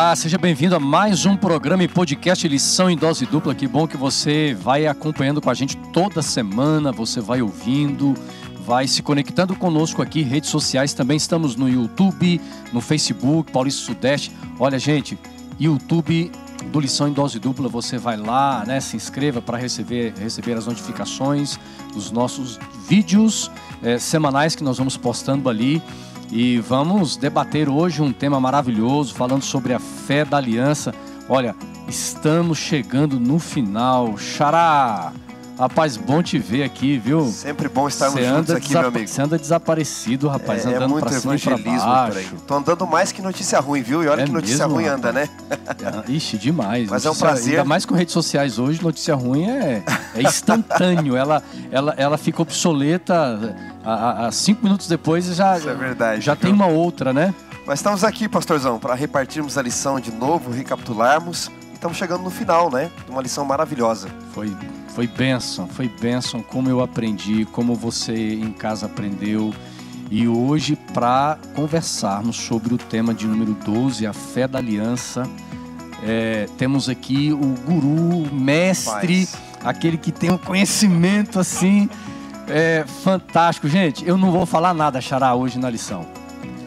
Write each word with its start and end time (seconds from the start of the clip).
Olá, 0.00 0.14
seja 0.14 0.38
bem-vindo 0.38 0.76
a 0.76 0.78
mais 0.78 1.26
um 1.26 1.36
programa 1.36 1.82
e 1.82 1.88
podcast 1.88 2.46
Lição 2.46 2.88
em 2.88 2.96
Dose 2.96 3.26
Dupla. 3.26 3.52
Que 3.52 3.66
bom 3.66 3.84
que 3.84 3.96
você 3.96 4.54
vai 4.54 4.86
acompanhando 4.86 5.40
com 5.40 5.50
a 5.50 5.54
gente 5.54 5.76
toda 5.92 6.22
semana, 6.22 6.92
você 6.92 7.20
vai 7.20 7.42
ouvindo, 7.42 8.14
vai 8.64 8.86
se 8.86 9.02
conectando 9.02 9.56
conosco 9.56 10.00
aqui, 10.00 10.22
redes 10.22 10.50
sociais 10.50 10.92
também. 10.92 11.16
Estamos 11.16 11.56
no 11.56 11.68
YouTube, 11.68 12.40
no 12.72 12.80
Facebook, 12.80 13.50
Paulista 13.50 13.84
Sudeste. 13.86 14.30
Olha, 14.60 14.78
gente, 14.78 15.18
YouTube 15.58 16.30
do 16.70 16.78
Lição 16.78 17.08
em 17.08 17.12
Dose 17.12 17.40
Dupla, 17.40 17.68
você 17.68 17.98
vai 17.98 18.16
lá, 18.16 18.62
né, 18.64 18.78
se 18.78 18.94
inscreva 18.94 19.42
para 19.42 19.58
receber, 19.58 20.14
receber 20.16 20.52
as 20.52 20.66
notificações 20.66 21.58
dos 21.92 22.12
nossos 22.12 22.56
vídeos 22.88 23.50
eh, 23.82 23.98
semanais 23.98 24.54
que 24.54 24.62
nós 24.62 24.78
vamos 24.78 24.96
postando 24.96 25.48
ali. 25.48 25.82
E 26.30 26.58
vamos 26.58 27.16
debater 27.16 27.68
hoje 27.68 28.02
um 28.02 28.12
tema 28.12 28.38
maravilhoso, 28.38 29.14
falando 29.14 29.42
sobre 29.42 29.72
a 29.72 29.78
fé 29.78 30.24
da 30.24 30.36
aliança. 30.36 30.94
Olha, 31.28 31.56
estamos 31.88 32.58
chegando 32.58 33.18
no 33.18 33.38
final. 33.38 34.16
Xará! 34.18 35.12
Rapaz, 35.58 35.96
bom 35.96 36.22
te 36.22 36.38
ver 36.38 36.62
aqui, 36.62 36.96
viu? 36.98 37.26
Sempre 37.32 37.68
bom 37.68 37.88
estarmos 37.88 38.24
juntos 38.24 38.54
aqui, 38.54 38.70
meu 38.72 38.86
amigo. 38.86 39.08
Você 39.08 39.20
anda 39.20 39.36
desaparecido, 39.36 40.28
rapaz, 40.28 40.64
é, 40.64 40.68
andando 40.68 40.84
é 40.84 40.86
muito 40.86 41.04
pra 41.08 41.18
cima 41.18 41.34
evangelismo 41.34 41.72
e 41.76 41.80
pra 41.80 42.06
por 42.06 42.16
aí. 42.16 42.28
Tô 42.46 42.54
andando 42.54 42.86
mais 42.86 43.10
que 43.10 43.20
notícia 43.20 43.58
ruim, 43.58 43.82
viu? 43.82 44.04
E 44.04 44.08
olha 44.08 44.22
É 44.22 44.24
que 44.24 44.30
notícia 44.30 44.58
mesmo, 44.68 44.74
ruim 44.74 44.84
rapaz? 44.84 44.98
anda, 45.04 45.12
né? 45.12 45.28
É, 45.50 46.12
Ixi, 46.12 46.38
demais. 46.38 46.88
Mas 46.88 47.04
é 47.04 47.08
um 47.08 47.10
Notícia- 47.10 47.26
prazer. 47.26 47.50
Ainda 47.54 47.64
mais 47.64 47.84
com 47.84 47.94
redes 47.96 48.12
sociais 48.14 48.58
hoje, 48.60 48.80
notícia 48.80 49.16
ruim 49.16 49.46
é, 49.50 49.82
é 50.14 50.22
instantâneo. 50.22 51.16
ela, 51.16 51.42
ela, 51.72 51.92
ela 51.96 52.16
fica 52.16 52.40
obsoleta 52.40 53.56
há, 53.84 53.92
há- 53.94 54.26
há 54.28 54.32
cinco 54.32 54.62
minutos 54.62 54.86
depois 54.86 55.26
e 55.26 55.34
já, 55.34 55.58
Isso 55.58 55.68
é 55.68 55.74
verdade, 55.74 56.20
já 56.24 56.34
viu? 56.34 56.42
tem 56.42 56.52
uma 56.52 56.66
outra, 56.66 57.12
né? 57.12 57.34
Mas 57.66 57.80
estamos 57.80 58.04
aqui, 58.04 58.28
pastorzão, 58.28 58.78
para 58.78 58.94
repartirmos 58.94 59.58
a 59.58 59.62
lição 59.62 59.98
de 59.98 60.10
novo, 60.12 60.50
recapitularmos. 60.52 61.50
Estamos 61.78 61.96
chegando 61.96 62.24
no 62.24 62.30
final, 62.30 62.72
né? 62.72 62.90
Uma 63.08 63.22
lição 63.22 63.44
maravilhosa. 63.44 64.08
Foi, 64.32 64.52
foi 64.96 65.06
bênção, 65.06 65.68
foi 65.68 65.86
bênção 65.88 66.42
como 66.42 66.68
eu 66.68 66.80
aprendi, 66.80 67.44
como 67.52 67.72
você 67.76 68.34
em 68.34 68.52
casa 68.52 68.86
aprendeu. 68.86 69.54
E 70.10 70.26
hoje, 70.26 70.74
para 70.92 71.38
conversarmos 71.54 72.34
sobre 72.34 72.74
o 72.74 72.78
tema 72.78 73.14
de 73.14 73.28
número 73.28 73.54
12, 73.64 74.08
a 74.08 74.12
fé 74.12 74.48
da 74.48 74.58
aliança, 74.58 75.22
é, 76.02 76.48
temos 76.58 76.88
aqui 76.88 77.32
o 77.32 77.54
guru, 77.64 78.34
mestre, 78.34 79.26
Paz. 79.26 79.38
aquele 79.62 79.96
que 79.96 80.10
tem 80.10 80.32
um 80.32 80.38
conhecimento 80.38 81.38
assim 81.38 81.88
é, 82.48 82.84
fantástico. 83.04 83.68
Gente, 83.68 84.04
eu 84.04 84.18
não 84.18 84.32
vou 84.32 84.44
falar 84.44 84.74
nada, 84.74 85.00
Xará, 85.00 85.32
hoje 85.32 85.60
na 85.60 85.70
lição. 85.70 86.17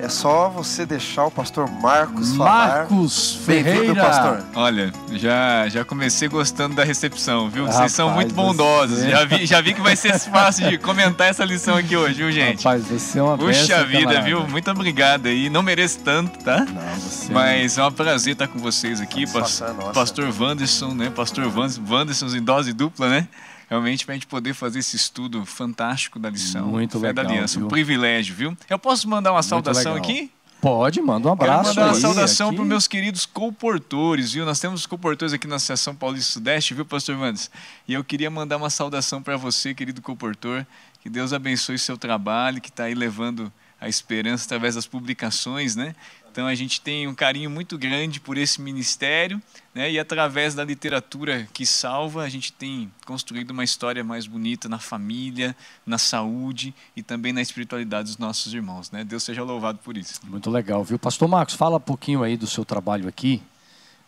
É 0.04 0.10
só 0.10 0.50
você 0.50 0.84
deixar 0.84 1.26
o 1.26 1.32
pastor 1.32 1.70
Marcos 1.70 2.36
falar. 2.36 2.68
Marcos 2.90 3.36
Ferreira. 3.46 3.94
pastor. 4.04 4.44
Olha, 4.56 4.92
já, 5.14 5.68
já 5.70 5.86
comecei 5.86 6.28
gostando 6.28 6.76
da 6.76 6.84
recepção, 6.84 7.50
viu? 7.52 7.66
Rapaz, 7.66 7.78
Vocês 7.82 7.92
são 7.94 8.10
muito 8.10 8.34
bondosos. 8.34 8.98
você- 8.98 9.10
Já 9.12 9.26
vi, 9.26 9.46
já 9.46 9.62
vi 9.62 9.74
que 9.76 9.82
vai 9.82 9.96
ser 9.96 10.18
fácil 10.18 10.70
de 10.70 10.80
comentar 10.80 11.28
essa 11.28 11.46
lição 11.46 11.78
aqui 11.78 11.96
hoje, 11.96 12.16
viu, 12.16 12.32
gente? 12.32 12.64
Rapaz, 12.64 12.84
você 12.88 13.20
é 13.20 13.22
uma 13.24 13.38
Puxa 13.38 13.84
vida, 13.86 14.00
camarada. 14.06 14.26
viu? 14.26 14.48
Muito 14.48 14.72
obrigado 14.72 15.28
aí. 15.28 15.50
Não 15.52 15.62
mereço 15.62 16.00
tanto, 16.00 16.40
tá? 16.44 16.66
Não, 16.66 17.00
você 17.00 17.32
Mas 17.32 17.78
é 17.78 17.86
um 17.86 17.92
prazer 17.92 18.34
estar 18.34 18.48
com 18.48 18.58
vocês 18.58 19.00
aqui, 19.00 19.32
pas- 19.32 19.62
é. 19.62 19.94
Pastor 19.94 20.34
Wanderson, 20.40 20.96
né? 20.96 21.12
Pastor 21.16 21.46
Wanderson 21.88 22.26
em 22.36 22.42
dose 22.42 22.74
dupla, 22.74 23.08
né? 23.08 23.28
Realmente 23.72 24.06
pra 24.06 24.14
gente 24.14 24.28
poder 24.28 24.54
fazer 24.54 24.80
esse 24.80 24.98
estudo 24.98 25.46
fantástico 25.46 26.20
da 26.20 26.30
lição. 26.30 26.68
Muito 26.68 27.00
Fé 27.00 27.14
da 27.14 27.22
legal, 27.22 27.36
Aliança, 27.38 27.58
viu? 27.58 27.68
um 27.68 27.70
privilégio, 27.70 28.36
viu? 28.36 28.58
Eu 28.70 28.78
posso 28.78 29.08
mandar 29.08 29.32
uma 29.32 29.42
saudação 29.42 29.94
legal. 29.94 30.10
aqui? 30.10 30.30
Pode, 30.60 31.02
manda 31.02 31.32
um 31.32 31.38
Quero 31.38 31.52
abraço. 31.52 31.70
mandar 31.70 31.86
uma 31.86 31.96
aí, 31.96 32.02
saudação 32.02 32.54
para 32.54 32.64
os 32.64 32.68
meus 32.68 32.86
queridos 32.86 33.26
comportores, 33.26 34.34
viu? 34.34 34.46
Nós 34.46 34.60
temos 34.60 34.86
comportores 34.86 35.32
aqui 35.32 35.48
na 35.48 35.56
Associação 35.56 35.96
Paulista 35.96 36.34
Sudeste, 36.34 36.74
viu, 36.74 36.86
Pastor 36.86 37.16
Vandes? 37.16 37.50
E 37.88 37.94
eu 37.94 38.04
queria 38.04 38.30
mandar 38.30 38.58
uma 38.58 38.70
saudação 38.70 39.24
para 39.24 39.38
você, 39.38 39.74
querido 39.74 40.02
comportor. 40.02 40.68
Que 41.00 41.10
Deus 41.10 41.32
abençoe 41.32 41.80
seu 41.80 41.98
trabalho, 41.98 42.60
que 42.60 42.68
está 42.68 42.84
aí 42.84 42.94
levando 42.94 43.50
a 43.80 43.88
esperança 43.88 44.46
através 44.46 44.76
das 44.76 44.86
publicações, 44.86 45.78
né? 45.78 45.96
Então 46.32 46.48
a 46.48 46.56
gente 46.56 46.80
tem 46.80 47.10
um 47.10 47.14
carinho 47.14 47.50
muito 47.50 47.78
grande 47.78 48.22
por 48.22 48.38
esse 48.38 48.62
ministério, 48.62 49.42
né? 49.76 49.92
E 49.92 50.00
através 50.00 50.56
da 50.56 50.64
literatura 50.64 51.46
que 51.54 51.66
salva, 51.66 52.24
a 52.24 52.30
gente 52.30 52.54
tem 52.54 52.90
construído 53.06 53.52
uma 53.52 53.66
história 53.66 54.02
mais 54.02 54.26
bonita 54.26 54.70
na 54.70 54.80
família, 54.80 55.54
na 55.86 55.98
saúde 55.98 56.74
e 56.96 57.04
também 57.04 57.34
na 57.34 57.42
espiritualidade 57.42 58.08
dos 58.08 58.18
nossos 58.18 58.54
irmãos, 58.54 58.90
né? 58.92 59.04
Deus 59.04 59.24
seja 59.24 59.44
louvado 59.44 59.80
por 59.80 59.98
isso. 59.98 60.22
Muito 60.24 60.50
legal, 60.50 60.86
viu? 60.86 60.98
Pastor 60.98 61.28
Marcos, 61.28 61.56
fala 61.56 61.76
um 61.76 61.82
pouquinho 61.82 62.24
aí 62.24 62.38
do 62.38 62.48
seu 62.48 62.64
trabalho 62.64 63.10
aqui. 63.10 63.44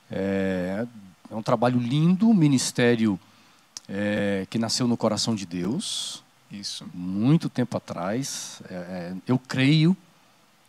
É, 0.09 0.87
é 1.29 1.35
um 1.35 1.43
trabalho 1.43 1.79
lindo, 1.79 2.29
um 2.29 2.33
ministério 2.33 3.19
é, 3.89 4.47
que 4.49 4.57
nasceu 4.57 4.87
no 4.87 4.95
coração 4.95 5.35
de 5.35 5.45
Deus, 5.45 6.23
Isso. 6.49 6.85
muito 6.93 7.49
tempo 7.49 7.75
atrás. 7.75 8.61
É, 8.69 8.73
é, 8.75 9.13
eu 9.27 9.37
creio, 9.37 9.97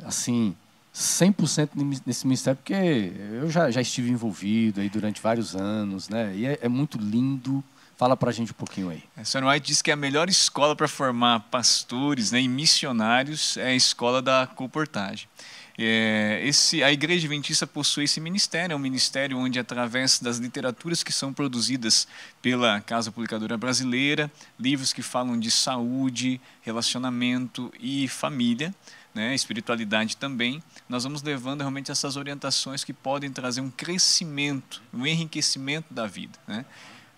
assim, 0.04 0.56
100% 0.94 1.70
nesse- 2.06 2.24
ministério, 2.24 2.56
porque 2.56 3.12
eu 3.32 3.50
já, 3.50 3.68
já 3.70 3.80
estive 3.80 4.10
envolvido 4.10 4.80
aí 4.80 4.88
durante 4.88 5.20
vários 5.20 5.56
anos, 5.56 6.08
né? 6.08 6.32
E 6.36 6.46
é, 6.46 6.58
é 6.62 6.68
muito 6.68 6.98
lindo. 6.98 7.62
Fala 7.96 8.16
pra 8.16 8.32
gente 8.32 8.50
um 8.52 8.54
pouquinho 8.54 8.90
aí. 8.90 9.02
A 9.16 9.24
Sr. 9.24 9.44
White 9.44 9.66
diz 9.66 9.82
que 9.82 9.90
a 9.90 9.96
melhor 9.96 10.28
escola 10.28 10.74
para 10.74 10.88
formar 10.88 11.40
pastores 11.50 12.32
né, 12.32 12.40
e 12.40 12.48
missionários 12.48 13.56
é 13.56 13.68
a 13.68 13.74
escola 13.74 14.20
da 14.20 14.46
comportagem. 14.46 15.28
É, 15.76 16.40
esse, 16.44 16.82
a 16.84 16.92
Igreja 16.92 17.26
Adventista 17.26 17.66
possui 17.66 18.04
esse 18.04 18.20
ministério, 18.20 18.74
é 18.74 18.76
um 18.76 18.80
ministério 18.80 19.36
onde, 19.36 19.58
através 19.58 20.20
das 20.20 20.38
literaturas 20.38 21.02
que 21.02 21.12
são 21.12 21.32
produzidas 21.32 22.06
pela 22.40 22.80
Casa 22.80 23.10
Publicadora 23.10 23.56
Brasileira, 23.56 24.30
livros 24.58 24.92
que 24.92 25.02
falam 25.02 25.38
de 25.38 25.50
saúde, 25.50 26.40
relacionamento 26.62 27.72
e 27.80 28.06
família, 28.06 28.72
né, 29.14 29.34
espiritualidade 29.34 30.16
também, 30.16 30.62
nós 30.88 31.04
vamos 31.04 31.22
levando 31.22 31.60
realmente 31.60 31.90
essas 31.90 32.16
orientações 32.16 32.82
que 32.82 32.92
podem 32.92 33.30
trazer 33.30 33.60
um 33.60 33.70
crescimento, 33.70 34.82
um 34.92 35.06
enriquecimento 35.06 35.94
da 35.94 36.06
vida. 36.06 36.38
Né? 36.46 36.64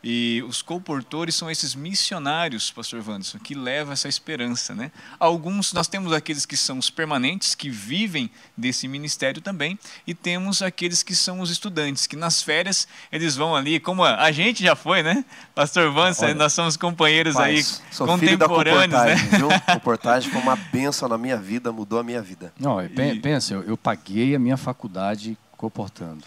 E 0.04 0.44
os 0.46 0.62
comportores 0.62 1.34
são 1.34 1.50
esses 1.50 1.74
missionários, 1.74 2.70
pastor 2.70 3.02
Wanderson, 3.04 3.38
que 3.38 3.54
levam 3.54 3.92
essa 3.92 4.08
esperança, 4.08 4.72
né? 4.74 4.92
Alguns, 5.18 5.72
nós 5.72 5.88
temos 5.88 6.12
aqueles 6.12 6.46
que 6.46 6.56
são 6.56 6.78
os 6.78 6.90
permanentes, 6.90 7.56
que 7.56 7.68
vivem 7.68 8.30
desse 8.56 8.86
ministério 8.86 9.40
também, 9.42 9.76
e 10.06 10.14
temos 10.14 10.62
aqueles 10.62 11.02
que 11.02 11.14
são 11.14 11.40
os 11.40 11.50
estudantes, 11.50 12.06
que 12.06 12.14
nas 12.14 12.40
férias 12.40 12.86
eles 13.10 13.34
vão 13.34 13.56
ali, 13.56 13.80
como 13.80 14.04
a, 14.04 14.22
a 14.22 14.30
gente 14.30 14.62
já 14.62 14.76
foi, 14.76 15.02
né? 15.02 15.24
Pastor 15.54 15.88
Wanderson, 15.92 16.26
Olha, 16.26 16.34
nós 16.34 16.52
somos 16.52 16.76
companheiros 16.76 17.36
aí, 17.36 17.64
sou 17.90 18.06
filho 18.18 18.38
da 18.38 18.46
contemporâneos, 18.46 19.02
né? 19.02 19.16
comportagem, 19.16 19.38
viu? 19.38 19.48
Comportagem 19.74 20.30
foi 20.30 20.40
uma 20.40 20.56
bênção 20.56 21.08
na 21.08 21.18
minha 21.18 21.36
vida, 21.36 21.72
mudou 21.72 21.98
a 21.98 22.04
minha 22.04 22.22
vida. 22.22 22.52
Não, 22.60 22.80
E- 22.80 23.20
pensa, 23.20 23.54
eu, 23.54 23.62
eu 23.64 23.76
paguei 23.76 24.36
a 24.36 24.38
minha 24.38 24.56
faculdade 24.56 25.36
comportando. 25.56 26.22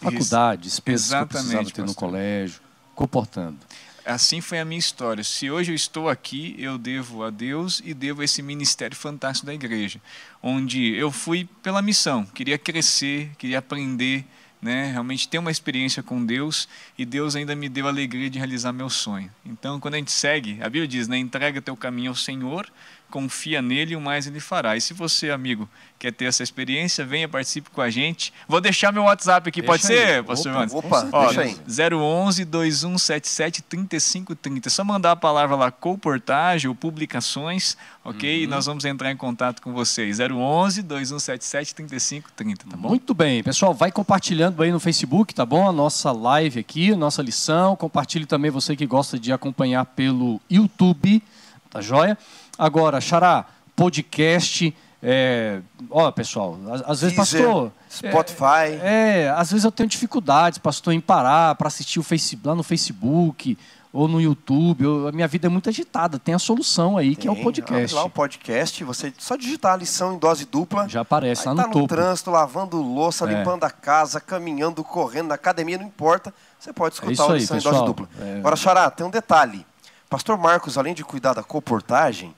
Faculdade, 0.00 0.62
despesas 0.62 1.10
que 1.10 1.14
eu 1.14 1.26
precisava 1.26 1.52
Exatamente, 1.60 1.74
ter 1.74 1.82
no 1.82 1.88
pastor. 1.88 2.08
colégio, 2.08 2.60
comportando. 3.00 3.56
Assim 4.04 4.42
foi 4.42 4.58
a 4.58 4.64
minha 4.64 4.78
história. 4.78 5.24
Se 5.24 5.50
hoje 5.50 5.72
eu 5.72 5.74
estou 5.74 6.10
aqui, 6.10 6.54
eu 6.58 6.76
devo 6.76 7.24
a 7.24 7.30
Deus 7.30 7.80
e 7.82 7.94
devo 7.94 8.20
a 8.20 8.24
esse 8.26 8.42
ministério 8.42 8.94
fantástico 8.94 9.46
da 9.46 9.54
igreja, 9.54 9.98
onde 10.42 10.94
eu 10.96 11.10
fui 11.10 11.48
pela 11.62 11.80
missão, 11.80 12.26
queria 12.26 12.58
crescer, 12.58 13.30
queria 13.38 13.58
aprender, 13.58 14.26
né, 14.60 14.90
realmente 14.92 15.26
ter 15.26 15.38
uma 15.38 15.50
experiência 15.50 16.02
com 16.02 16.22
Deus 16.22 16.68
e 16.98 17.06
Deus 17.06 17.34
ainda 17.34 17.56
me 17.56 17.70
deu 17.70 17.86
a 17.86 17.88
alegria 17.88 18.28
de 18.28 18.38
realizar 18.38 18.70
meu 18.70 18.90
sonho. 18.90 19.30
Então, 19.46 19.80
quando 19.80 19.94
a 19.94 19.96
gente 19.96 20.12
segue, 20.12 20.58
a 20.60 20.64
Bíblia 20.64 20.86
diz, 20.86 21.08
né, 21.08 21.16
entrega 21.16 21.62
teu 21.62 21.74
caminho 21.74 22.10
ao 22.10 22.16
Senhor, 22.16 22.70
confia 23.10 23.60
nele 23.60 23.92
e 23.92 23.96
o 23.96 24.00
mais 24.00 24.26
ele 24.26 24.40
fará. 24.40 24.76
E 24.76 24.80
se 24.80 24.94
você, 24.94 25.30
amigo, 25.30 25.68
quer 25.98 26.12
ter 26.12 26.24
essa 26.26 26.42
experiência, 26.42 27.04
venha 27.04 27.28
participe 27.28 27.68
com 27.68 27.82
a 27.82 27.90
gente. 27.90 28.32
Vou 28.48 28.60
deixar 28.60 28.90
meu 28.92 29.02
WhatsApp 29.02 29.48
aqui, 29.48 29.60
Deixa 29.60 29.72
pode 29.72 29.92
aí. 29.92 29.98
ser, 30.06 30.24
pastor 30.24 30.56
Opa? 30.56 30.76
Opa, 30.78 31.08
Ó, 31.12 31.24
deixa 31.26 31.42
aí. 31.42 31.92
011 31.92 32.44
2177 32.44 33.62
3530. 33.62 34.68
É 34.68 34.70
só 34.70 34.84
mandar 34.84 35.12
a 35.12 35.16
palavra 35.16 35.56
lá 35.56 35.70
comportagem 35.70 36.68
ou 36.68 36.74
publicações, 36.74 37.76
ok? 38.04 38.42
E 38.42 38.44
Uhum. 38.44 38.50
nós 38.50 38.66
vamos 38.66 38.84
entrar 38.84 39.10
em 39.10 39.16
contato 39.16 39.60
com 39.60 39.72
vocês. 39.72 40.18
011 40.20 40.82
2177 40.82 41.74
3530, 41.74 42.64
tá 42.70 42.76
bom? 42.76 42.88
Muito 42.88 43.12
bem, 43.12 43.42
pessoal, 43.42 43.74
vai 43.74 43.90
compartilhando 43.92 44.62
aí 44.62 44.70
no 44.70 44.80
Facebook, 44.80 45.34
tá 45.34 45.44
bom? 45.44 45.68
A 45.68 45.72
nossa 45.72 46.12
live 46.12 46.60
aqui, 46.60 46.92
a 46.92 46.96
nossa 46.96 47.20
lição. 47.22 47.76
Compartilhe 47.76 48.26
também 48.26 48.50
você 48.50 48.74
que 48.76 48.86
gosta 48.86 49.18
de 49.18 49.32
acompanhar 49.32 49.84
pelo 49.84 50.40
YouTube, 50.50 51.22
tá 51.68 51.80
joia? 51.80 52.16
Agora, 52.60 53.00
Xará, 53.00 53.46
podcast. 53.74 54.76
É... 55.02 55.60
Ó, 55.90 56.10
pessoal, 56.12 56.58
às, 56.86 57.00
vezes, 57.00 57.16
Deezer, 57.16 57.42
pastor. 57.46 57.72
Spotify. 57.90 58.78
É, 58.82 59.32
às 59.34 59.50
vezes 59.50 59.64
eu 59.64 59.72
tenho 59.72 59.88
dificuldades, 59.88 60.58
pastor, 60.58 60.92
em 60.92 61.00
parar 61.00 61.54
para 61.54 61.68
assistir 61.68 61.98
o 61.98 62.02
face, 62.02 62.38
lá 62.44 62.54
no 62.54 62.62
Facebook 62.62 63.56
ou 63.90 64.06
no 64.06 64.20
YouTube. 64.20 64.84
ou- 64.86 65.08
a 65.08 65.12
minha 65.12 65.26
vida 65.26 65.46
é 65.46 65.48
muito 65.48 65.70
agitada. 65.70 66.18
Tem 66.18 66.34
a 66.34 66.38
solução 66.38 66.98
aí, 66.98 67.16
que 67.16 67.26
é 67.26 67.30
o 67.30 67.34
Tem, 67.34 67.42
podcast. 67.44 67.94
lá 67.96 68.04
o 68.04 68.10
podcast, 68.10 68.84
você 68.84 69.10
só 69.16 69.36
digitar 69.36 69.72
a 69.72 69.76
lição 69.76 70.12
em 70.14 70.18
dose 70.18 70.44
dupla. 70.44 70.86
Já 70.86 71.00
aparece 71.00 71.46
lá 71.46 71.52
Aí 71.52 71.56
no 71.56 71.62
tá 71.62 71.68
no 71.68 71.72
topo. 71.74 71.88
trânsito, 71.88 72.30
lavando 72.30 72.76
louça, 72.76 73.24
É. 73.24 73.38
limpando 73.38 73.64
a 73.64 73.70
casa, 73.70 74.20
caminhando, 74.20 74.84
correndo, 74.84 75.28
na 75.28 75.34
academia, 75.34 75.78
não 75.78 75.86
importa. 75.86 76.32
Você 76.58 76.74
pode 76.74 76.94
escutar 76.96 77.12
isso 77.12 77.22
a 77.22 77.32
aí, 77.32 77.40
lição 77.40 77.56
em 77.56 77.60
pessoal. 77.62 77.74
dose 77.74 77.86
dupla. 77.86 78.08
É. 78.20 78.36
Agora, 78.38 78.54
Xará, 78.54 78.90
tem 78.90 79.06
um 79.06 79.10
detalhe. 79.10 79.66
Pastor 80.10 80.36
Marcos, 80.36 80.76
além 80.76 80.92
de 80.92 81.02
cuidar 81.04 81.32
da 81.32 81.42
comportagem, 81.42 82.34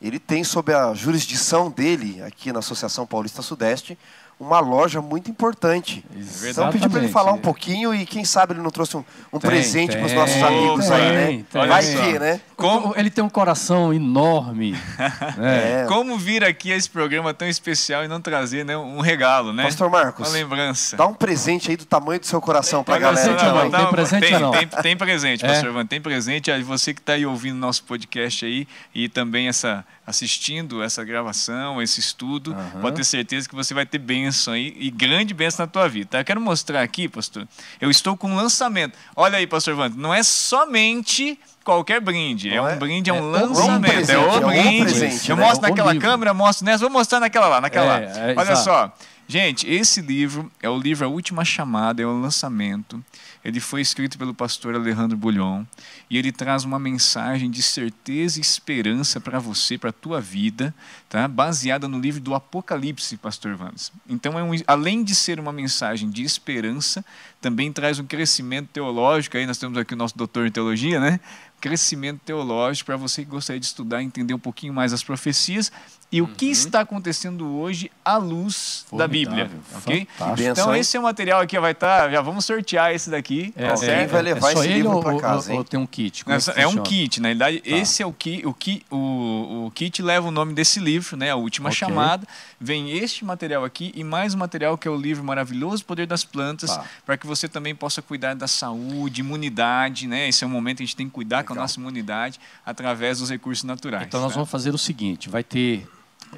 ele 0.00 0.18
tem 0.18 0.42
sob 0.42 0.72
a 0.72 0.94
jurisdição 0.94 1.70
dele, 1.70 2.22
aqui 2.22 2.52
na 2.52 2.60
Associação 2.60 3.06
Paulista 3.06 3.42
Sudeste, 3.42 3.98
uma 4.40 4.58
loja 4.58 5.02
muito 5.02 5.30
importante. 5.30 6.02
Então, 6.10 6.70
pedir 6.70 6.88
para 6.88 6.98
ele 6.98 7.06
Exatamente. 7.06 7.12
falar 7.12 7.32
um 7.32 7.38
pouquinho 7.38 7.94
e 7.94 8.06
quem 8.06 8.24
sabe 8.24 8.54
ele 8.54 8.62
não 8.62 8.70
trouxe 8.70 8.96
um, 8.96 9.04
um 9.30 9.38
Tem, 9.38 9.50
presente 9.50 9.94
para 9.94 10.06
os 10.06 10.12
nossos 10.14 10.42
amigos 10.42 10.86
tem, 10.86 10.94
aí, 10.96 11.12
né? 11.12 11.44
tem. 11.50 11.68
Vai 11.68 11.82
que, 11.84 12.18
né? 12.18 12.40
Como- 12.60 12.94
Ele 12.96 13.10
tem 13.10 13.22
um 13.24 13.28
coração 13.28 13.92
enorme. 13.92 14.72
né? 15.38 15.82
É. 15.82 15.86
Como 15.86 16.16
vir 16.18 16.44
aqui 16.44 16.72
a 16.72 16.76
esse 16.76 16.88
programa 16.88 17.32
tão 17.34 17.48
especial 17.48 18.04
e 18.04 18.08
não 18.08 18.20
trazer 18.20 18.64
né, 18.64 18.76
um 18.76 19.00
regalo, 19.00 19.52
né? 19.52 19.64
Pastor 19.64 19.90
Marcos, 19.90 20.28
Uma 20.28 20.34
lembrança. 20.34 20.96
dá 20.96 21.06
um 21.06 21.14
presente 21.14 21.70
aí 21.70 21.76
do 21.76 21.84
tamanho 21.84 22.20
do 22.20 22.26
seu 22.26 22.40
coração 22.40 22.82
para 22.84 22.94
a 22.94 22.98
Tem 22.98 23.06
galera. 23.06 23.22
presente 23.34 23.44
ou 23.46 23.54
não? 23.54 23.70
também. 23.70 23.80
Tem 23.80 23.90
presente 23.90 24.20
tem, 24.26 24.34
ou 24.34 24.40
não? 24.40 24.50
Tem, 24.52 24.66
tem 24.68 24.96
presente, 24.96 25.44
É. 25.44 25.48
pastor 25.48 25.70
Ivan, 25.70 25.86
tem 25.86 26.00
presente. 26.00 26.50
Aí 26.50 26.62
você 26.62 26.92
que 26.94 27.00
está 27.00 27.14
aí 27.14 27.26
ouvindo 27.26 27.56
nosso 27.56 27.82
podcast 27.84 28.44
aí 28.44 28.66
e 28.94 29.08
também 29.08 29.48
essa, 29.48 29.84
assistindo 30.06 30.82
essa 30.82 31.02
gravação, 31.04 31.80
esse 31.80 32.00
estudo, 32.00 32.52
Aham. 32.52 32.80
pode 32.80 32.96
ter 32.96 33.04
certeza 33.04 33.48
que 33.48 33.54
você 33.54 33.72
vai 33.74 33.86
ter 33.86 33.98
bênção 33.98 34.54
aí 34.54 34.74
e 34.78 34.90
grande 34.90 35.32
bênção 35.34 35.64
na 35.64 35.70
tua 35.70 35.88
vida. 35.88 36.08
tá? 36.10 36.20
Eu 36.20 36.24
quero 36.24 36.40
mostrar 36.40 36.82
aqui, 36.82 37.08
pastor, 37.08 37.46
eu 37.80 37.90
estou 37.90 38.16
com 38.16 38.30
um 38.30 38.36
lançamento. 38.36 38.96
Olha 39.16 39.38
aí, 39.38 39.46
pastor 39.46 39.74
Ivan, 39.74 39.90
não 39.96 40.12
é 40.12 40.22
somente 40.22 41.38
qualquer 41.64 42.00
brinde, 42.00 42.48
é 42.52 42.60
um 42.60 42.68
é? 42.68 42.76
brinde, 42.76 43.10
é 43.10 43.14
É 43.14 43.20
um 43.20 43.22
o 43.28 43.30
lançamento, 43.30 43.92
presente, 43.92 44.16
é 44.16 44.18
o 44.18 44.22
é 44.30 44.36
o 44.38 44.46
brinde. 44.46 44.82
presente, 44.82 45.30
eu 45.30 45.36
né? 45.36 45.44
mostro 45.44 45.66
É 45.66 45.70
naquela 45.70 45.92
livro. 45.92 46.08
câmera, 46.08 46.34
mostro 46.34 46.64
nessa, 46.64 46.78
vou 46.78 46.90
mostrar 46.90 47.20
naquela 47.20 47.48
lá, 47.48 47.60
naquela 47.60 47.86
lá. 47.86 48.00
É, 48.00 48.32
é, 48.32 48.34
Olha 48.36 48.52
exato. 48.52 48.64
só, 48.64 48.94
Gente, 49.30 49.64
esse 49.70 50.00
livro 50.00 50.50
é 50.60 50.68
o 50.68 50.76
livro 50.76 51.06
A 51.06 51.08
Última 51.08 51.44
Chamada, 51.44 52.02
é 52.02 52.04
o 52.04 52.20
lançamento. 52.20 53.00
Ele 53.44 53.60
foi 53.60 53.80
escrito 53.80 54.18
pelo 54.18 54.34
pastor 54.34 54.74
Alejandro 54.74 55.16
Bulhon 55.16 55.62
e 56.10 56.18
ele 56.18 56.32
traz 56.32 56.64
uma 56.64 56.80
mensagem 56.80 57.48
de 57.48 57.62
certeza 57.62 58.40
e 58.40 58.42
esperança 58.42 59.20
para 59.20 59.38
você, 59.38 59.78
para 59.78 59.90
a 59.90 59.92
tua 59.92 60.20
vida, 60.20 60.74
tá? 61.08 61.28
baseada 61.28 61.86
no 61.86 62.00
livro 62.00 62.20
do 62.20 62.34
Apocalipse, 62.34 63.16
pastor 63.18 63.54
Vans. 63.54 63.92
Então, 64.08 64.36
é 64.36 64.42
um, 64.42 64.50
além 64.66 65.04
de 65.04 65.14
ser 65.14 65.38
uma 65.38 65.52
mensagem 65.52 66.10
de 66.10 66.24
esperança, 66.24 67.04
também 67.40 67.72
traz 67.72 68.00
um 68.00 68.04
crescimento 68.04 68.68
teológico. 68.72 69.36
Aí 69.36 69.46
nós 69.46 69.58
temos 69.58 69.78
aqui 69.78 69.94
o 69.94 69.96
nosso 69.96 70.18
doutor 70.18 70.48
em 70.48 70.50
teologia, 70.50 70.98
né? 70.98 71.20
Crescimento 71.60 72.20
teológico 72.24 72.86
para 72.86 72.96
você 72.96 73.24
que 73.24 73.30
gostaria 73.30 73.60
de 73.60 73.66
estudar, 73.66 74.02
entender 74.02 74.34
um 74.34 74.38
pouquinho 74.38 74.72
mais 74.72 74.92
as 74.92 75.02
profecias 75.02 75.70
e 76.12 76.20
o 76.20 76.26
que 76.26 76.46
está 76.46 76.80
acontecendo 76.80 77.46
hoje 77.46 77.88
à 78.04 78.16
luz 78.16 78.84
da 78.92 79.06
Bíblia, 79.06 79.48
Formidável, 79.48 79.78
ok? 79.78 80.08
fantástico. 80.18 80.50
Então 80.50 80.74
esse 80.74 80.96
é 80.96 81.00
o 81.00 81.02
material 81.04 81.40
aqui, 81.40 81.56
vai 81.60 81.70
estar, 81.72 82.10
já 82.10 82.20
vamos 82.20 82.44
sortear 82.44 82.92
esse 82.92 83.08
daqui, 83.10 83.52
É, 83.54 83.68
tá 83.68 83.76
certo? 83.76 83.98
quem 84.00 84.06
vai 84.08 84.22
levar 84.22 84.40
só 84.52 84.64
esse 84.64 84.68
livro 84.72 84.90
ou, 84.90 85.12
ou- 85.12 85.20
casa, 85.20 85.52
ou 85.52 85.58
hein? 85.60 85.66
tem 85.70 85.78
um 85.78 85.86
kit? 85.86 86.24
Como 86.24 86.34
Essa- 86.36 86.52
que 86.52 86.60
é 86.60 86.66
um 86.66 86.82
kit, 86.82 87.20
na 87.20 87.28
realidade, 87.28 87.60
Tá. 87.60 87.70
esse 87.76 88.02
é 88.02 88.06
o 88.06 88.12
que 88.12 88.42
o, 88.44 88.52
ki, 88.52 88.82
o, 88.90 89.66
o 89.66 89.70
kit 89.72 90.02
leva 90.02 90.26
o 90.26 90.30
nome 90.32 90.52
desse 90.52 90.80
livro, 90.80 91.16
né? 91.16 91.30
A 91.30 91.36
última 91.36 91.68
Ok. 91.68 91.78
chamada. 91.78 92.26
Vem 92.60 92.90
este 92.90 93.24
material 93.24 93.64
aqui 93.64 93.92
e 93.94 94.02
mais 94.02 94.34
um 94.34 94.38
material 94.38 94.76
que 94.76 94.88
é 94.88 94.90
o 94.90 94.96
livro 94.96 95.22
Maravilhoso 95.22 95.84
Poder 95.84 96.06
das 96.06 96.24
Plantas, 96.24 96.70
Tá. 96.76 96.84
para 97.06 97.16
que 97.16 97.26
você 97.26 97.48
também 97.48 97.74
possa 97.74 98.02
cuidar 98.02 98.34
da 98.34 98.48
saúde, 98.48 99.20
imunidade, 99.20 100.06
né? 100.08 100.28
Esse 100.28 100.42
é 100.42 100.46
um 100.46 100.50
momento 100.50 100.78
que 100.78 100.82
a 100.82 100.86
gente 100.86 100.96
tem 100.96 101.06
que 101.06 101.12
cuidar 101.12 101.44
com 101.44 101.52
a 101.52 101.54
Legal. 101.54 101.64
nossa 101.64 101.78
imunidade 101.78 102.40
através 102.66 103.20
dos 103.20 103.30
recursos 103.30 103.62
naturais. 103.64 104.06
Então 104.08 104.20
nós 104.20 104.30
tá? 104.32 104.34
vamos 104.34 104.50
fazer 104.50 104.74
o 104.74 104.78
seguinte: 104.78 105.28
vai 105.28 105.44
ter 105.44 105.88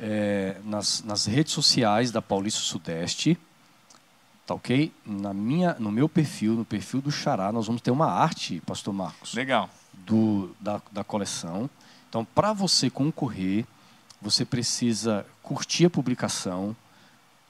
é, 0.01 0.57
nas, 0.65 1.03
nas 1.03 1.27
redes 1.27 1.53
sociais 1.53 2.11
da 2.11 2.23
Paulista 2.23 2.61
Sudeste, 2.61 3.39
tá 4.47 4.55
ok? 4.55 4.93
Na 5.05 5.33
minha, 5.33 5.75
no 5.79 5.91
meu 5.91 6.09
perfil, 6.09 6.55
no 6.55 6.65
perfil 6.65 7.01
do 7.01 7.11
Xará, 7.11 7.53
nós 7.53 7.67
vamos 7.67 7.83
ter 7.83 7.91
uma 7.91 8.07
arte, 8.07 8.63
Pastor 8.67 8.93
Marcos, 8.93 9.35
Legal. 9.35 9.69
do, 9.93 10.55
da, 10.61 10.81
da 10.91 11.05
coleção. 11.05 11.69
Então, 12.09 12.25
para 12.25 12.53
você 12.53 12.91
concorrer, 12.91 13.65
você 14.21 14.45
precisa 14.45 15.27
curtir 15.43 15.87
a 15.87 15.91
publicação, 15.91 16.77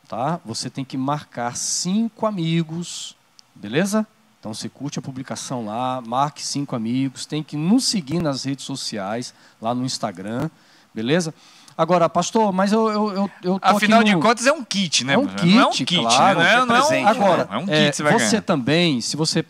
tá? 0.09 0.41
Você 0.45 0.71
tem 0.71 0.85
que 0.85 0.97
marcar 0.97 1.57
cinco 1.57 2.27
amigos, 2.27 3.17
beleza? 3.55 4.07
Então 4.43 4.53
você 4.53 4.69
curte 4.69 4.99
a 4.99 5.03
publicação 5.03 5.67
lá, 5.67 6.01
marque 6.01 6.43
cinco 6.43 6.75
amigos, 6.75 7.27
tem 7.27 7.45
que 7.45 7.57
nos 7.57 7.85
seguir 7.85 8.21
nas 8.21 8.43
redes 8.43 8.65
sociais, 8.65 9.33
lá 9.61 9.73
no 9.73 9.85
Instagram, 9.85 10.51
beleza? 10.93 11.33
Agora, 11.83 12.09
pastor, 12.09 12.53
mas 12.53 12.71
eu, 12.71 12.89
eu, 12.89 13.13
eu, 13.13 13.31
eu 13.43 13.59
Afinal 13.61 13.99
aqui 13.99 14.11
de 14.11 14.15
no... 14.15 14.23
contas 14.23 14.47
é 14.47 14.53
um 14.53 14.63
kit, 14.63 15.05
né? 15.05 15.15
É 15.15 15.19
um 15.19 15.27
pastor? 15.27 15.47
não 15.47 15.61
é 15.61 15.67
um 15.67 15.71
kit, 15.71 15.85
kit, 15.85 16.01
claro, 16.01 16.39
né? 16.39 16.45
Não 16.45 16.63
é, 16.63 16.67
não 16.67 16.77
é 16.77 16.79
um, 16.79 16.87
presente, 16.87 17.09
Agora, 17.09 17.49
é 17.51 17.57
um 17.57 17.67
kit 17.67 17.73
é, 17.73 17.93
você 17.93 18.03
vai 18.05 18.13
você 18.13 18.41
também, 18.41 19.01
se 19.01 19.17
você 19.17 19.45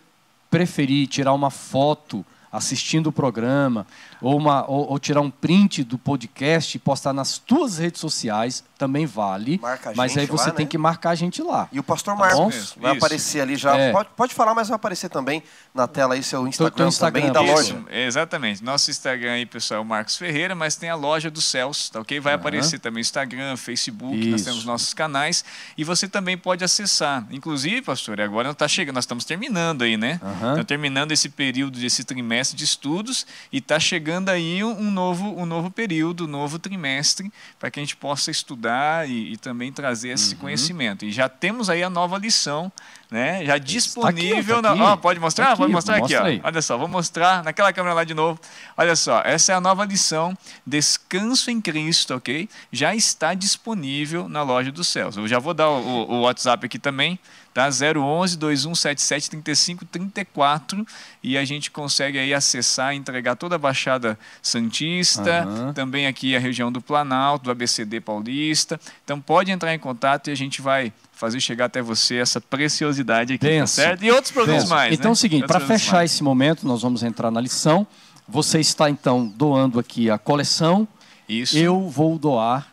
preferir 0.50 1.06
tirar 1.08 1.34
uma 1.34 1.50
foto 1.50 2.24
assistindo 2.50 3.08
o 3.08 3.12
programa 3.12 3.86
ou, 4.20 4.34
uma, 4.34 4.64
ou, 4.66 4.92
ou 4.92 4.98
tirar 4.98 5.20
um 5.20 5.30
print 5.30 5.84
do 5.84 5.98
podcast 5.98 6.74
e 6.74 6.80
postar 6.80 7.12
nas 7.12 7.36
tuas 7.36 7.76
redes 7.76 8.00
sociais, 8.00 8.64
também 8.82 9.06
vale. 9.06 9.60
Marca 9.62 9.90
a 9.90 9.94
mas 9.94 10.10
gente 10.10 10.22
aí 10.22 10.26
você 10.26 10.48
lá, 10.48 10.56
tem 10.56 10.66
né? 10.66 10.70
que 10.70 10.76
marcar 10.76 11.10
a 11.10 11.14
gente 11.14 11.40
lá. 11.40 11.68
E 11.70 11.78
o 11.78 11.84
Pastor 11.84 12.14
Tá 12.14 12.20
Marcos 12.20 12.38
bom? 12.74 12.80
vai 12.80 12.90
Isso. 12.90 12.98
aparecer 12.98 13.40
ali 13.40 13.54
já. 13.54 13.76
É. 13.76 13.92
Pode, 13.92 14.08
pode 14.16 14.34
falar, 14.34 14.56
mas 14.56 14.66
vai 14.68 14.74
aparecer 14.74 15.08
também 15.08 15.40
na 15.72 15.86
tela 15.86 16.14
aí 16.14 16.22
seu 16.22 16.48
Instagram, 16.48 16.88
Instagram, 16.88 17.20
também 17.20 17.32
da 17.32 17.44
isso. 17.44 17.74
loja. 17.74 17.84
Exatamente. 17.90 18.64
Nosso 18.64 18.90
Instagram 18.90 19.34
aí, 19.34 19.46
pessoal, 19.46 19.78
é 19.78 19.80
o 19.80 19.86
Marcos 19.86 20.16
Ferreira, 20.16 20.56
mas 20.56 20.74
tem 20.74 20.90
a 20.90 20.96
loja 20.96 21.30
dos 21.30 21.44
céus, 21.44 21.90
tá 21.90 22.00
ok? 22.00 22.18
Vai 22.18 22.32
Aham. 22.32 22.40
aparecer 22.40 22.80
também 22.80 23.00
Instagram, 23.00 23.56
Facebook, 23.56 24.16
nós 24.26 24.40
Isso. 24.40 24.50
temos 24.50 24.64
nossos 24.64 24.92
canais 24.92 25.44
e 25.78 25.84
você 25.84 26.08
também 26.08 26.36
pode 26.36 26.64
acessar. 26.64 27.24
Inclusive, 27.30 27.82
pastor, 27.82 28.20
agora 28.20 28.48
não 28.48 28.54
tá 28.54 28.66
chegando, 28.66 28.96
nós 28.96 29.04
estamos 29.04 29.24
terminando 29.24 29.82
aí, 29.82 29.96
né? 29.96 30.18
Aham. 30.20 30.34
Estamos 30.34 30.64
terminando 30.64 31.12
esse 31.12 31.28
período, 31.28 31.78
desse 31.78 32.02
trimestre 32.02 32.56
de 32.56 32.64
estudos 32.64 33.24
e 33.52 33.58
está 33.58 33.78
chegando 33.78 34.28
aí 34.28 34.64
um, 34.64 34.72
um 34.72 34.90
novo, 34.90 35.40
um 35.40 35.46
novo 35.46 35.70
período, 35.70 36.24
um 36.24 36.28
novo 36.28 36.58
trimestre, 36.58 37.32
para 37.60 37.70
que 37.70 37.78
a 37.78 37.82
gente 37.82 37.94
possa 37.94 38.30
estudar 38.30 38.71
e, 39.06 39.32
e 39.32 39.36
também 39.36 39.72
trazer 39.72 40.08
Uhum. 40.08 40.14
esse 40.14 40.36
conhecimento. 40.36 41.04
E 41.04 41.12
já 41.12 41.28
temos 41.28 41.68
aí 41.70 41.82
a 41.82 41.90
nova 41.90 42.18
lição, 42.18 42.70
né? 43.12 43.44
Já 43.44 43.58
disponível. 43.58 44.62
tá 44.62 44.70
aqui. 44.70 44.78
na- 44.80 44.92
ó, 44.92 44.96
pode 44.96 45.20
mostrar? 45.20 45.48
Tá 45.48 45.56
pode 45.56 45.70
mostrar 45.72 45.96
aqui, 45.98 46.16
ó. 46.16 46.22
Olha 46.42 46.62
só, 46.62 46.78
vou 46.78 46.88
mostrar 46.88 47.44
naquela 47.44 47.72
câmera 47.72 47.94
lá 47.94 48.04
de 48.04 48.14
novo. 48.14 48.40
Olha 48.76 48.96
só, 48.96 49.20
essa 49.24 49.52
é 49.52 49.54
a 49.54 49.60
nova 49.60 49.84
lição, 49.84 50.36
Descanso 50.66 51.50
em 51.50 51.60
Cristo, 51.60 52.14
ok? 52.14 52.48
Já 52.72 52.94
está 52.94 53.34
disponível 53.34 54.28
na 54.28 54.42
loja 54.42 54.72
dos 54.72 54.88
céus. 54.88 55.16
Eu 55.16 55.28
já 55.28 55.38
vou 55.38 55.52
dar 55.54 55.68
o, 55.68 56.10
o- 56.10 56.20
WhatsApp 56.22 56.64
aqui 56.66 56.78
também, 56.78 57.18
tá? 57.52 57.68
011 57.68 58.36
2177 58.38 59.28
3534 59.30 60.86
e 61.22 61.36
a 61.36 61.44
gente 61.44 61.70
consegue 61.70 62.18
aí 62.18 62.32
acessar, 62.32 62.94
entregar 62.94 63.36
toda 63.36 63.56
a 63.56 63.58
Baixada 63.58 64.18
Santista, 64.40 65.42
Aham. 65.44 65.72
também 65.72 66.06
aqui 66.06 66.34
a 66.34 66.38
região 66.40 66.72
do 66.72 66.80
Planalto, 66.80 67.44
do 67.44 67.50
ABCD 67.50 68.00
Paulista. 68.00 68.80
Então 69.04 69.20
pode 69.20 69.50
entrar 69.50 69.74
em 69.74 69.78
contato 69.78 70.28
e 70.28 70.30
a 70.32 70.36
gente 70.36 70.62
vai 70.62 70.92
fazer 71.22 71.40
chegar 71.40 71.66
até 71.66 71.80
você 71.80 72.16
essa 72.16 72.40
preciosidade 72.40 73.34
aqui, 73.34 73.58
tá 73.60 73.64
certo? 73.68 74.02
E 74.02 74.10
outros 74.10 74.32
produtos 74.32 74.62
Benção. 74.64 74.76
mais, 74.76 74.92
Então 74.92 75.10
é 75.10 75.10
né? 75.10 75.12
o 75.12 75.16
seguinte, 75.16 75.46
para 75.46 75.60
fechar 75.60 75.98
mais. 75.98 76.10
esse 76.10 76.20
momento, 76.24 76.66
nós 76.66 76.82
vamos 76.82 77.04
entrar 77.04 77.30
na 77.30 77.40
lição. 77.40 77.86
Você 78.28 78.58
está 78.58 78.90
então 78.90 79.24
doando 79.28 79.78
aqui 79.78 80.10
a 80.10 80.18
coleção. 80.18 80.86
Isso. 81.28 81.56
Eu 81.56 81.88
vou 81.88 82.18
doar 82.18 82.66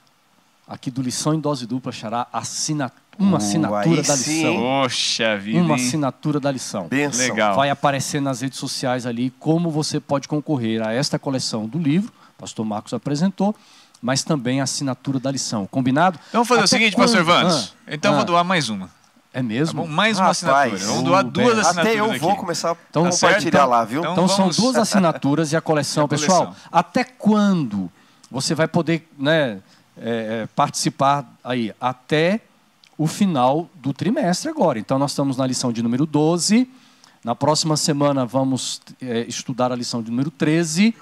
aqui 0.67 0.89
do 0.89 0.99
Lição 1.03 1.35
em 1.35 1.39
Dose 1.39 1.67
Dupla, 1.67 1.91
Xará, 1.91 2.25
assina, 2.33 2.91
uma 3.19 3.33
Uh, 3.33 3.35
assinatura 3.37 4.01
aí 4.01 4.07
da 4.07 4.15
lição. 4.15 4.55
Poxa 4.55 5.37
vida, 5.37 5.59
Uma 5.59 5.77
hein? 5.77 5.85
assinatura 5.85 6.39
da 6.39 6.51
lição. 6.51 6.87
Benção. 6.87 7.27
Legal. 7.27 7.55
Vai 7.55 7.69
aparecer 7.69 8.19
nas 8.19 8.41
redes 8.41 8.57
sociais 8.57 9.05
ali 9.05 9.31
como 9.39 9.69
você 9.69 9.99
pode 9.99 10.27
concorrer 10.27 10.81
a 10.81 10.91
esta 10.91 11.19
coleção 11.19 11.67
do 11.67 11.77
livro, 11.77 12.11
o 12.35 12.41
pastor 12.41 12.65
Marcos 12.65 12.93
apresentou, 12.95 13.55
mas 14.01 14.23
também 14.23 14.61
a 14.61 14.63
assinatura 14.63 15.19
da 15.19 15.31
lição. 15.31 15.65
Combinado? 15.67 16.17
Então 16.29 16.43
vamos 16.43 16.47
fazer 16.47 16.61
o 16.61 16.63
Até 16.65 16.77
seguinte, 16.77 16.95
quando? 16.95 17.07
pastor 17.07 17.23
Vanos. 17.23 17.73
Ah, 17.87 17.93
então 17.93 18.11
eu 18.11 18.15
ah, 18.15 18.17
vou 18.17 18.25
doar 18.25 18.43
mais 18.43 18.69
uma. 18.69 18.89
É 19.31 19.39
Tá 19.39 19.43
mesmo? 19.43 19.83
bom? 19.83 19.87
Mais 19.87 20.17
uma 20.17 20.31
Rapaz, 20.31 20.43
assinatura. 20.73 20.85
Vamos 20.87 21.03
doar 21.03 21.25
o 21.25 21.29
duas 21.29 21.59
assinaturas 21.59 21.77
Até 21.87 21.99
eu 21.99 22.05
aqui. 22.09 22.19
vou 22.19 22.35
começar 22.35 22.77
Então, 22.89 23.05
a 23.05 23.09
tá 23.09 23.15
compartilhar 23.15 23.49
então- 23.59 23.69
lá, 23.69 23.85
viu? 23.85 23.99
então- 24.01 24.11
Então 24.13 24.27
são 24.27 24.37
vamos- 24.37 24.57
duas 24.57 24.75
assinaturas 24.75 25.51
e 25.51 25.55
a 25.55 25.61
coleção. 25.61 26.05
A 26.05 26.07
coleção. 26.07 26.27
Pessoal, 26.27 26.55
até 26.71 27.03
quando 27.03 27.91
você 28.31 28.55
vai 28.55 28.67
poder 28.67 29.07
né, 29.17 29.59
é, 30.01 30.41
é, 30.43 30.47
participar 30.55 31.25
aí? 31.43 31.73
Até 31.79 32.39
o 32.97 33.05
final 33.05 33.69
do 33.75 33.93
trimestre 33.93 34.49
agora. 34.49 34.79
Então 34.79 34.97
nós 34.97 35.11
estamos 35.11 35.37
na 35.37 35.45
lição 35.45 35.71
de 35.71 35.83
número 35.83 36.05
12. 36.05 36.67
Na 37.23 37.35
próxima 37.35 37.77
semana 37.77 38.25
vamos 38.25 38.81
é, 39.01 39.25
estudar 39.27 39.71
a 39.71 39.75
lição 39.75 40.01
de 40.01 40.09
número 40.09 40.31
13. 40.31 40.95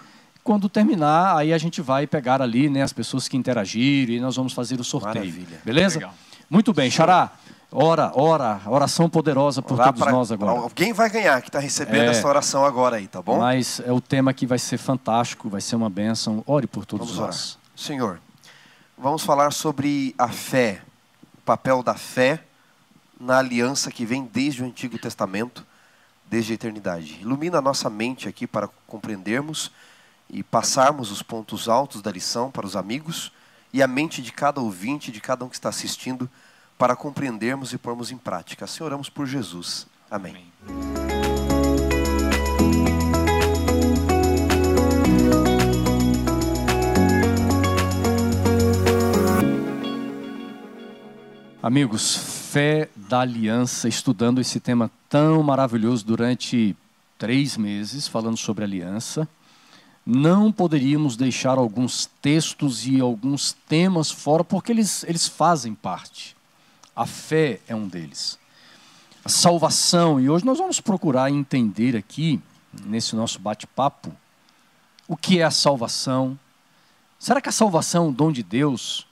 Quando 0.48 0.70
terminar, 0.70 1.36
aí 1.36 1.52
a 1.52 1.58
gente 1.58 1.82
vai 1.82 2.08
pegar 2.08 2.42
ali 2.42 2.70
né, 2.70 2.82
as 2.82 2.94
pessoas 2.94 3.28
que 3.28 3.36
interagiram 3.36 4.14
e 4.14 4.20
nós 4.22 4.38
vamos 4.38 4.54
fazer 4.54 4.80
o 4.80 4.84
sorteio. 4.84 5.26
Maravilha. 5.26 5.60
Beleza? 5.66 6.00
Legal. 6.00 6.14
Muito 6.50 6.72
bem, 6.72 6.90
Xará. 6.90 7.32
Ora, 7.70 8.14
ora, 8.16 8.62
oração 8.66 9.10
poderosa 9.10 9.62
por 9.62 9.74
Orar 9.74 9.88
todos 9.88 10.02
pra- 10.02 10.12
nós 10.14 10.32
agora. 10.32 10.52
Alguém 10.58 10.94
vai 10.94 11.10
ganhar 11.10 11.42
que 11.42 11.50
está 11.50 11.60
recebendo 11.60 12.04
É. 12.04 12.12
essa 12.12 12.26
oração 12.26 12.64
agora 12.64 12.96
aí, 12.96 13.08
tá 13.10 13.22
bom? 13.22 13.40
Mas 13.40 13.82
é 13.82 13.92
o 13.92 14.00
tema 14.00 14.34
que 14.34 14.48
vai 14.48 14.58
ser 14.58 14.78
fantástico, 14.78 15.50
vai 15.50 15.60
ser 15.60 15.76
uma 15.76 15.90
bênção. 15.90 16.42
Ore 16.48 16.66
por 16.66 16.86
todos 16.86 17.08
Vamos 17.08 17.20
orar. 17.20 17.32
nós. 17.34 17.58
Senhor, 17.76 18.22
vamos 18.98 19.24
falar 19.24 19.52
sobre 19.52 20.16
a 20.18 20.30
fé, 20.30 20.82
o 21.40 21.42
papel 21.42 21.84
da 21.84 21.96
fé 21.96 22.42
na 23.20 23.40
aliança 23.40 23.92
que 23.92 24.06
vem 24.06 24.24
desde 24.32 24.64
o 24.64 24.66
Antigo 24.66 24.98
Testamento, 24.98 25.66
desde 26.30 26.54
a 26.54 26.56
eternidade. 26.56 27.18
Ilumina 27.20 27.58
a 27.58 27.62
nossa 27.62 27.90
mente 27.90 28.30
aqui 28.30 28.48
para 28.48 28.70
compreendermos 28.88 29.72
e 30.30 30.44
passarmos 30.44 31.12
os 31.12 31.22
pontos 31.22 31.70
altos 31.70 32.02
da 32.02 32.12
lição 32.12 32.52
para 32.52 32.66
os 32.66 32.76
amigos 32.76 33.32
e 33.74 33.82
a 33.82 33.88
mente 33.88 34.22
de 34.22 34.32
cada 34.32 34.62
ouvinte, 34.62 35.12
de 35.12 35.22
cada 35.22 35.46
um 35.46 35.50
que 35.50 35.56
está 35.56 35.70
assistindo, 35.70 36.30
para 36.78 36.96
compreendermos 36.96 37.74
e 37.74 37.78
pormos 37.78 38.12
em 38.12 38.18
prática. 38.18 38.66
Assim 38.66 38.84
oramos 38.84 39.10
por 39.10 39.26
Jesus. 39.26 39.88
Amém. 40.10 40.52
Amigos, 51.62 52.16
fé 52.16 52.88
da 52.96 53.20
aliança, 53.20 53.90
estudando 53.90 54.40
esse 54.40 54.60
tema 54.60 54.90
tão 55.10 55.44
maravilhoso 55.44 56.06
durante 56.06 56.76
três 57.18 57.58
meses, 57.58 58.08
falando 58.08 58.38
sobre 58.38 58.64
aliança. 58.64 59.28
Não 60.10 60.52
poderíamos 60.54 61.18
deixar 61.18 61.58
alguns 61.58 62.06
textos 62.22 62.88
e 62.88 63.02
alguns 63.02 63.52
temas 63.68 64.10
fora, 64.10 64.42
porque 64.42 64.72
eles, 64.72 65.04
eles 65.04 65.28
fazem 65.28 65.76
parte. 65.76 66.34
A 66.96 67.06
fé 67.06 67.60
é 67.68 67.76
um 67.76 67.88
deles. 67.88 68.40
A 69.26 69.28
salvação, 69.28 70.18
e 70.18 70.30
hoje 70.30 70.46
nós 70.46 70.58
vamos 70.58 70.80
procurar 70.80 71.30
entender 71.30 71.98
aqui, 71.98 72.42
nesse 72.86 73.18
nosso 73.18 73.40
bate-papo, 73.40 74.16
o 75.08 75.18
que 75.18 75.40
é 75.40 75.44
a 75.44 75.52
salvação. 75.52 76.40
Será 77.20 77.42
que 77.42 77.50
a 77.50 77.52
salvação 77.52 78.06
é 78.06 78.08
um 78.08 78.14
dom 78.14 78.32
de 78.32 78.44
Deus? 78.44 79.06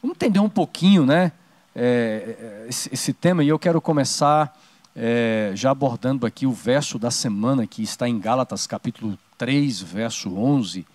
Vamos 0.00 0.16
entender 0.16 0.40
um 0.40 0.48
pouquinho, 0.48 1.04
né? 1.04 1.32
é, 1.74 2.66
esse, 2.68 2.90
esse 2.92 3.12
tema 3.12 3.44
e 3.44 3.48
eu 3.48 3.58
quero 3.58 3.80
começar 3.80 4.56
é, 4.94 5.52
já 5.54 5.70
abordando 5.70 6.26
aqui 6.26 6.46
o 6.46 6.52
verso 6.52 6.98
da 6.98 7.10
semana 7.10 7.66
que 7.66 7.82
está 7.82 8.08
em 8.08 8.18
Gálatas 8.18 8.66
capítulo 8.66 9.18
3, 9.38 9.80
verso 9.82 10.34
11. 10.36 10.86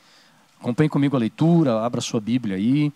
Acompanhe 0.59 0.89
comigo 0.89 1.15
a 1.15 1.19
leitura, 1.19 1.83
abra 1.83 2.01
sua 2.01 2.19
Bíblia 2.19 2.57
aí. 2.57 2.91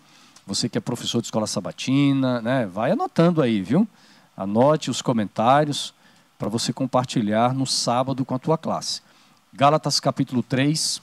Você 0.45 0.67
que 0.67 0.77
é 0.77 0.81
professor 0.81 1.21
de 1.21 1.27
escola 1.27 1.47
sabatina, 1.47 2.41
né, 2.41 2.65
vai 2.65 2.91
anotando 2.91 3.41
aí, 3.41 3.61
viu? 3.61 3.87
Anote 4.35 4.89
os 4.89 5.01
comentários 5.01 5.93
para 6.37 6.49
você 6.49 6.73
compartilhar 6.73 7.53
no 7.53 7.67
sábado 7.67 8.25
com 8.25 8.33
a 8.33 8.39
tua 8.39 8.57
classe. 8.57 9.01
Gálatas 9.53 9.99
capítulo 9.99 10.41
3, 10.41 11.01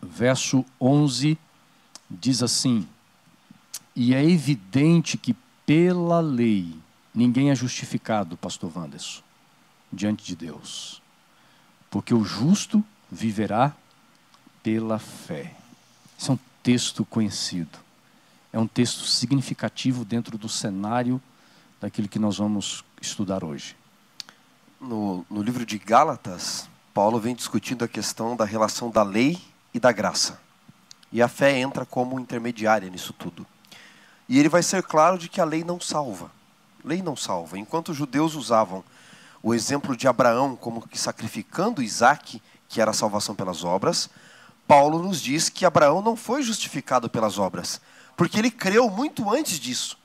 verso 0.00 0.64
11 0.80 1.36
diz 2.10 2.42
assim: 2.42 2.86
E 3.94 4.14
é 4.14 4.24
evidente 4.24 5.16
que 5.16 5.34
pela 5.66 6.20
lei 6.20 6.83
ninguém 7.14 7.50
é 7.50 7.54
justificado, 7.54 8.36
pastor 8.36 8.72
Wanderson, 8.76 9.22
diante 9.92 10.24
de 10.24 10.34
Deus. 10.34 11.00
Porque 11.90 12.12
o 12.12 12.24
justo 12.24 12.84
viverá 13.10 13.72
pela 14.62 14.98
fé. 14.98 15.54
Esse 16.18 16.30
é 16.30 16.32
um 16.32 16.38
texto 16.62 17.04
conhecido. 17.04 17.78
É 18.52 18.58
um 18.58 18.66
texto 18.66 19.04
significativo 19.04 20.04
dentro 20.04 20.36
do 20.36 20.48
cenário 20.48 21.20
daquilo 21.80 22.08
que 22.08 22.18
nós 22.18 22.38
vamos 22.38 22.84
estudar 23.00 23.44
hoje. 23.44 23.76
No, 24.80 25.24
no 25.30 25.42
livro 25.42 25.64
de 25.64 25.78
Gálatas, 25.78 26.68
Paulo 26.92 27.20
vem 27.20 27.34
discutindo 27.34 27.84
a 27.84 27.88
questão 27.88 28.36
da 28.36 28.44
relação 28.44 28.90
da 28.90 29.02
lei 29.02 29.40
e 29.72 29.80
da 29.80 29.92
graça. 29.92 30.40
E 31.12 31.20
a 31.22 31.28
fé 31.28 31.58
entra 31.58 31.84
como 31.84 32.18
intermediária 32.18 32.88
nisso 32.88 33.12
tudo. 33.12 33.46
E 34.28 34.38
ele 34.38 34.48
vai 34.48 34.62
ser 34.62 34.82
claro 34.82 35.18
de 35.18 35.28
que 35.28 35.40
a 35.40 35.44
lei 35.44 35.62
não 35.62 35.80
salva. 35.80 36.30
Lei 36.84 37.02
não 37.02 37.16
salva. 37.16 37.58
Enquanto 37.58 37.90
os 37.90 37.96
judeus 37.96 38.34
usavam 38.34 38.84
o 39.42 39.54
exemplo 39.54 39.96
de 39.96 40.06
Abraão 40.06 40.54
como 40.54 40.86
que 40.86 40.98
sacrificando 40.98 41.82
Isaac, 41.82 42.42
que 42.68 42.80
era 42.80 42.90
a 42.90 42.94
salvação 42.94 43.34
pelas 43.34 43.64
obras, 43.64 44.10
Paulo 44.66 45.02
nos 45.02 45.20
diz 45.20 45.48
que 45.48 45.66
Abraão 45.66 46.02
não 46.02 46.16
foi 46.16 46.42
justificado 46.42 47.08
pelas 47.08 47.38
obras, 47.38 47.80
porque 48.16 48.38
ele 48.38 48.50
creu 48.50 48.88
muito 48.88 49.30
antes 49.32 49.58
disso. 49.58 49.98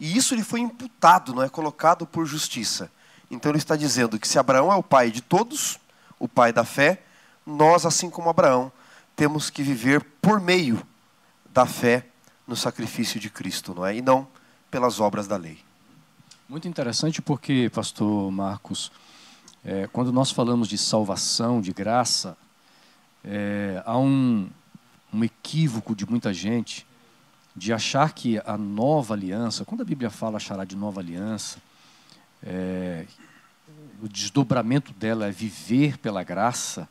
E 0.00 0.16
isso 0.16 0.34
lhe 0.34 0.42
foi 0.42 0.60
imputado, 0.60 1.34
não 1.34 1.42
é 1.42 1.48
colocado 1.48 2.06
por 2.06 2.24
justiça. 2.24 2.90
Então 3.30 3.50
ele 3.50 3.58
está 3.58 3.76
dizendo 3.76 4.18
que 4.18 4.28
se 4.28 4.38
Abraão 4.38 4.72
é 4.72 4.76
o 4.76 4.82
pai 4.82 5.10
de 5.10 5.20
todos, 5.20 5.78
o 6.18 6.28
pai 6.28 6.52
da 6.52 6.64
fé, 6.64 7.02
nós, 7.44 7.84
assim 7.84 8.08
como 8.08 8.30
Abraão, 8.30 8.70
temos 9.16 9.50
que 9.50 9.62
viver 9.62 10.02
por 10.22 10.40
meio 10.40 10.86
da 11.52 11.66
fé 11.66 12.06
no 12.46 12.56
sacrifício 12.56 13.18
de 13.18 13.28
Cristo, 13.28 13.74
não 13.74 13.84
é? 13.84 13.96
E 13.96 14.02
não 14.02 14.26
pelas 14.70 15.00
obras 15.00 15.26
da 15.26 15.36
lei. 15.36 15.67
Muito 16.48 16.66
interessante 16.66 17.20
porque, 17.20 17.68
pastor 17.68 18.32
Marcos, 18.32 18.90
é, 19.62 19.86
quando 19.88 20.10
nós 20.10 20.30
falamos 20.30 20.66
de 20.66 20.78
salvação, 20.78 21.60
de 21.60 21.74
graça, 21.74 22.38
é, 23.22 23.82
há 23.84 23.98
um, 23.98 24.48
um 25.12 25.22
equívoco 25.22 25.94
de 25.94 26.08
muita 26.08 26.32
gente 26.32 26.86
de 27.54 27.70
achar 27.70 28.14
que 28.14 28.40
a 28.46 28.56
nova 28.56 29.12
aliança, 29.12 29.62
quando 29.62 29.82
a 29.82 29.84
Bíblia 29.84 30.08
fala 30.08 30.38
achará 30.38 30.64
de 30.64 30.74
nova 30.74 31.00
aliança, 31.00 31.58
é, 32.42 33.04
o 34.02 34.08
desdobramento 34.08 34.94
dela 34.94 35.26
é 35.26 35.30
viver 35.30 35.98
pela 35.98 36.22
graça, 36.22 36.88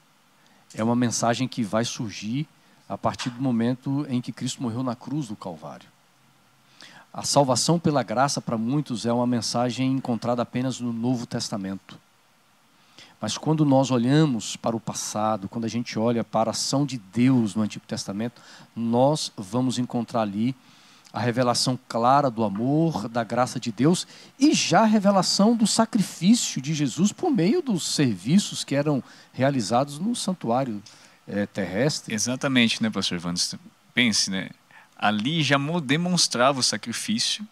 é 0.75 0.83
uma 0.83 0.95
mensagem 0.95 1.47
que 1.47 1.63
vai 1.63 1.83
surgir 1.83 2.47
a 2.87 2.95
partir 2.95 3.31
do 3.31 3.41
momento 3.41 4.05
em 4.07 4.21
que 4.21 4.31
Cristo 4.31 4.61
morreu 4.61 4.83
na 4.83 4.95
cruz 4.95 5.29
do 5.29 5.35
Calvário. 5.35 5.96
A 7.17 7.23
salvação 7.23 7.79
pela 7.79 8.03
graça, 8.03 8.39
para 8.39 8.59
muitos, 8.59 9.03
é 9.03 9.11
uma 9.11 9.25
mensagem 9.25 9.91
encontrada 9.91 10.43
apenas 10.43 10.79
no 10.79 10.93
Novo 10.93 11.25
Testamento. 11.25 11.97
Mas 13.19 13.39
quando 13.39 13.65
nós 13.65 13.89
olhamos 13.89 14.55
para 14.55 14.75
o 14.75 14.79
passado, 14.79 15.49
quando 15.49 15.65
a 15.65 15.67
gente 15.67 15.97
olha 15.97 16.23
para 16.23 16.51
a 16.51 16.53
ação 16.53 16.85
de 16.85 16.99
Deus 16.99 17.55
no 17.55 17.63
Antigo 17.63 17.87
Testamento, 17.87 18.39
nós 18.75 19.31
vamos 19.35 19.79
encontrar 19.79 20.21
ali 20.21 20.55
a 21.11 21.19
revelação 21.19 21.79
clara 21.89 22.29
do 22.29 22.43
amor, 22.43 23.09
da 23.09 23.23
graça 23.23 23.59
de 23.59 23.71
Deus 23.71 24.05
e 24.39 24.53
já 24.53 24.81
a 24.81 24.85
revelação 24.85 25.55
do 25.55 25.65
sacrifício 25.65 26.61
de 26.61 26.71
Jesus 26.71 27.11
por 27.11 27.31
meio 27.31 27.63
dos 27.63 27.95
serviços 27.95 28.63
que 28.63 28.75
eram 28.75 29.03
realizados 29.33 29.97
no 29.97 30.15
santuário 30.15 30.83
eh, 31.27 31.47
terrestre. 31.47 32.13
Exatamente, 32.13 32.83
né, 32.83 32.91
pastor 32.91 33.17
Vandes? 33.17 33.55
Pense, 33.91 34.29
né? 34.29 34.51
Ali 34.97 35.43
já 35.43 35.57
mo- 35.57 35.81
demonstrava 35.81 36.59
o 36.59 36.63
sacrifício 36.63 37.47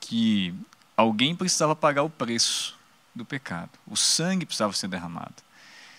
que 0.00 0.54
alguém 0.96 1.34
precisava 1.36 1.76
pagar 1.76 2.02
o 2.02 2.10
preço 2.10 2.76
do 3.14 3.24
pecado. 3.24 3.70
O 3.86 3.96
sangue 3.96 4.46
precisava 4.46 4.72
ser 4.72 4.88
derramado. 4.88 5.34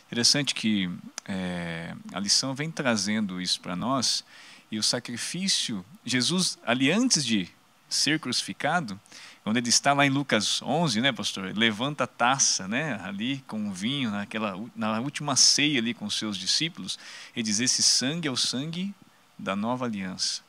Interessante 0.07 0.53
que 0.53 0.89
eh, 1.25 1.95
a 2.11 2.19
lição 2.19 2.53
vem 2.53 2.69
trazendo 2.69 3.39
isso 3.41 3.61
para 3.61 3.75
nós 3.75 4.25
e 4.69 4.77
o 4.77 4.83
sacrifício, 4.83 5.85
Jesus, 6.05 6.57
ali 6.65 6.91
antes 6.91 7.25
de 7.25 7.49
ser 7.89 8.19
crucificado, 8.19 8.99
quando 9.43 9.57
ele 9.57 9.69
está 9.69 9.91
lá 9.93 10.05
em 10.05 10.09
Lucas 10.09 10.61
11, 10.61 11.01
né, 11.01 11.11
pastor? 11.11 11.55
Levanta 11.57 12.03
a 12.03 12.07
taça, 12.07 12.67
né, 12.67 12.99
ali 13.03 13.43
com 13.47 13.69
o 13.69 13.73
vinho, 13.73 14.11
naquela, 14.11 14.55
na 14.75 14.99
última 14.99 15.35
ceia 15.35 15.79
ali 15.79 15.93
com 15.93 16.05
os 16.05 16.17
seus 16.17 16.37
discípulos, 16.37 16.97
ele 17.35 17.43
diz: 17.43 17.59
Esse 17.59 17.81
sangue 17.81 18.27
é 18.27 18.31
o 18.31 18.37
sangue 18.37 18.93
da 19.37 19.55
nova 19.55 19.85
aliança. 19.85 20.41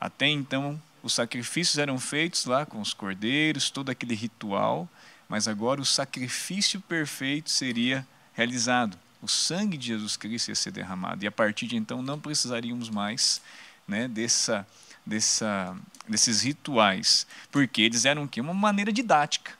Até 0.00 0.26
então, 0.26 0.80
os 1.02 1.14
sacrifícios 1.14 1.78
eram 1.78 1.98
feitos 1.98 2.44
lá 2.44 2.66
com 2.66 2.80
os 2.80 2.92
cordeiros, 2.92 3.70
todo 3.70 3.90
aquele 3.90 4.14
ritual, 4.14 4.88
mas 5.28 5.48
agora 5.48 5.80
o 5.80 5.84
sacrifício 5.84 6.80
perfeito 6.80 7.50
seria 7.50 8.06
realizado. 8.34 8.98
O 9.20 9.26
sangue 9.28 9.76
de 9.76 9.88
Jesus 9.88 10.16
Cristo 10.16 10.48
ia 10.48 10.54
ser 10.54 10.70
derramado. 10.70 11.24
E 11.24 11.26
a 11.26 11.32
partir 11.32 11.66
de 11.66 11.76
então 11.76 12.02
não 12.02 12.20
precisaríamos 12.20 12.88
mais 12.88 13.42
né, 13.86 14.06
dessa, 14.06 14.66
dessa, 15.04 15.76
desses 16.08 16.42
rituais. 16.42 17.26
Porque 17.50 17.82
eles 17.82 18.04
eram? 18.04 18.28
Uma 18.38 18.54
maneira 18.54 18.92
didática 18.92 19.52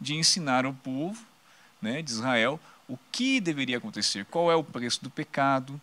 de 0.00 0.14
ensinar 0.14 0.66
ao 0.66 0.74
povo 0.74 1.24
né, 1.80 2.02
de 2.02 2.10
Israel 2.10 2.60
o 2.86 2.98
que 3.10 3.40
deveria 3.40 3.78
acontecer, 3.78 4.24
qual 4.26 4.50
é 4.50 4.54
o 4.54 4.64
preço 4.64 5.02
do 5.02 5.10
pecado. 5.10 5.80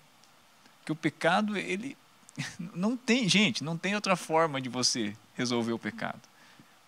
Que 0.85 0.91
o 0.91 0.95
pecado, 0.95 1.57
ele 1.57 1.97
não 2.73 2.95
tem, 2.97 3.27
gente, 3.29 3.63
não 3.63 3.77
tem 3.77 3.95
outra 3.95 4.15
forma 4.15 4.59
de 4.61 4.69
você 4.69 5.15
resolver 5.35 5.73
o 5.73 5.79
pecado. 5.79 6.21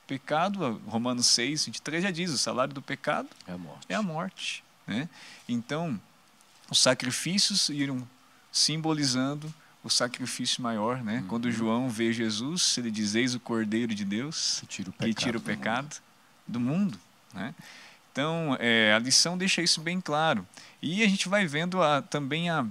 O 0.04 0.08
pecado, 0.08 0.82
Romanos 0.88 1.28
6, 1.28 1.66
23 1.66 2.04
já 2.04 2.12
diz, 2.12 2.32
o 2.32 2.38
salário 2.38 2.74
do 2.74 2.82
pecado 2.82 3.28
É 3.46 3.52
a 3.54 3.58
morte. 3.58 3.86
é 3.90 3.96
a 3.96 4.02
morte. 4.02 4.64
Né? 4.86 5.10
Então, 5.48 6.00
os 6.70 6.80
sacrifícios 6.80 7.70
iam 7.70 8.08
simbolizando 8.52 9.54
o 9.84 9.90
sacrifício 9.90 10.62
maior. 10.62 11.04
Né? 11.04 11.24
Quando 11.28 11.52
João 11.52 11.90
vê 11.90 12.12
Jesus, 12.14 12.78
ele 12.78 12.90
diz: 12.90 13.16
Eis 13.16 13.36
o 13.36 13.40
Cordeiro 13.40 13.94
de 13.94 14.04
Deus 14.06 14.60
Que 14.62 14.68
tira 14.68 14.90
o 14.90 14.94
pecado. 14.94 15.16
tira 15.16 15.38
o 15.38 15.42
do 15.42 15.46
pecado 15.46 15.96
do 16.48 16.60
mundo. 16.60 16.98
Né? 17.34 17.54
Então, 18.12 18.58
é, 18.60 18.94
a 18.94 19.00
lição 19.00 19.38
deixa 19.38 19.62
isso 19.62 19.80
bem 19.82 20.02
claro. 20.02 20.48
E 20.82 21.04
a 21.04 21.08
gente 21.08 21.28
vai 21.30 21.46
vendo 21.46 21.82
a, 21.84 22.02
também 22.02 22.50
a, 22.50 22.66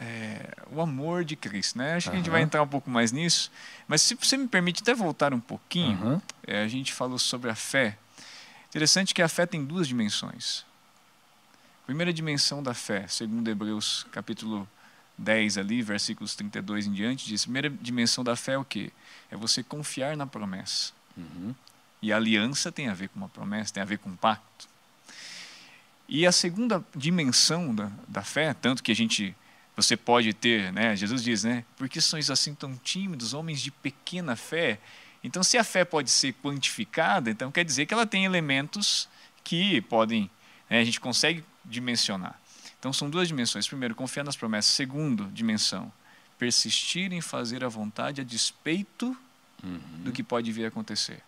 é, 0.00 0.54
o 0.70 0.80
amor 0.80 1.24
de 1.24 1.36
Cristo. 1.36 1.78
Né? 1.78 1.94
Acho 1.94 2.08
uhum. 2.08 2.12
que 2.12 2.16
a 2.16 2.20
gente 2.20 2.30
vai 2.30 2.42
entrar 2.42 2.62
um 2.62 2.68
pouco 2.68 2.90
mais 2.90 3.12
nisso. 3.12 3.50
Mas 3.88 4.02
se 4.02 4.14
você 4.14 4.36
me 4.36 4.48
permite 4.48 4.82
até 4.82 4.94
voltar 4.94 5.32
um 5.32 5.40
pouquinho, 5.40 5.98
uhum. 6.02 6.20
é, 6.46 6.62
a 6.62 6.68
gente 6.68 6.92
falou 6.92 7.18
sobre 7.18 7.50
a 7.50 7.54
fé. 7.54 7.96
Interessante 8.68 9.14
que 9.14 9.22
a 9.22 9.28
fé 9.28 9.46
tem 9.46 9.64
duas 9.64 9.88
dimensões. 9.88 10.64
Primeira 11.86 12.12
dimensão 12.12 12.62
da 12.62 12.74
fé, 12.74 13.06
segundo 13.06 13.48
Hebreus 13.48 14.04
capítulo 14.10 14.68
10 15.18 15.56
ali, 15.58 15.82
versículos 15.82 16.34
32 16.34 16.86
em 16.86 16.92
diante, 16.92 17.26
diz: 17.26 17.44
primeira 17.44 17.70
dimensão 17.70 18.24
da 18.24 18.36
fé 18.36 18.52
é 18.52 18.58
o 18.58 18.64
quê? 18.64 18.90
É 19.30 19.36
você 19.36 19.62
confiar 19.62 20.16
na 20.16 20.26
promessa. 20.26 20.92
Uhum. 21.16 21.54
E 22.02 22.12
a 22.12 22.16
aliança 22.16 22.70
tem 22.70 22.88
a 22.88 22.94
ver 22.94 23.08
com 23.08 23.18
uma 23.18 23.28
promessa, 23.28 23.72
tem 23.72 23.82
a 23.82 23.86
ver 23.86 23.98
com 23.98 24.10
um 24.10 24.16
pacto. 24.16 24.68
E 26.08 26.26
a 26.26 26.32
segunda 26.32 26.84
dimensão 26.94 27.74
da, 27.74 27.90
da 28.06 28.22
fé, 28.22 28.54
tanto 28.54 28.82
que 28.82 28.92
a 28.92 28.94
gente, 28.94 29.34
você 29.76 29.96
pode 29.96 30.32
ter, 30.32 30.72
né? 30.72 30.96
Jesus 30.96 31.22
diz, 31.22 31.44
né? 31.44 31.64
Por 31.76 31.88
que 31.88 32.00
sois 32.00 32.30
assim 32.30 32.54
tão 32.54 32.74
tímidos, 32.76 33.34
homens 33.34 33.60
de 33.60 33.70
pequena 33.70 34.34
fé? 34.34 34.80
Então, 35.22 35.42
se 35.42 35.58
a 35.58 35.64
fé 35.64 35.84
pode 35.84 36.10
ser 36.10 36.32
quantificada, 36.34 37.30
então 37.30 37.52
quer 37.52 37.64
dizer 37.64 37.84
que 37.84 37.92
ela 37.92 38.06
tem 38.06 38.24
elementos 38.24 39.08
que 39.44 39.80
podem, 39.82 40.30
né, 40.70 40.80
a 40.80 40.84
gente 40.84 40.98
consegue 40.98 41.44
dimensionar. 41.64 42.40
Então 42.78 42.92
são 42.92 43.10
duas 43.10 43.28
dimensões. 43.28 43.66
Primeiro, 43.66 43.94
confiar 43.94 44.24
nas 44.24 44.36
promessas. 44.36 44.72
Segundo, 44.72 45.26
dimensão, 45.26 45.92
persistir 46.38 47.12
em 47.12 47.20
fazer 47.20 47.64
a 47.64 47.68
vontade 47.68 48.20
a 48.20 48.24
despeito 48.24 49.16
uhum. 49.62 49.80
do 50.04 50.12
que 50.12 50.22
pode 50.22 50.50
vir 50.52 50.64
a 50.64 50.68
acontecer. 50.68 51.22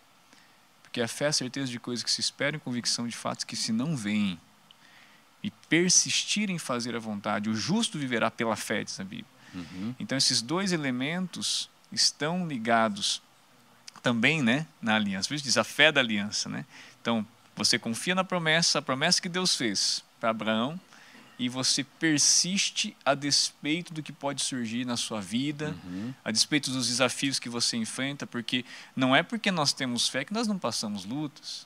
Porque 0.83 1.01
a 1.01 1.07
fé 1.07 1.25
é 1.25 1.27
a 1.27 1.33
certeza 1.33 1.71
de 1.71 1.79
coisas 1.79 2.03
que 2.03 2.09
se 2.09 2.21
esperam 2.21 2.57
e 2.57 2.59
convicção 2.59 3.07
de 3.07 3.15
fatos 3.15 3.43
que 3.43 3.55
se 3.55 3.71
não 3.71 3.95
veem. 3.95 4.39
E 5.43 5.51
persistir 5.51 6.49
em 6.49 6.57
fazer 6.57 6.95
a 6.95 6.99
vontade. 6.99 7.49
O 7.49 7.55
justo 7.55 7.97
viverá 7.97 8.29
pela 8.29 8.55
fé, 8.55 8.83
diz 8.83 8.99
a 8.99 9.03
Bíblia. 9.03 9.25
Uhum. 9.53 9.95
Então 9.99 10.17
esses 10.17 10.41
dois 10.41 10.71
elementos 10.71 11.69
estão 11.91 12.47
ligados 12.47 13.21
também 14.01 14.41
né, 14.41 14.65
na 14.81 14.95
aliança. 14.95 15.27
Por 15.27 15.35
isso 15.35 15.43
diz 15.43 15.57
a 15.57 15.63
fé 15.63 15.91
da 15.91 16.01
aliança. 16.01 16.49
Né? 16.49 16.65
Então, 17.01 17.25
você 17.55 17.77
confia 17.77 18.15
na 18.15 18.23
promessa, 18.23 18.79
a 18.79 18.81
promessa 18.81 19.21
que 19.21 19.29
Deus 19.29 19.55
fez 19.55 20.03
para 20.19 20.29
Abraão, 20.29 20.79
e 21.37 21.47
você 21.47 21.85
persiste 21.85 22.95
a 23.05 23.15
despeito 23.15 23.93
do 23.93 24.03
que 24.03 24.11
pode 24.11 24.43
surgir 24.43 24.83
na 24.83 24.97
sua 24.97 25.21
vida, 25.21 25.73
uhum. 25.85 26.13
a 26.23 26.31
despeito 26.31 26.69
dos 26.69 26.87
desafios 26.87 27.39
que 27.39 27.47
você 27.47 27.77
enfrenta, 27.77 28.27
porque 28.27 28.65
não 28.93 29.15
é 29.15 29.23
porque 29.23 29.49
nós 29.49 29.71
temos 29.71 30.09
fé 30.09 30.25
que 30.25 30.33
nós 30.33 30.49
não 30.49 30.59
passamos 30.59 31.05
lutas, 31.05 31.65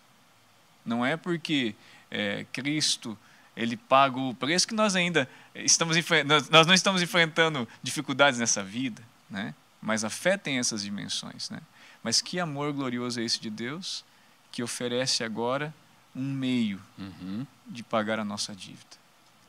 não 0.86 1.04
é 1.04 1.18
porque 1.18 1.74
é, 2.12 2.46
Cristo 2.54 3.18
ele 3.56 3.78
paga 3.78 4.20
o 4.20 4.34
preço 4.34 4.68
que 4.68 4.74
nós 4.74 4.96
ainda 4.96 5.30
estamos 5.56 5.96
nós, 6.26 6.50
nós 6.50 6.68
não 6.68 6.74
estamos 6.74 7.02
enfrentando 7.02 7.68
dificuldades 7.82 8.40
nessa 8.40 8.64
vida, 8.64 9.02
né? 9.30 9.54
Mas 9.82 10.04
a 10.04 10.10
fé 10.10 10.38
tem 10.38 10.60
essas 10.60 10.84
dimensões, 10.84 11.50
né? 11.50 11.60
Mas 12.02 12.22
que 12.22 12.40
amor 12.40 12.74
glorioso 12.74 13.20
é 13.20 13.24
esse 13.24 13.40
de 13.40 13.50
Deus 13.50 14.04
que 14.52 14.64
oferece 14.64 15.24
agora 15.24 15.74
um 16.16 16.24
meio 16.24 16.80
uhum. 16.98 17.46
de 17.68 17.84
pagar 17.84 18.20
a 18.20 18.26
nossa 18.26 18.56
dívida. 18.56 18.98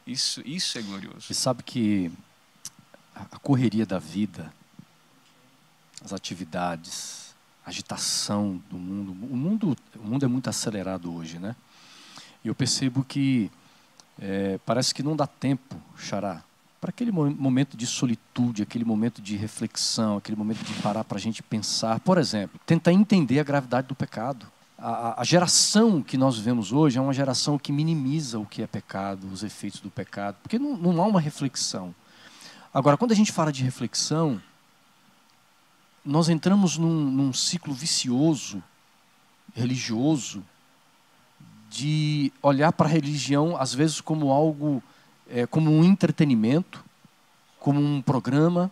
Isso, 0.06 0.42
isso 0.44 0.78
é 0.78 0.82
glorioso. 0.82 1.26
E 1.30 1.34
sabe 1.34 1.62
que 1.62 2.10
a 3.14 3.38
correria 3.38 3.86
da 3.86 3.98
vida, 3.98 4.52
as 6.04 6.12
atividades, 6.12 7.34
a 7.64 7.70
agitação 7.70 8.62
do 8.70 8.76
mundo, 8.76 9.12
o 9.12 9.36
mundo, 9.36 9.76
o 9.96 10.02
mundo 10.02 10.24
é 10.24 10.28
muito 10.28 10.50
acelerado 10.50 11.14
hoje, 11.14 11.38
né? 11.38 11.56
E 12.44 12.48
eu 12.48 12.54
percebo 12.54 13.02
que 13.04 13.50
é, 14.20 14.58
parece 14.64 14.94
que 14.94 15.02
não 15.02 15.16
dá 15.16 15.26
tempo, 15.26 15.76
Xará, 15.96 16.42
para 16.80 16.90
aquele 16.90 17.10
momento 17.10 17.76
de 17.76 17.86
solitude, 17.86 18.62
aquele 18.62 18.84
momento 18.84 19.22
de 19.22 19.36
reflexão, 19.36 20.18
aquele 20.18 20.36
momento 20.36 20.62
de 20.64 20.74
parar 20.82 21.02
para 21.04 21.16
a 21.16 21.20
gente 21.20 21.42
pensar. 21.42 21.98
Por 22.00 22.18
exemplo, 22.18 22.60
tentar 22.66 22.92
entender 22.92 23.40
a 23.40 23.42
gravidade 23.42 23.88
do 23.88 23.94
pecado 23.94 24.46
a, 24.78 25.20
a, 25.22 25.24
geração 25.24 26.02
que 26.02 26.18
nós 26.18 26.36
vivemos 26.36 26.70
hoje 26.70 26.98
é 26.98 27.00
uma 27.00 27.14
geração 27.14 27.58
que 27.58 27.72
minimiza 27.72 28.38
o 28.38 28.44
que 28.44 28.62
é 28.62 28.66
pecado, 28.66 29.26
os 29.32 29.42
efeitos 29.42 29.80
do 29.80 29.90
pecado, 29.90 30.36
porque 30.42 30.58
não, 30.58 30.76
não 30.76 31.02
há 31.02 31.06
uma 31.06 31.20
reflexão. 31.20 31.94
Agora, 32.72 32.96
quando 32.96 33.12
a 33.12 33.14
gente 33.14 33.32
fala 33.32 33.50
de 33.50 33.62
reflexão, 33.62 34.42
nós 36.04 36.28
entramos 36.28 36.76
num, 36.76 37.10
num 37.10 37.32
ciclo 37.32 37.72
vicioso, 37.72 38.62
religioso, 39.54 40.44
de 41.74 42.32
olhar 42.40 42.72
para 42.72 42.86
a 42.86 42.90
religião, 42.90 43.56
às 43.56 43.74
vezes, 43.74 44.00
como 44.00 44.30
algo, 44.30 44.80
é, 45.28 45.44
como 45.44 45.72
um 45.72 45.82
entretenimento, 45.82 46.84
como 47.58 47.80
um 47.80 48.00
programa, 48.00 48.70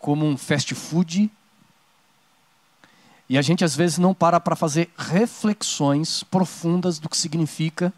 como 0.00 0.24
um 0.24 0.34
fast 0.34 0.74
food, 0.74 1.30
e 3.28 3.36
a 3.36 3.42
gente 3.42 3.62
às 3.62 3.76
vezes 3.76 3.98
não 3.98 4.14
para 4.14 4.40
para 4.40 4.56
fazer 4.56 4.90
reflexões 4.96 6.22
profundas 6.22 6.98
do 6.98 7.10
que 7.10 7.16
significa, 7.16 7.92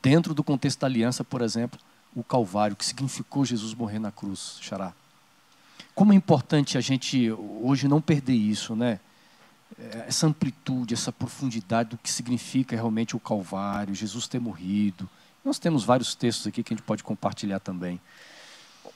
dentro 0.00 0.32
do 0.32 0.44
contexto 0.44 0.80
da 0.80 0.86
aliança, 0.86 1.24
por 1.24 1.42
exemplo, 1.42 1.80
o 2.14 2.22
Calvário, 2.22 2.74
o 2.74 2.76
que 2.76 2.86
significou 2.86 3.44
Jesus 3.44 3.74
morrer 3.74 3.98
na 3.98 4.12
cruz, 4.12 4.58
Xará. 4.60 4.92
Como 5.96 6.12
é 6.12 6.16
importante 6.16 6.78
a 6.78 6.80
gente 6.80 7.32
hoje 7.32 7.88
não 7.88 8.00
perder 8.00 8.34
isso, 8.34 8.76
né? 8.76 9.00
Essa 10.06 10.26
amplitude, 10.26 10.94
essa 10.94 11.12
profundidade 11.12 11.90
do 11.90 11.98
que 11.98 12.10
significa 12.10 12.74
realmente 12.74 13.16
o 13.16 13.20
Calvário, 13.20 13.94
Jesus 13.94 14.26
ter 14.26 14.40
morrido. 14.40 15.08
Nós 15.44 15.58
temos 15.58 15.84
vários 15.84 16.14
textos 16.14 16.46
aqui 16.46 16.62
que 16.62 16.72
a 16.72 16.76
gente 16.76 16.84
pode 16.84 17.02
compartilhar 17.04 17.60
também. 17.60 18.00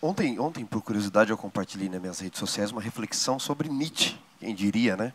Ontem, 0.02 0.38
ontem, 0.38 0.64
por 0.64 0.80
curiosidade, 0.80 1.30
eu 1.30 1.37
compartilhei 1.37 1.88
nas 1.88 2.00
minhas 2.00 2.18
redes 2.20 2.38
sociais 2.38 2.70
uma 2.70 2.80
reflexão 2.80 3.38
sobre 3.38 3.68
Nietzsche, 3.68 4.16
quem 4.38 4.54
diria, 4.54 4.96
né? 4.96 5.12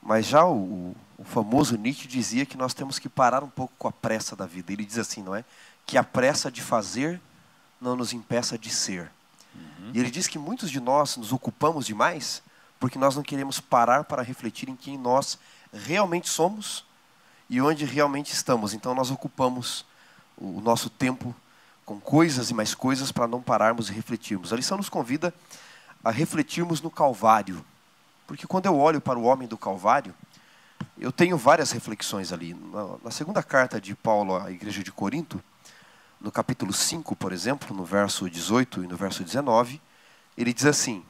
Mas 0.00 0.26
já 0.26 0.46
o, 0.46 0.94
o, 1.18 1.24
famoso 1.24 1.76
Nietzsche 1.76 2.08
dizia 2.08 2.46
que 2.46 2.56
nós 2.56 2.72
temos 2.72 2.98
que 2.98 3.08
parar 3.08 3.42
um 3.42 3.48
pouco 3.48 3.74
com 3.76 3.88
a 3.88 3.92
pressa 3.92 4.34
da 4.34 4.46
vida. 4.46 4.72
Ele 4.72 4.84
diz 4.84 4.98
assim, 4.98 5.22
não 5.22 5.34
é? 5.34 5.44
Que 5.84 5.98
a 5.98 6.04
pressa 6.04 6.50
de 6.50 6.62
fazer 6.62 7.20
não 7.80 7.96
nos 7.96 8.12
impeça 8.12 8.56
de 8.56 8.70
ser. 8.70 9.10
Uhum. 9.54 9.90
E 9.92 10.00
ele 10.00 10.10
diz 10.10 10.26
que 10.26 10.38
muitos 10.38 10.70
de 10.70 10.80
nós 10.80 11.16
nos 11.16 11.32
ocupamos 11.32 11.86
demais 11.86 12.42
porque 12.78 12.98
nós 12.98 13.16
não 13.16 13.22
queremos 13.22 13.60
parar 13.60 14.04
para 14.04 14.22
refletir 14.22 14.68
em 14.68 14.76
quem 14.76 14.98
nós 14.98 15.38
realmente 15.72 16.28
somos 16.28 16.84
e 17.48 17.60
onde 17.60 17.84
realmente 17.84 18.32
estamos. 18.32 18.74
Então 18.74 18.94
nós 18.94 19.10
ocupamos 19.10 19.84
o 20.36 20.60
nosso 20.60 20.90
tempo 20.90 21.34
com 21.84 22.00
coisas 22.00 22.50
e 22.50 22.54
mais 22.54 22.74
coisas 22.74 23.12
para 23.12 23.28
não 23.28 23.40
pararmos 23.40 23.88
e 23.88 23.92
refletirmos. 23.92 24.52
A 24.52 24.56
lição 24.56 24.76
nos 24.76 24.88
convida 24.88 25.32
a 26.04 26.10
refletirmos 26.10 26.80
no 26.80 26.90
Calvário. 26.90 27.64
Porque 28.26 28.46
quando 28.46 28.66
eu 28.66 28.76
olho 28.76 29.00
para 29.00 29.18
o 29.18 29.22
homem 29.22 29.46
do 29.46 29.56
Calvário, 29.56 30.12
eu 30.98 31.12
tenho 31.12 31.36
várias 31.38 31.70
reflexões 31.70 32.32
ali. 32.32 32.54
Na, 33.02 33.10
segunda 33.10 33.42
carta 33.42 33.80
de 33.80 33.94
Paulo 33.94 34.36
à 34.36 34.50
igreja 34.50 34.82
de 34.82 34.90
Corinto, 34.90 35.42
no 36.20 36.32
capítulo 36.32 36.72
5, 36.72 37.14
por 37.14 37.32
exemplo, 37.32 37.74
no 37.74 37.84
verso 37.84 38.28
18 38.28 38.84
e 38.84 38.86
no 38.86 38.96
verso 38.96 39.22
19, 39.22 39.80
ele 40.36 40.52
diz 40.52 40.66
assim: 40.66 41.04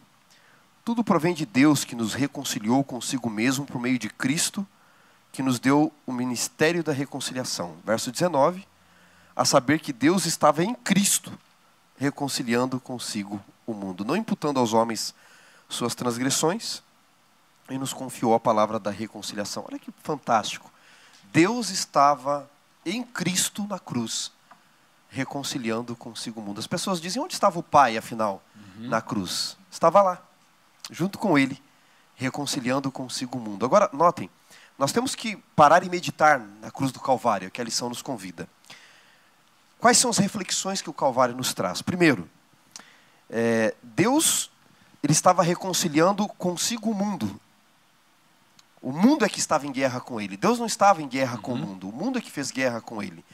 Tudo 0.86 1.02
provém 1.02 1.34
de 1.34 1.44
Deus 1.44 1.84
que 1.84 1.96
nos 1.96 2.14
reconciliou 2.14 2.84
consigo 2.84 3.28
mesmo 3.28 3.66
por 3.66 3.80
meio 3.80 3.98
de 3.98 4.08
Cristo, 4.08 4.64
que 5.32 5.42
nos 5.42 5.58
deu 5.58 5.92
o 6.06 6.12
ministério 6.12 6.84
da 6.84 6.92
reconciliação. 6.92 7.76
Verso 7.84 8.12
19 8.12 8.64
a 9.34 9.44
saber 9.44 9.80
que 9.80 9.92
Deus 9.92 10.26
estava 10.26 10.62
em 10.62 10.76
Cristo, 10.76 11.36
reconciliando 11.98 12.78
consigo 12.78 13.42
o 13.66 13.74
mundo, 13.74 14.04
não 14.04 14.14
imputando 14.14 14.60
aos 14.60 14.72
homens 14.72 15.12
suas 15.68 15.92
transgressões, 15.92 16.84
e 17.68 17.76
nos 17.76 17.92
confiou 17.92 18.32
a 18.32 18.38
palavra 18.38 18.78
da 18.78 18.92
reconciliação. 18.92 19.66
Olha 19.68 19.80
que 19.80 19.92
fantástico. 20.04 20.72
Deus 21.32 21.68
estava 21.68 22.48
em 22.84 23.02
Cristo 23.02 23.66
na 23.68 23.80
cruz, 23.80 24.30
reconciliando 25.10 25.96
consigo 25.96 26.40
o 26.40 26.44
mundo. 26.44 26.60
As 26.60 26.66
pessoas 26.68 27.00
dizem: 27.00 27.20
onde 27.20 27.34
estava 27.34 27.58
o 27.58 27.62
Pai, 27.64 27.96
afinal, 27.96 28.40
uhum. 28.54 28.88
na 28.88 29.02
cruz? 29.02 29.56
Estava 29.68 30.00
lá, 30.00 30.22
junto 30.90 31.18
com 31.18 31.38
Ele, 31.38 31.60
reconciliando 32.14 32.90
consigo 32.90 33.38
o 33.38 33.40
mundo. 33.40 33.64
Agora, 33.64 33.90
notem, 33.92 34.30
nós 34.78 34.92
temos 34.92 35.14
que 35.14 35.36
parar 35.54 35.82
e 35.84 35.90
meditar 35.90 36.40
na 36.60 36.70
cruz 36.70 36.92
do 36.92 37.00
Calvário, 37.00 37.50
que 37.50 37.60
a 37.60 37.64
lição 37.64 37.88
nos 37.88 38.02
convida. 38.02 38.48
Quais 39.78 39.98
são 39.98 40.10
as 40.10 40.18
reflexões 40.18 40.80
que 40.82 40.90
o 40.90 40.94
Calvário 40.94 41.36
nos 41.36 41.52
traz? 41.52 41.82
Primeiro, 41.82 42.28
é, 43.28 43.74
Deus 43.82 44.50
ele 45.02 45.12
estava 45.12 45.42
reconciliando 45.42 46.26
consigo 46.26 46.90
o 46.90 46.94
mundo. 46.94 47.40
O 48.82 48.92
mundo 48.92 49.24
é 49.24 49.28
que 49.28 49.38
estava 49.38 49.66
em 49.66 49.72
guerra 49.72 50.00
com 50.00 50.20
ele. 50.20 50.36
Deus 50.36 50.58
não 50.58 50.66
estava 50.66 51.02
em 51.02 51.08
guerra 51.08 51.36
uhum. 51.36 51.42
com 51.42 51.52
o 51.52 51.54
uhum. 51.54 51.60
mundo. 51.60 51.88
O 51.88 51.92
mundo 51.92 52.18
é 52.18 52.20
que 52.20 52.30
fez 52.30 52.50
guerra 52.50 52.80
com 52.80 53.02
ele. 53.02 53.24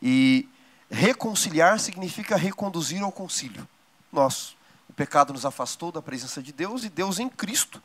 E 0.00 0.48
reconciliar 0.90 1.78
significa 1.78 2.36
reconduzir 2.36 3.02
ao 3.02 3.12
concílio. 3.12 3.68
Nós, 4.12 4.56
o 4.92 4.94
pecado 4.94 5.32
nos 5.32 5.46
afastou 5.46 5.90
da 5.90 6.02
presença 6.02 6.42
de 6.42 6.52
Deus 6.52 6.84
e 6.84 6.90
Deus 6.90 7.18
em 7.18 7.26
Cristo 7.26 7.82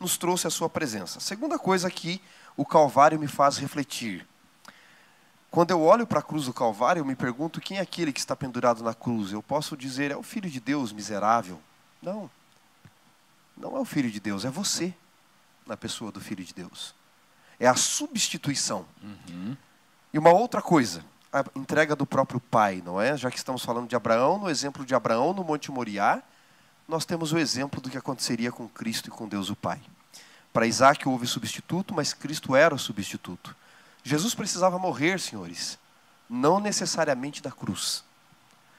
nos 0.00 0.16
trouxe 0.16 0.46
a 0.46 0.50
sua 0.50 0.70
presença. 0.70 1.20
Segunda 1.20 1.58
coisa 1.58 1.90
que 1.90 2.18
o 2.56 2.64
Calvário 2.64 3.20
me 3.20 3.28
faz 3.28 3.58
refletir. 3.58 4.26
Quando 5.50 5.70
eu 5.70 5.82
olho 5.82 6.06
para 6.06 6.20
a 6.20 6.22
cruz 6.22 6.46
do 6.46 6.54
Calvário, 6.54 7.00
eu 7.00 7.04
me 7.04 7.14
pergunto 7.14 7.60
quem 7.60 7.76
é 7.76 7.82
aquele 7.82 8.10
que 8.10 8.20
está 8.20 8.34
pendurado 8.34 8.82
na 8.82 8.94
cruz. 8.94 9.32
Eu 9.32 9.42
posso 9.42 9.76
dizer, 9.76 10.10
é 10.10 10.16
o 10.16 10.22
Filho 10.22 10.48
de 10.48 10.58
Deus 10.58 10.92
miserável? 10.92 11.60
Não. 12.00 12.30
Não 13.54 13.76
é 13.76 13.80
o 13.80 13.84
Filho 13.84 14.10
de 14.10 14.18
Deus, 14.18 14.46
é 14.46 14.50
você, 14.50 14.94
na 15.66 15.76
pessoa 15.76 16.10
do 16.10 16.22
Filho 16.22 16.42
de 16.42 16.54
Deus. 16.54 16.94
É 17.60 17.66
a 17.66 17.76
substituição. 17.76 18.86
Uhum. 19.02 19.54
E 20.10 20.18
uma 20.18 20.30
outra 20.30 20.62
coisa, 20.62 21.04
a 21.30 21.44
entrega 21.54 21.94
do 21.94 22.06
próprio 22.06 22.40
Pai, 22.40 22.82
não 22.82 22.98
é? 22.98 23.14
Já 23.14 23.30
que 23.30 23.36
estamos 23.36 23.62
falando 23.62 23.90
de 23.90 23.94
Abraão, 23.94 24.38
no 24.38 24.48
exemplo 24.48 24.86
de 24.86 24.94
Abraão 24.94 25.34
no 25.34 25.44
Monte 25.44 25.70
Moriá, 25.70 26.22
nós 26.88 27.04
temos 27.04 27.32
o 27.32 27.38
exemplo 27.38 27.80
do 27.80 27.90
que 27.90 27.98
aconteceria 27.98 28.52
com 28.52 28.68
Cristo 28.68 29.08
e 29.08 29.10
com 29.10 29.28
Deus 29.28 29.50
o 29.50 29.56
Pai. 29.56 29.80
Para 30.52 30.66
Isaac 30.66 31.06
houve 31.08 31.26
substituto, 31.26 31.92
mas 31.92 32.12
Cristo 32.12 32.54
era 32.54 32.74
o 32.74 32.78
substituto. 32.78 33.54
Jesus 34.02 34.34
precisava 34.34 34.78
morrer, 34.78 35.18
senhores, 35.18 35.78
não 36.30 36.60
necessariamente 36.60 37.42
da 37.42 37.50
cruz. 37.50 38.04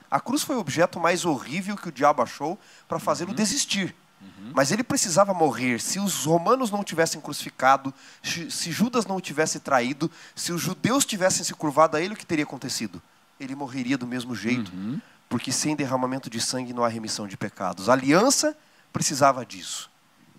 A 0.09 0.19
cruz 0.21 0.41
foi 0.41 0.55
o 0.55 0.59
objeto 0.59 0.99
mais 0.99 1.25
horrível 1.25 1.75
que 1.75 1.89
o 1.89 1.91
diabo 1.91 2.21
achou 2.21 2.57
para 2.87 2.97
fazê-lo 2.97 3.31
uhum. 3.31 3.35
desistir. 3.35 3.93
Uhum. 4.21 4.51
Mas 4.55 4.71
ele 4.71 4.83
precisava 4.83 5.33
morrer. 5.33 5.81
Se 5.81 5.99
os 5.99 6.23
romanos 6.23 6.71
não 6.71 6.83
tivessem 6.83 7.19
crucificado, 7.19 7.93
se 8.23 8.71
Judas 8.71 9.05
não 9.05 9.19
tivesse 9.19 9.59
traído, 9.59 10.09
se 10.33 10.53
os 10.53 10.61
judeus 10.61 11.05
tivessem 11.05 11.43
se 11.43 11.53
curvado 11.53 11.97
a 11.97 12.01
ele, 12.01 12.13
o 12.13 12.17
que 12.17 12.25
teria 12.25 12.45
acontecido? 12.45 13.01
Ele 13.37 13.53
morreria 13.53 13.97
do 13.97 14.07
mesmo 14.07 14.33
jeito. 14.33 14.71
Uhum 14.73 14.99
porque 15.29 15.51
sem 15.51 15.75
derramamento 15.75 16.29
de 16.29 16.39
sangue 16.39 16.73
não 16.73 16.83
há 16.83 16.87
remissão 16.87 17.27
de 17.27 17.35
pecados. 17.35 17.89
A 17.89 17.93
aliança 17.93 18.57
precisava 18.91 19.45
disso. 19.45 19.89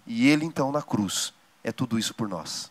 E 0.07 0.27
ele, 0.29 0.45
então, 0.45 0.73
na 0.73 0.83
cruz, 0.83 1.33
é 1.63 1.71
tudo 1.71 1.99
isso 1.99 2.15
por 2.15 2.29
nós. 2.29 2.71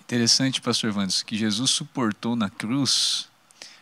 Interessante, 0.00 0.60
pastor 0.60 0.90
Vandes, 0.90 1.22
que 1.22 1.36
Jesus 1.36 1.70
suportou 1.70 2.34
na 2.34 2.50
cruz 2.50 3.28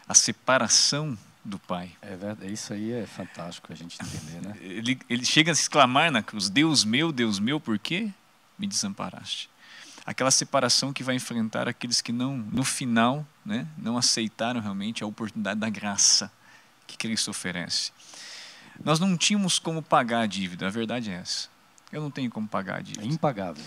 a 0.06 0.14
separação 0.14 1.16
do 1.44 1.58
Pai. 1.58 1.90
É 2.02 2.14
verdade, 2.14 2.52
isso 2.52 2.72
aí 2.72 2.92
é 2.92 3.06
fantástico 3.06 3.72
a 3.72 3.76
gente 3.76 3.98
entender, 4.00 4.46
né? 4.46 4.54
Ele, 4.60 4.98
ele 5.08 5.24
chega 5.24 5.50
a 5.50 5.54
exclamar 5.54 6.12
na 6.12 6.22
cruz: 6.22 6.50
Deus 6.50 6.84
meu, 6.84 7.10
Deus 7.10 7.38
meu, 7.38 7.58
por 7.58 7.78
que 7.78 8.12
me 8.58 8.66
desamparaste? 8.66 9.48
Aquela 10.04 10.30
separação 10.30 10.92
que 10.92 11.02
vai 11.02 11.14
enfrentar 11.14 11.68
aqueles 11.68 12.00
que 12.00 12.12
não, 12.12 12.36
no 12.36 12.64
final, 12.64 13.26
né, 13.44 13.66
não 13.78 13.96
aceitaram 13.96 14.60
realmente 14.60 15.02
a 15.02 15.06
oportunidade 15.06 15.60
da 15.60 15.70
graça 15.70 16.30
que 16.90 16.98
Cristo 16.98 17.30
oferece. 17.30 17.92
Nós 18.84 18.98
não 18.98 19.16
tínhamos 19.16 19.58
como 19.58 19.82
pagar 19.82 20.22
a 20.22 20.26
dívida, 20.26 20.66
a 20.66 20.70
verdade 20.70 21.10
é 21.10 21.14
essa. 21.14 21.48
Eu 21.92 22.00
não 22.00 22.10
tenho 22.10 22.30
como 22.30 22.48
pagar 22.48 22.78
a 22.78 22.80
dívida. 22.80 23.04
É 23.04 23.06
impagável. 23.06 23.64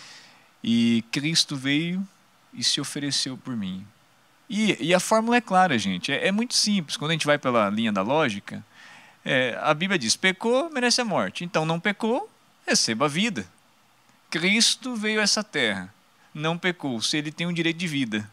E 0.63 1.03
Cristo 1.11 1.55
veio 1.55 2.07
e 2.53 2.63
se 2.63 2.79
ofereceu 2.79 3.37
por 3.37 3.55
mim. 3.55 3.85
E, 4.49 4.77
e 4.79 4.93
a 4.93 4.99
fórmula 4.99 5.37
é 5.37 5.41
clara, 5.41 5.77
gente. 5.77 6.11
É, 6.11 6.27
é, 6.27 6.31
muito 6.31 6.53
simples. 6.53 6.97
Quando 6.97 7.11
a 7.11 7.13
gente 7.13 7.25
vai 7.25 7.37
pela 7.37 7.69
linha 7.69 7.91
da 7.91 8.01
lógica, 8.01 8.63
é, 9.25 9.57
a 9.61 9.73
Bíblia 9.73 9.99
diz: 9.99 10.15
pecou, 10.15 10.69
merece 10.69 11.01
a 11.01 11.05
morte. 11.05 11.43
Então, 11.43 11.65
não 11.65 11.79
pecou, 11.79 12.29
receba 12.65 13.05
a 13.05 13.09
vida. 13.09 13.45
Cristo 14.29 14.95
veio 14.95 15.19
a 15.19 15.23
essa 15.23 15.43
terra, 15.43 15.93
não 16.33 16.57
pecou, 16.57 16.99
se 17.01 17.17
ele 17.17 17.31
tem 17.31 17.45
um 17.45 17.53
direito 17.53 17.77
de 17.77 17.87
vida. 17.87 18.29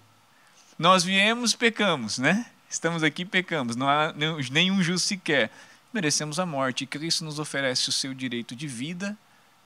Nós 0.78 1.04
viemos, 1.04 1.54
pecamos, 1.54 2.18
né? 2.18 2.46
Estamos 2.70 3.02
aqui 3.02 3.22
e 3.22 3.24
pecamos, 3.24 3.74
não 3.74 3.88
há 3.88 4.14
nenhum 4.50 4.80
justo 4.80 5.08
sequer. 5.08 5.50
Merecemos 5.92 6.38
a 6.38 6.46
morte. 6.46 6.84
E 6.84 6.86
Cristo 6.86 7.24
nos 7.24 7.40
oferece 7.40 7.88
o 7.88 7.92
seu 7.92 8.14
direito 8.14 8.54
de 8.54 8.68
vida 8.68 9.18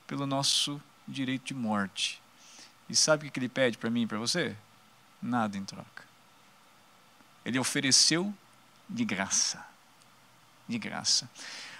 pelo 0.07 0.27
nosso 0.27 0.81
direito 1.07 1.49
de 1.49 1.55
morte. 1.55 2.23
E 2.89 2.97
sabe 2.97 3.29
o 3.29 3.31
que 3.31 3.39
ele 3.39 3.49
pede 3.49 3.77
para 3.77 3.91
mim 3.91 4.03
e 4.03 4.07
para 4.07 4.19
você? 4.19 4.57
Nada 5.21 5.59
em 5.59 5.65
troca. 5.65 6.03
Ele 7.45 7.59
ofereceu 7.59 8.33
de 8.89 9.05
graça. 9.05 9.63
De 10.67 10.79
graça. 10.79 11.29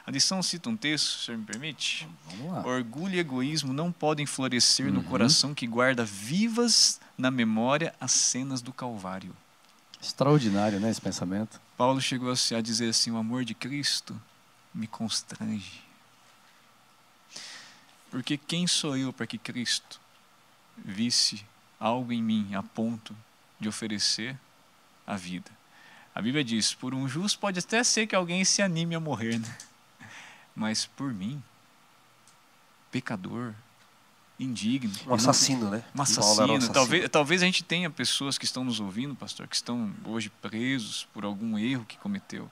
A 0.07 0.11
lição 0.11 0.43
cita 0.43 0.69
um 0.69 0.77
texto, 0.77 1.07
se 1.07 1.17
o 1.17 1.21
senhor 1.21 1.39
me 1.39 1.47
permite. 1.47 2.07
Vamos 2.27 2.53
lá. 2.53 2.67
Orgulho 2.67 3.15
e 3.15 3.19
egoísmo 3.19 3.73
não 3.73 3.91
podem 3.91 4.27
florescer 4.27 4.89
uhum. 4.89 4.93
no 4.93 5.05
coração 5.05 5.55
que 5.55 5.67
guarda 5.67 6.05
vivas 6.05 7.01
na 7.17 7.31
memória 7.31 7.95
as 7.99 8.13
cenas 8.13 8.61
do 8.61 8.75
Calvário. 8.75 9.35
Extraordinário, 10.05 10.79
né, 10.79 10.91
esse 10.91 11.01
pensamento? 11.01 11.59
Paulo 11.79 11.99
chegou 11.99 12.31
a 12.31 12.61
dizer 12.61 12.91
assim: 12.91 13.11
o 13.11 13.17
amor 13.17 13.43
de 13.43 13.55
Cristo 13.55 14.21
me 14.75 14.87
constrange. 14.87 15.83
Porque 18.11 18.37
quem 18.37 18.67
sou 18.67 18.99
eu 18.99 19.15
para 19.15 19.27
que 19.27 19.39
Cristo 19.39 19.99
visse 20.77 21.45
algo 21.81 22.13
em 22.13 22.23
mim 22.23 22.55
a 22.55 22.63
ponto 22.63 23.17
de 23.59 23.67
oferecer 23.67 24.39
a 25.07 25.17
vida? 25.17 25.51
A 26.15 26.21
Bíblia 26.21 26.45
diz: 26.45 26.75
por 26.75 26.93
um 26.93 27.09
justo 27.09 27.39
pode 27.39 27.59
até 27.59 27.83
ser 27.83 28.07
que 28.07 28.15
alguém 28.15 28.45
se 28.45 28.61
anime 28.61 28.95
a 28.95 29.01
morrer, 29.01 29.39
né? 29.39 29.59
mas 30.55 30.85
por 30.85 31.15
mim, 31.15 31.43
pecador, 32.91 33.55
indigno. 34.39 34.93
Um 35.07 35.15
assassino, 35.15 35.71
né? 35.71 35.85
Um 35.95 36.03
assassino. 36.03 36.53
Um 36.53 36.57
assassino. 36.57 36.73
Talvez, 36.73 37.09
talvez 37.09 37.43
a 37.43 37.47
gente 37.47 37.63
tenha 37.63 37.89
pessoas 37.91 38.37
que 38.37 38.45
estão 38.45 38.65
nos 38.65 38.81
ouvindo, 38.81 39.15
pastor, 39.15 39.47
que 39.47 39.57
estão 39.57 39.93
hoje 40.05 40.31
presos 40.43 41.07
por 41.13 41.25
algum 41.25 41.59
erro 41.59 41.85
que 41.85 41.97
cometeu. 41.99 42.51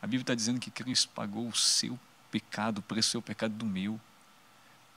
A 0.00 0.06
Bíblia 0.06 0.22
está 0.22 0.34
dizendo 0.34 0.60
que 0.60 0.70
Cristo 0.70 1.08
pagou 1.14 1.48
o 1.48 1.56
seu 1.56 1.98
pecado, 2.30 2.78
o 2.78 2.82
preço 2.82 3.08
do 3.08 3.12
seu 3.12 3.22
pecado 3.22 3.54
do 3.54 3.64
meu. 3.64 3.98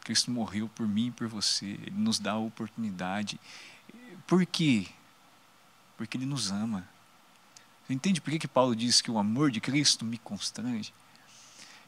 Cristo 0.04 0.32
morreu 0.32 0.70
por 0.70 0.88
mim 0.88 1.08
e 1.08 1.12
por 1.12 1.28
você. 1.28 1.66
Ele 1.66 1.96
nos 1.96 2.20
dá 2.20 2.34
a 2.34 2.38
oportunidade. 2.38 3.40
Por 4.28 4.46
quê? 4.46 4.88
Porque 5.98 6.18
Ele 6.18 6.26
nos 6.26 6.52
ama. 6.52 6.88
Você 7.86 7.94
entende 7.94 8.22
por 8.22 8.30
que, 8.32 8.40
que 8.40 8.48
Paulo 8.48 8.76
diz 8.76 9.02
que 9.02 9.10
o 9.10 9.18
amor 9.18 9.50
de 9.52 9.60
Cristo 9.60 10.06
me 10.06 10.18
constrange? 10.18 10.94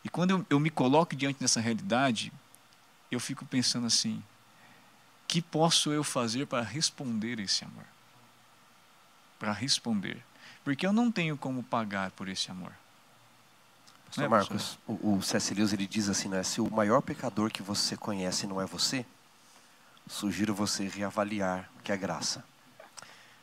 E 0.03 0.09
quando 0.09 0.31
eu, 0.31 0.45
eu 0.49 0.59
me 0.59 0.69
coloco 0.69 1.15
diante 1.15 1.39
dessa 1.39 1.61
realidade, 1.61 2.33
eu 3.11 3.19
fico 3.19 3.45
pensando 3.45 3.87
assim: 3.87 4.23
que 5.27 5.41
posso 5.41 5.91
eu 5.91 6.03
fazer 6.03 6.47
para 6.47 6.61
responder 6.61 7.39
esse 7.39 7.63
amor? 7.63 7.85
Para 9.39 9.53
responder. 9.53 10.23
Porque 10.63 10.85
eu 10.85 10.93
não 10.93 11.11
tenho 11.11 11.37
como 11.37 11.63
pagar 11.63 12.11
por 12.11 12.27
esse 12.27 12.51
amor. 12.51 12.73
Pastor 14.05 14.25
é, 14.25 14.27
Marcos, 14.27 14.77
o, 14.85 15.15
o 15.15 15.21
C.S. 15.21 15.53
Lewis 15.53 15.71
ele 15.71 15.87
diz 15.87 16.09
assim, 16.09 16.27
né? 16.27 16.43
Se 16.43 16.59
o 16.59 16.69
maior 16.69 17.01
pecador 17.01 17.49
que 17.49 17.63
você 17.63 17.95
conhece 17.95 18.45
não 18.45 18.61
é 18.61 18.65
você, 18.65 19.05
sugiro 20.07 20.53
você 20.53 20.87
reavaliar 20.87 21.69
o 21.79 21.81
que 21.81 21.91
é 21.91 21.97
graça. 21.97 22.43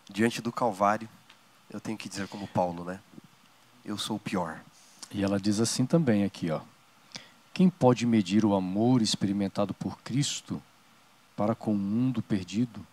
Diante 0.08 0.42
do 0.42 0.52
Calvário, 0.52 1.08
eu 1.70 1.80
tenho 1.80 1.96
que 1.96 2.08
dizer 2.08 2.28
como 2.28 2.46
Paulo, 2.46 2.84
né? 2.84 3.00
Eu 3.84 3.96
sou 3.96 4.16
o 4.16 4.20
pior. 4.20 4.60
E 5.10 5.24
ela 5.24 5.40
diz 5.40 5.58
assim 5.58 5.86
também 5.86 6.24
aqui, 6.24 6.50
ó. 6.50 6.60
Quem 7.58 7.68
pode 7.68 8.06
medir 8.06 8.44
o 8.44 8.54
amor 8.54 9.02
experimentado 9.02 9.74
por 9.74 10.00
Cristo 10.02 10.62
para 11.36 11.56
com 11.56 11.72
o 11.72 11.76
mundo 11.76 12.22
perdido? 12.22 12.86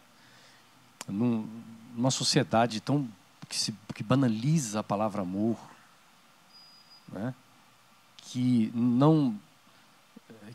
Num, 1.08 1.47
numa 1.95 2.10
sociedade 2.10 2.82
tão 2.82 3.08
que, 3.47 3.56
se, 3.56 3.71
que 3.93 4.01
banaliza 4.01 4.80
a 4.80 4.84
palavra 4.84 5.21
amor, 5.21 5.56
né? 7.13 7.32
que 8.17 8.71
não 8.73 9.39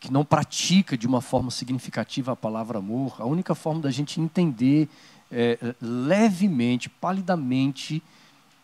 que 0.01 0.13
não 0.13 0.25
pratica 0.25 0.99
de 0.99 1.07
uma 1.07 1.21
forma 1.21 1.53
significativa 1.53 2.33
a 2.33 2.37
palavra 2.37 2.79
amor, 2.79 3.15
a 3.17 3.25
única 3.25 3.55
forma 3.55 3.81
da 3.81 3.93
gente 3.93 4.21
entender 4.21 4.89
é, 5.31 5.57
levemente, 5.81 6.89
palidamente, 6.89 8.03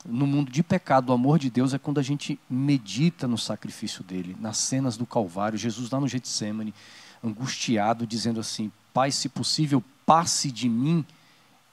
no 0.09 0.27
mundo 0.27 0.51
de 0.51 0.63
pecado, 0.63 1.11
o 1.11 1.13
amor 1.13 1.39
de 1.39 1.51
Deus 1.51 1.75
é 1.75 1.79
quando 1.79 1.99
a 1.99 2.03
gente 2.03 2.39
medita 2.49 3.27
no 3.27 3.37
sacrifício 3.37 4.05
dele, 4.05 4.37
nas 4.41 4.57
cenas 4.59 4.97
do 4.97 5.07
Calvário, 5.07 5.59
Jesus 5.59 5.91
lá 5.91 6.01
no 6.01 6.09
Getsemane, 6.09 6.75
angustiado, 7.23 8.07
dizendo 8.07 8.41
assim: 8.41 8.71
Pai, 8.95 9.11
se 9.11 9.29
possível, 9.29 9.83
passe 10.05 10.51
de 10.51 10.69
mim 10.69 11.05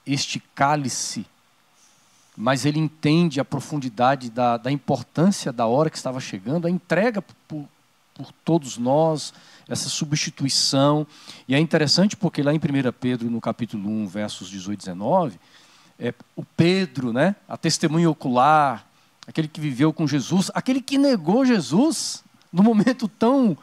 este 0.05 0.39
cálice. 0.55 1.25
Mas 2.35 2.65
ele 2.65 2.79
entende 2.79 3.39
a 3.39 3.45
profundidade 3.45 4.31
da, 4.31 4.57
da 4.57 4.71
importância 4.71 5.53
da 5.53 5.67
hora 5.67 5.89
que 5.89 5.97
estava 5.97 6.19
chegando, 6.19 6.65
a 6.65 6.69
entrega 6.69 7.21
por, 7.21 7.67
por 8.15 8.31
todos 8.43 8.77
nós, 8.77 9.31
essa 9.69 9.87
substituição. 9.87 11.05
E 11.47 11.53
é 11.53 11.59
interessante 11.59 12.17
porque 12.17 12.41
lá 12.41 12.51
em 12.51 12.57
1 12.57 12.59
Pedro, 12.99 13.29
no 13.29 13.39
capítulo 13.39 13.87
1, 13.87 14.07
versos 14.07 14.49
18 14.49 14.79
e 14.79 14.85
19 14.85 15.39
é, 15.99 16.13
o 16.35 16.43
Pedro, 16.43 17.13
né? 17.13 17.35
a 17.47 17.57
testemunha 17.57 18.09
ocular, 18.09 18.85
aquele 19.27 19.47
que 19.47 19.59
viveu 19.59 19.93
com 19.93 20.07
Jesus, 20.07 20.51
aquele 20.53 20.81
que 20.81 20.97
negou 20.97 21.45
Jesus 21.45 22.23
no 22.51 22.63
momento 22.63 23.07
tão 23.07 23.57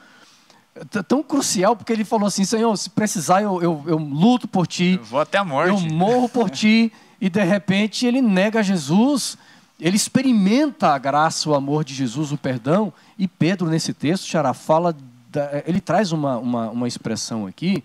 tão 1.07 1.23
crucial, 1.23 1.77
porque 1.77 1.93
ele 1.93 2.05
falou 2.05 2.27
assim, 2.27 2.45
Senhor, 2.45 2.75
se 2.77 2.89
precisar 2.89 3.43
eu, 3.43 3.61
eu, 3.61 3.85
eu 3.87 3.99
luto 3.99 4.47
por 4.49 4.67
ti. 4.67 4.97
Eu 4.99 5.05
vou 5.05 5.21
até 5.21 5.37
a 5.37 5.45
morte. 5.45 5.69
Eu 5.69 5.93
morro 5.93 6.29
por 6.29 6.49
ti. 6.51 6.93
e 7.21 7.29
de 7.29 7.43
repente 7.43 8.07
ele 8.07 8.23
nega 8.23 8.63
Jesus, 8.63 9.37
ele 9.79 9.97
experimenta 9.97 10.89
a 10.89 10.99
graça, 10.99 11.51
o 11.51 11.55
amor 11.55 11.85
de 11.85 11.95
Jesus, 11.95 12.33
o 12.33 12.39
perdão. 12.39 12.93
E 13.19 13.27
Pedro, 13.27 13.69
nesse 13.69 13.93
texto, 13.93 14.27
Xará, 14.27 14.55
fala, 14.55 14.97
da, 15.29 15.63
ele 15.67 15.81
traz 15.81 16.13
uma, 16.13 16.39
uma, 16.39 16.71
uma 16.71 16.89
expressão 16.89 17.47
aqui, 17.47 17.83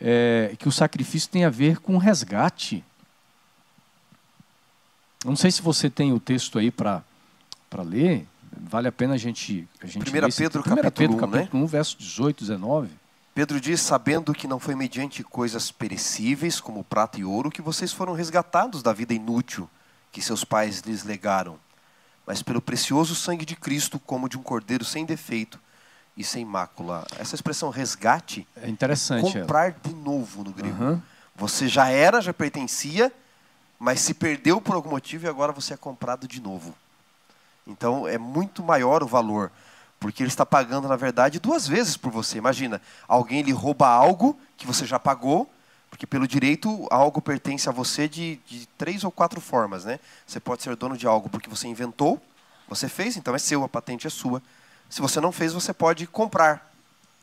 é, 0.00 0.54
que 0.58 0.68
o 0.68 0.72
sacrifício 0.72 1.30
tem 1.30 1.44
a 1.44 1.50
ver 1.50 1.78
com 1.80 1.96
resgate. 1.96 2.84
Não 5.26 5.36
sei 5.36 5.50
se 5.50 5.60
você 5.60 5.90
tem 5.90 6.12
o 6.12 6.20
texto 6.20 6.58
aí 6.58 6.70
para 6.70 7.02
ler. 7.78 8.26
Vale 8.58 8.88
a 8.88 8.92
pena 8.92 9.14
a 9.14 9.18
gente. 9.18 9.68
A 9.82 9.86
gente 9.86 10.08
1 10.08 10.12
Pedro, 10.12 10.28
esse, 10.28 10.46
1 10.46 10.50
capítulo, 10.50 10.92
Pedro, 10.92 11.12
1, 11.14 11.16
capítulo 11.18 11.58
né? 11.58 11.64
1, 11.64 11.66
verso 11.66 11.98
18, 11.98 12.40
19. 12.40 12.88
Pedro 13.34 13.60
diz: 13.60 13.80
Sabendo 13.80 14.32
que 14.32 14.48
não 14.48 14.58
foi 14.58 14.74
mediante 14.74 15.22
coisas 15.22 15.70
perecíveis, 15.70 16.58
como 16.60 16.82
prata 16.82 17.20
e 17.20 17.24
ouro, 17.24 17.50
que 17.50 17.60
vocês 17.60 17.92
foram 17.92 18.14
resgatados 18.14 18.82
da 18.82 18.92
vida 18.92 19.12
inútil 19.12 19.68
que 20.10 20.22
seus 20.22 20.44
pais 20.44 20.80
lhes 20.80 21.04
legaram, 21.04 21.58
mas 22.26 22.42
pelo 22.42 22.62
precioso 22.62 23.14
sangue 23.14 23.44
de 23.44 23.54
Cristo, 23.54 23.98
como 23.98 24.30
de 24.30 24.38
um 24.38 24.42
cordeiro 24.42 24.82
sem 24.82 25.04
defeito 25.04 25.60
e 26.16 26.24
sem 26.24 26.42
mácula. 26.42 27.06
Essa 27.18 27.34
expressão 27.34 27.68
resgate 27.68 28.48
É 28.56 28.70
interessante. 28.70 29.26
ela. 29.26 29.40
comprar 29.40 29.72
de 29.72 29.94
novo 29.94 30.42
no 30.42 30.52
grego. 30.52 30.82
Aham. 30.82 31.02
Você 31.34 31.68
já 31.68 31.90
era, 31.90 32.22
já 32.22 32.32
pertencia, 32.32 33.12
mas 33.78 34.00
se 34.00 34.14
perdeu 34.14 34.60
por 34.60 34.74
algum 34.74 34.90
motivo 34.90 35.26
e 35.26 35.28
agora 35.28 35.52
você 35.52 35.74
é 35.74 35.76
comprado 35.76 36.26
de 36.26 36.40
novo. 36.40 36.74
Então 37.66 38.06
é 38.06 38.16
muito 38.16 38.62
maior 38.62 39.02
o 39.02 39.06
valor, 39.06 39.50
porque 39.98 40.22
ele 40.22 40.28
está 40.28 40.46
pagando, 40.46 40.88
na 40.88 40.96
verdade, 40.96 41.40
duas 41.40 41.66
vezes 41.66 41.96
por 41.96 42.10
você. 42.10 42.38
Imagina, 42.38 42.80
alguém 43.08 43.42
lhe 43.42 43.52
rouba 43.52 43.88
algo 43.88 44.38
que 44.56 44.66
você 44.66 44.86
já 44.86 44.98
pagou, 44.98 45.50
porque 45.90 46.06
pelo 46.06 46.26
direito 46.26 46.86
algo 46.90 47.20
pertence 47.20 47.68
a 47.68 47.72
você 47.72 48.08
de, 48.08 48.40
de 48.46 48.66
três 48.78 49.04
ou 49.04 49.10
quatro 49.10 49.40
formas. 49.40 49.84
Né? 49.84 49.98
Você 50.26 50.38
pode 50.38 50.62
ser 50.62 50.74
dono 50.76 50.96
de 50.96 51.06
algo 51.06 51.28
porque 51.28 51.50
você 51.50 51.66
inventou, 51.66 52.20
você 52.68 52.88
fez, 52.88 53.16
então 53.16 53.34
é 53.34 53.38
seu, 53.38 53.64
a 53.64 53.68
patente 53.68 54.06
é 54.06 54.10
sua. 54.10 54.42
Se 54.88 55.00
você 55.00 55.20
não 55.20 55.32
fez, 55.32 55.52
você 55.52 55.72
pode 55.72 56.06
comprar, 56.06 56.72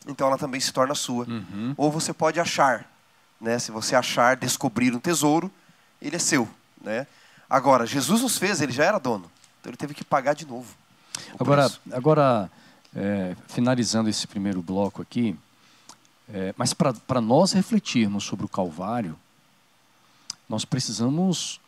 então 0.08 0.28
ela 0.28 0.38
também 0.38 0.60
se 0.60 0.72
torna 0.74 0.94
sua. 0.96 1.26
Uhum. 1.26 1.74
Ou 1.78 1.92
você 1.92 2.14
pode 2.14 2.40
achar, 2.40 2.90
né? 3.40 3.58
Se 3.60 3.72
você 3.72 3.96
achar, 3.96 4.36
descobrir 4.36 4.94
um 4.94 5.00
tesouro, 5.00 5.52
ele 6.08 6.16
é 6.16 6.20
seu, 6.20 6.48
né? 6.82 7.08
Agora, 7.50 7.86
Jesus 7.86 8.22
nos 8.22 8.38
fez, 8.38 8.62
ele 8.62 8.72
já 8.72 8.84
era 8.86 8.98
dono, 9.00 9.30
então 9.60 9.70
ele 9.70 9.78
teve 9.78 9.94
que 9.94 10.04
pagar 10.04 10.34
de 10.34 10.46
novo. 10.46 10.74
Agora, 11.40 11.64
preço. 11.70 11.82
agora 11.92 12.52
é, 12.96 13.36
finalizando 13.48 14.10
esse 14.10 14.26
primeiro 14.28 14.62
bloco 14.62 15.02
aqui, 15.02 15.36
é, 16.34 16.54
mas 16.58 16.74
para 16.74 17.22
nós 17.22 17.52
refletirmos 17.52 18.24
sobre 18.24 18.46
o 18.46 18.50
Calvário, 18.50 19.18
nós 20.50 20.66
precisamos 20.66 21.60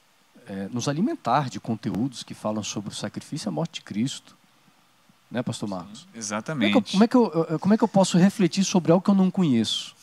é, 0.48 0.67
nos 0.71 0.88
alimentar 0.88 1.50
de 1.50 1.60
conteúdos 1.60 2.24
que 2.24 2.34
falam 2.34 2.63
sobre 2.63 2.89
o 2.91 2.95
sacrifício 2.95 3.48
e 3.48 3.50
a 3.50 3.52
morte 3.52 3.76
de 3.76 3.82
Cristo. 3.82 4.36
Né, 5.32 5.41
Pastor 5.41 5.67
Marcos? 5.67 6.02
Como 6.04 6.15
é, 6.15 6.19
Exatamente. 6.19 6.71
que 6.71 6.78
eu, 6.78 6.91
como, 6.91 7.04
é 7.04 7.08
que 7.08 7.15
eu, 7.17 7.48
eu- 7.50 7.60
como 7.60 7.74
é 7.74 7.78
que 7.78 7.84
eu 7.84 7.88
posso 7.88 8.17
refletir 8.17 8.63
sobre 8.63 8.91
algo 8.91 9.04
que 9.04 9.10
eu 9.10 9.15
não 9.15 9.30
conheço? 9.32 9.95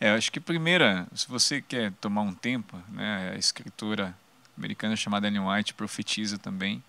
É, 0.00 0.10
acho 0.12 0.32
que 0.32 0.40
primeira, 0.40 1.06
se 1.14 1.28
você 1.28 1.60
quer 1.60 1.92
tomar 2.00 2.22
um 2.22 2.32
tempo, 2.32 2.82
né, 2.88 3.32
a 3.34 3.38
escritora 3.38 4.16
americana 4.56 4.94
chamada 4.96 5.26
Ellen 5.26 5.46
White 5.46 5.74
profetiza 5.74 6.38
também. 6.38 6.82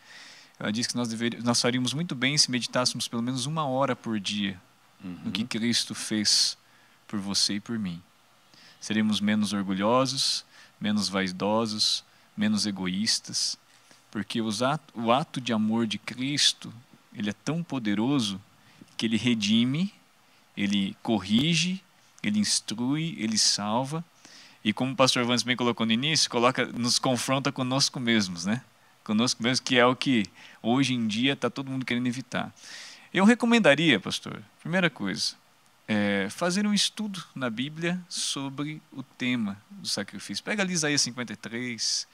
Ela 0.60 0.72
diz 0.72 0.88
que 0.88 0.96
nós, 0.96 1.08
deveríamos, 1.08 1.46
nós 1.46 1.62
faríamos 1.62 1.94
muito 1.94 2.14
bem 2.14 2.38
se 2.38 2.52
meditássemos 2.52 3.08
pelo 3.08 3.22
menos 3.22 3.46
uma 3.46 3.66
hora 3.66 3.96
por 3.96 4.20
dia 4.20 4.60
no 5.04 5.32
que 5.32 5.44
Cristo 5.44 5.96
fez 5.96 6.58
por 7.08 7.20
você 7.20 7.56
e 7.56 7.60
por 7.60 7.80
mim. 7.80 8.02
Seremos 8.80 9.20
menos 9.20 9.54
orgulhosos, 9.54 10.46
menos 10.80 11.10
vaidosos, 11.10 12.04
menos 12.38 12.66
egoístas, 12.66 13.58
porque 14.12 14.40
ato, 14.64 15.00
o 15.00 15.12
ato 15.12 15.42
de 15.42 15.54
amor 15.54 15.88
de 15.88 15.98
Cristo 15.98 16.72
ele 17.14 17.30
é 17.30 17.34
tão 17.34 17.64
poderoso 17.64 18.40
que 18.96 19.06
ele 19.06 19.18
redime, 19.18 19.94
ele 20.56 20.96
corrige, 21.02 21.84
ele 22.24 22.40
instrui, 22.40 23.16
ele 23.18 23.38
salva. 23.38 24.04
E 24.64 24.72
como 24.72 24.94
o 24.94 24.96
pastor 24.96 25.26
Vance 25.26 25.44
bem 25.44 25.56
colocou 25.56 25.86
no 25.86 25.92
início, 25.92 26.30
coloca, 26.30 26.66
nos 26.66 27.00
confronta 27.00 27.52
conosco 27.52 28.00
mesmos, 28.00 28.46
né? 28.46 28.62
Conosco 29.04 29.42
mesmos, 29.42 29.60
que 29.60 29.78
é 29.78 29.86
o 29.86 29.96
que 29.96 30.26
hoje 30.62 30.94
em 30.94 31.08
dia 31.08 31.34
está 31.34 31.50
todo 31.50 31.72
mundo 31.72 31.86
querendo 31.86 32.08
evitar. 32.08 32.54
Eu 33.14 33.26
recomendaria, 33.26 34.00
pastor, 34.00 34.42
primeira 34.62 34.90
coisa, 34.90 35.34
é 35.88 36.28
fazer 36.30 36.66
um 36.66 36.74
estudo 36.74 37.24
na 37.36 37.50
Bíblia 37.50 38.00
sobre 38.08 38.82
o 38.92 39.04
tema 39.04 39.62
do 39.70 39.88
sacrifício. 39.88 40.44
Pega 40.44 40.62
ali 40.64 40.74
Isaías 40.74 41.02
53, 41.02 42.08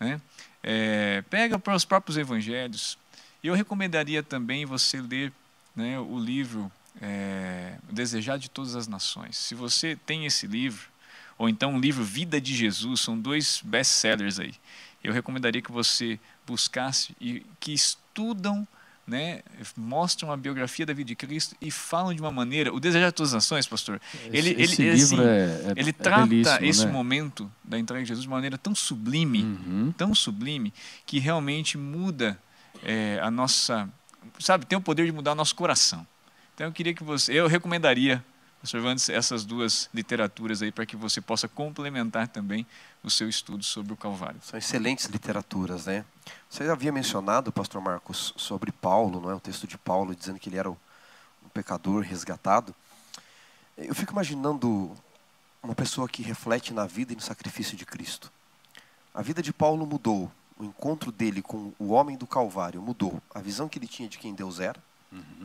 né? 0.00 0.20
É, 0.62 1.22
pega 1.30 1.58
para 1.58 1.74
os 1.74 1.84
próprios 1.84 2.16
evangelhos. 2.16 2.98
Eu 3.42 3.54
recomendaria 3.54 4.22
também 4.22 4.66
você 4.66 5.00
ler 5.00 5.32
né, 5.74 5.98
o 5.98 6.18
livro 6.18 6.70
é, 7.00 7.76
O 7.88 7.92
Desejar 7.92 8.38
de 8.38 8.48
Todas 8.50 8.76
as 8.76 8.86
Nações. 8.86 9.36
Se 9.36 9.54
você 9.54 9.96
tem 10.06 10.26
esse 10.26 10.46
livro, 10.46 10.88
ou 11.38 11.48
então 11.48 11.74
o 11.76 11.80
livro 11.80 12.04
Vida 12.04 12.40
de 12.40 12.54
Jesus, 12.54 13.00
são 13.00 13.18
dois 13.18 13.60
best-sellers 13.64 14.38
aí. 14.38 14.54
Eu 15.02 15.12
recomendaria 15.12 15.60
que 15.62 15.72
você 15.72 16.18
buscasse 16.46 17.14
e 17.20 17.44
que 17.58 17.72
estudam, 17.72 18.66
né, 19.04 19.42
mostram 19.76 20.30
a 20.30 20.36
biografia 20.36 20.86
da 20.86 20.92
vida 20.92 21.08
de 21.08 21.16
Cristo 21.16 21.56
e 21.60 21.70
falam 21.72 22.14
de 22.14 22.20
uma 22.20 22.30
maneira. 22.30 22.72
O 22.72 22.78
Desejar 22.78 23.08
de 23.10 23.14
Todas 23.14 23.30
as 23.34 23.42
Nações, 23.42 23.66
pastor, 23.66 24.00
ele, 24.26 24.38
Esse- 24.38 24.48
ele, 24.50 24.62
esse 24.62 24.82
ele, 24.82 24.90
livro 24.92 25.14
assim, 25.22 25.28
é, 25.28 25.68
é- 25.70 25.72
ele 25.76 25.90
é 25.90 25.92
trata 25.92 26.26
belíssimo, 26.26 26.64
esse 26.66 26.86
né? 26.86 26.92
momento 26.92 27.50
da 27.64 27.78
entrega 27.78 28.02
de 28.04 28.08
Jesus 28.08 28.22
de 28.22 28.28
uma 28.28 28.36
maneira 28.36 28.56
tão 28.56 28.74
sublime, 28.76 29.42
Uhum. 29.42 29.92
tão 29.96 30.14
sublime, 30.14 30.72
que 31.04 31.18
realmente 31.18 31.76
muda 31.76 32.38
é, 32.84 33.18
a 33.22 33.30
nossa. 33.30 33.88
Sabe, 34.38 34.66
tem 34.66 34.76
o 34.78 34.80
poder 34.80 35.04
de 35.06 35.12
mudar 35.12 35.32
o 35.32 35.34
nosso 35.34 35.54
coração. 35.54 36.06
Então 36.62 36.68
eu 36.68 36.72
queria 36.72 36.94
que 36.94 37.02
você. 37.02 37.32
Eu 37.32 37.48
recomendaria, 37.48 38.24
Pastor 38.60 38.80
Vandes, 38.80 39.08
essas 39.08 39.44
duas 39.44 39.90
literaturas 39.92 40.62
aí 40.62 40.70
para 40.70 40.86
que 40.86 40.94
você 40.94 41.20
possa 41.20 41.48
complementar 41.48 42.28
também 42.28 42.64
o 43.02 43.10
seu 43.10 43.28
estudo 43.28 43.64
sobre 43.64 43.92
o 43.92 43.96
Calvário. 43.96 44.38
São 44.44 44.56
excelentes 44.56 45.06
literaturas, 45.06 45.86
né? 45.86 46.04
Você 46.48 46.62
havia 46.62 46.92
mencionado, 46.92 47.50
pastor 47.50 47.82
Marcos, 47.82 48.32
sobre 48.36 48.70
Paulo, 48.70 49.20
não 49.20 49.28
é? 49.32 49.34
O 49.34 49.40
texto 49.40 49.66
de 49.66 49.76
Paulo 49.76 50.14
dizendo 50.14 50.38
que 50.38 50.48
ele 50.48 50.56
era 50.56 50.70
um 50.70 50.76
pecador 51.52 52.04
resgatado. 52.04 52.72
Eu 53.76 53.92
fico 53.92 54.12
imaginando 54.12 54.92
uma 55.60 55.74
pessoa 55.74 56.08
que 56.08 56.22
reflete 56.22 56.72
na 56.72 56.86
vida 56.86 57.12
e 57.12 57.16
no 57.16 57.22
sacrifício 57.22 57.76
de 57.76 57.84
Cristo. 57.84 58.30
A 59.12 59.20
vida 59.20 59.42
de 59.42 59.52
Paulo 59.52 59.84
mudou. 59.84 60.30
O 60.56 60.62
encontro 60.62 61.10
dele 61.10 61.42
com 61.42 61.72
o 61.76 61.88
homem 61.88 62.16
do 62.16 62.24
Calvário 62.24 62.80
mudou. 62.80 63.20
A 63.34 63.40
visão 63.40 63.68
que 63.68 63.80
ele 63.80 63.88
tinha 63.88 64.08
de 64.08 64.16
quem 64.16 64.32
Deus 64.32 64.60
era. 64.60 64.80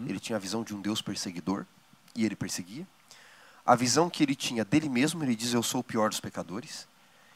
Ele 0.08 0.20
tinha 0.20 0.38
a 0.38 0.40
visão 0.40 0.64
de 0.64 0.74
um 0.74 0.82
Deus 0.82 1.02
perseguidor 1.02 1.66
e 2.16 2.26
ele 2.26 2.36
perseguia. 2.36 2.88
A 3.66 3.76
visão 3.76 4.10
que 4.10 4.24
ele 4.24 4.36
tinha 4.36 4.64
dele 4.64 4.88
mesmo, 4.88 5.24
ele 5.24 5.36
diz: 5.36 5.54
Eu 5.54 5.62
sou 5.62 5.82
o 5.82 5.84
pior 5.84 6.10
dos 6.10 6.20
pecadores. 6.20 6.88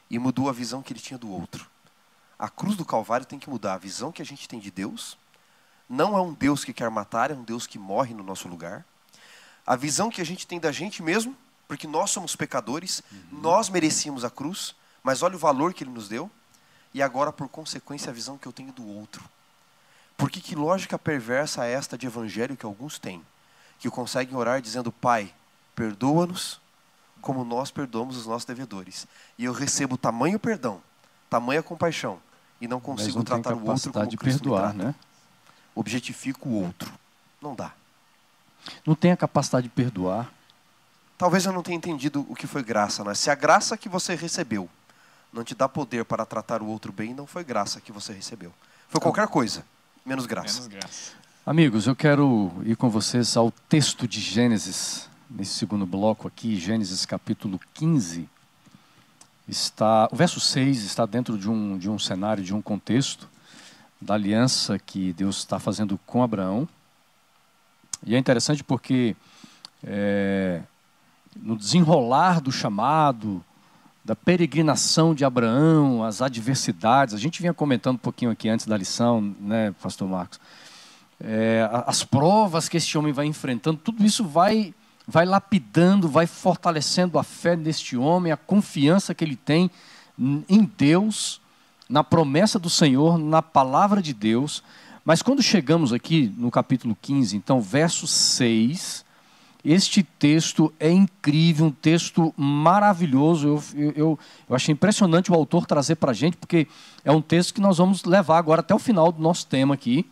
E 0.10 0.20
mudou 0.20 0.50
a 0.50 0.54
visão 0.54 0.82
que 0.82 0.92
ele 0.92 1.00
tinha 1.00 1.18
do 1.18 1.30
outro. 1.30 1.66
A 2.38 2.50
cruz 2.50 2.76
do 2.76 2.84
Calvário 2.84 3.26
tem 3.26 3.40
que 3.40 3.50
mudar 3.50 3.76
a 3.76 3.78
visão 3.78 4.12
que 4.12 4.22
a 4.22 4.26
gente 4.26 4.48
tem 4.48 4.60
de 4.60 4.72
Deus. 4.72 5.18
Não 5.88 6.18
é 6.18 6.22
um 6.22 6.34
Deus 6.34 6.66
que 6.66 6.74
quer 6.74 6.90
matar, 6.90 7.32
é 7.32 7.34
um 7.34 7.44
Deus 7.44 7.68
que 7.68 7.78
morre 7.78 8.14
no 8.14 8.24
nosso 8.24 8.48
lugar. 8.48 8.86
A 9.66 9.76
visão 9.76 10.10
que 10.10 10.22
a 10.22 10.26
gente 10.26 10.48
tem 10.48 10.60
da 10.60 10.72
gente 10.72 11.04
mesmo, 11.04 11.36
porque 11.68 11.86
nós 11.86 12.12
somos 12.12 12.36
pecadores, 12.36 13.04
nós 13.32 13.70
merecíamos 13.70 14.26
a 14.26 14.30
cruz, 14.30 14.76
mas 15.04 15.22
olha 15.22 15.36
o 15.36 15.40
valor 15.40 15.74
que 15.74 15.84
ele 15.84 15.92
nos 15.92 16.08
deu. 16.08 16.32
E 16.94 17.02
agora, 17.02 17.32
por 17.32 17.48
consequência, 17.48 18.10
a 18.10 18.14
visão 18.14 18.38
que 18.38 18.48
eu 18.48 18.52
tenho 18.52 18.72
do 18.72 18.86
outro. 18.86 19.24
Porque 20.22 20.40
que 20.40 20.54
lógica 20.54 21.00
perversa 21.00 21.66
é 21.66 21.72
esta 21.72 21.98
de 21.98 22.06
evangelho 22.06 22.56
que 22.56 22.64
alguns 22.64 23.00
têm? 23.00 23.26
Que 23.80 23.90
conseguem 23.90 24.36
orar 24.36 24.62
dizendo, 24.62 24.92
Pai, 24.92 25.34
perdoa-nos 25.74 26.62
como 27.20 27.44
nós 27.44 27.72
perdoamos 27.72 28.16
os 28.18 28.28
nossos 28.28 28.46
devedores. 28.46 29.08
E 29.36 29.46
eu 29.46 29.52
recebo 29.52 29.98
tamanho 29.98 30.38
perdão, 30.38 30.80
tamanha 31.28 31.64
compaixão, 31.64 32.20
e 32.62 32.68
não 32.68 32.80
consigo 32.80 33.18
não 33.18 33.24
tratar 33.26 33.56
o 33.56 33.68
outro 33.68 33.92
como 33.92 34.06
de 34.06 34.16
Cristo 34.16 34.44
perdoar, 34.44 34.76
né? 34.76 34.94
Objetifico 35.74 36.50
o 36.50 36.66
outro. 36.66 36.94
Não 37.42 37.56
dá. 37.56 37.74
Não 38.86 38.94
tem 38.94 39.12
a 39.12 39.18
capacidade 39.18 39.64
de 39.64 39.74
perdoar. 39.74 40.32
Talvez 41.18 41.48
eu 41.48 41.52
não 41.52 41.64
tenha 41.64 41.78
entendido 41.78 42.28
o 42.30 42.36
que 42.36 42.46
foi 42.46 42.62
graça, 42.62 43.04
né? 43.04 43.16
Se 43.16 43.32
a 43.32 43.36
graça 43.36 43.76
que 43.76 43.90
você 43.90 44.14
recebeu 44.14 44.70
não 45.34 45.44
te 45.44 45.56
dá 45.56 45.68
poder 45.68 46.06
para 46.06 46.28
tratar 46.28 46.62
o 46.62 46.68
outro 46.68 46.92
bem, 46.92 47.12
não 47.12 47.26
foi 47.26 47.44
graça 47.44 47.82
que 47.82 47.92
você 47.92 48.14
recebeu. 48.14 48.54
Foi 48.88 49.02
qualquer 49.02 49.28
coisa, 49.28 49.66
menos 50.06 50.26
graça. 50.26 50.62
Menos 50.62 50.68
graça. 50.68 51.12
Amigos, 51.46 51.88
eu 51.88 51.96
quero 51.96 52.52
ir 52.64 52.76
com 52.76 52.90
vocês 52.90 53.36
ao 53.36 53.52
texto 53.70 54.08
de 54.08 54.20
Gênesis, 54.20 55.10
nesse 55.30 55.54
segundo 55.54 55.86
bloco 55.86 56.28
aqui, 56.28 56.60
Gênesis 56.60 57.06
capítulo 57.06 57.60
15. 57.74 58.28
Está, 59.48 60.08
o 60.12 60.16
verso 60.16 60.40
6 60.40 60.84
está 60.84 61.06
dentro 61.06 61.38
de 61.38 61.50
um, 61.50 61.78
de 61.78 61.90
um 61.90 61.98
cenário, 62.00 62.44
de 62.44 62.54
um 62.54 62.62
contexto 62.62 63.28
da 64.00 64.14
aliança 64.14 64.80
que 64.80 65.14
Deus 65.14 65.38
está 65.38 65.60
fazendo 65.60 66.00
com 66.06 66.24
Abraão. 66.24 66.68
E 68.04 68.16
é 68.16 68.18
interessante 68.18 68.64
porque 68.64 69.16
é, 69.84 70.62
no 71.36 71.56
desenrolar 71.58 72.40
do 72.42 72.52
chamado, 72.52 73.44
da 74.04 74.16
peregrinação 74.16 75.14
de 75.14 75.24
Abraão, 75.24 76.04
as 76.04 76.22
adversidades, 76.22 77.14
a 77.14 77.18
gente 77.18 77.42
vinha 77.42 77.54
comentando 77.54 77.96
um 77.96 78.00
pouquinho 78.00 78.32
aqui 78.32 78.50
antes 78.50 78.66
da 78.66 78.76
lição, 78.76 79.36
né, 79.40 79.74
Pastor 79.82 80.08
Marcos? 80.08 80.40
É, 81.20 81.70
as 81.86 82.04
provas 82.04 82.68
que 82.68 82.78
esse 82.78 82.98
homem 82.98 83.14
vai 83.14 83.28
enfrentando, 83.28 83.78
tudo 83.78 84.04
isso 84.04 84.26
vai 84.26 84.74
vai 85.08 85.26
lapidando, 85.26 86.08
vai 86.08 86.26
fortalecendo 86.26 87.20
a 87.20 87.24
fé 87.24 87.56
deste 87.56 87.98
homem, 87.98 88.32
a 88.32 88.38
confiança 88.38 89.14
que 89.14 89.24
ele 89.24 89.36
tem 89.36 89.70
em 90.18 90.64
Deus, 90.78 91.42
na 91.90 92.04
promessa 92.04 92.58
do 92.58 92.70
Senhor, 92.70 93.18
na 93.18 93.42
palavra 93.42 94.02
de 94.02 94.14
Deus. 94.14 94.64
Mas 95.04 95.22
quando 95.22 95.42
chegamos 95.42 95.92
aqui 95.92 96.34
no 96.38 96.52
capítulo 96.52 96.96
15, 97.02 97.36
então, 97.36 97.60
verso 97.60 98.08
6, 98.08 99.04
este 99.64 100.02
texto 100.02 100.74
é 100.80 100.90
incrível, 100.90 101.68
um 101.68 101.72
texto 101.72 102.34
maravilhoso. 102.36 103.48
Eu, 103.76 103.94
eu, 103.96 104.20
eu 104.50 104.56
achei 104.56 104.74
impressionante 104.74 105.32
o 105.32 105.36
autor 105.36 105.68
trazer 105.68 105.96
para 105.96 106.12
a 106.12 106.14
gente, 106.14 106.36
porque 106.36 106.68
é 107.06 107.12
um 107.12 107.22
texto 107.22 107.54
que 107.54 107.62
nós 107.62 107.78
vamos 107.78 108.04
levar 108.04 108.40
agora 108.40 108.62
até 108.62 108.74
o 108.74 108.80
final 108.80 109.12
do 109.12 109.22
nosso 109.22 109.46
tema 109.46 109.76
aqui, 109.76 110.10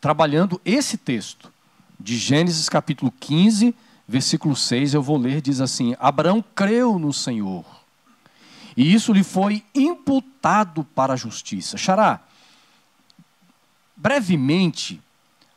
trabalhando 0.00 0.60
esse 0.64 0.96
texto, 0.96 1.52
de 1.98 2.16
Gênesis 2.16 2.68
capítulo 2.68 3.12
15, 3.18 3.74
versículo 4.06 4.54
6. 4.54 4.94
Eu 4.94 5.02
vou 5.02 5.16
ler, 5.16 5.40
diz 5.40 5.60
assim: 5.60 5.96
Abraão 5.98 6.44
creu 6.54 6.96
no 6.96 7.12
Senhor, 7.12 7.64
e 8.76 8.94
isso 8.94 9.12
lhe 9.12 9.24
foi 9.24 9.64
imputado 9.74 10.84
para 10.94 11.14
a 11.14 11.16
justiça. 11.16 11.76
Xará, 11.76 12.20
brevemente, 13.96 15.00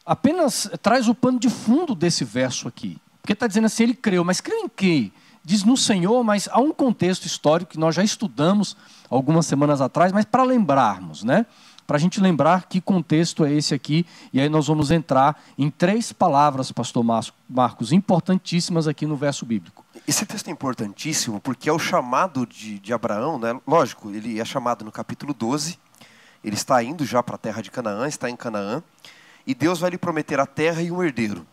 apenas 0.03 0.67
traz 0.81 1.07
o 1.07 1.13
pano 1.13 1.39
de 1.39 1.51
fundo 1.51 1.93
desse 1.93 2.23
verso 2.23 2.67
aqui. 2.67 2.97
Porque 3.27 3.33
está 3.33 3.45
dizendo 3.45 3.65
assim, 3.65 3.83
ele 3.83 3.93
creu, 3.93 4.23
mas 4.23 4.39
creu 4.39 4.57
em 4.59 4.69
quê? 4.69 5.11
Diz 5.43 5.61
no 5.65 5.75
Senhor, 5.75 6.23
mas 6.23 6.47
há 6.49 6.61
um 6.61 6.71
contexto 6.71 7.25
histórico 7.25 7.71
que 7.71 7.77
nós 7.77 7.93
já 7.93 8.01
estudamos 8.01 8.77
algumas 9.09 9.45
semanas 9.45 9.81
atrás, 9.81 10.13
mas 10.13 10.23
para 10.23 10.43
lembrarmos, 10.43 11.25
né? 11.25 11.45
Para 11.85 11.97
a 11.97 11.99
gente 11.99 12.21
lembrar 12.21 12.67
que 12.67 12.79
contexto 12.79 13.43
é 13.43 13.51
esse 13.51 13.73
aqui, 13.73 14.05
e 14.31 14.39
aí 14.39 14.47
nós 14.47 14.67
vamos 14.67 14.91
entrar 14.91 15.43
em 15.57 15.69
três 15.69 16.13
palavras, 16.13 16.71
pastor 16.71 17.03
Marcos, 17.49 17.91
importantíssimas 17.91 18.87
aqui 18.87 19.05
no 19.05 19.17
verso 19.17 19.45
bíblico. 19.45 19.83
Esse 20.07 20.25
texto 20.25 20.47
é 20.47 20.51
importantíssimo 20.51 21.41
porque 21.41 21.67
é 21.69 21.73
o 21.73 21.79
chamado 21.79 22.45
de, 22.45 22.79
de 22.79 22.93
Abraão, 22.93 23.37
né? 23.37 23.59
lógico, 23.67 24.09
ele 24.09 24.39
é 24.39 24.45
chamado 24.45 24.85
no 24.85 24.91
capítulo 24.91 25.33
12, 25.33 25.77
ele 26.41 26.55
está 26.55 26.81
indo 26.81 27.05
já 27.05 27.21
para 27.21 27.35
a 27.35 27.37
terra 27.37 27.61
de 27.61 27.71
Canaã, 27.71 28.07
está 28.07 28.29
em 28.29 28.37
Canaã, 28.37 28.81
e 29.45 29.53
Deus 29.53 29.79
vai 29.79 29.89
lhe 29.89 29.97
prometer 29.97 30.39
a 30.39 30.45
terra 30.45 30.81
e 30.81 30.89
um 30.89 31.03
herdeiro. 31.03 31.45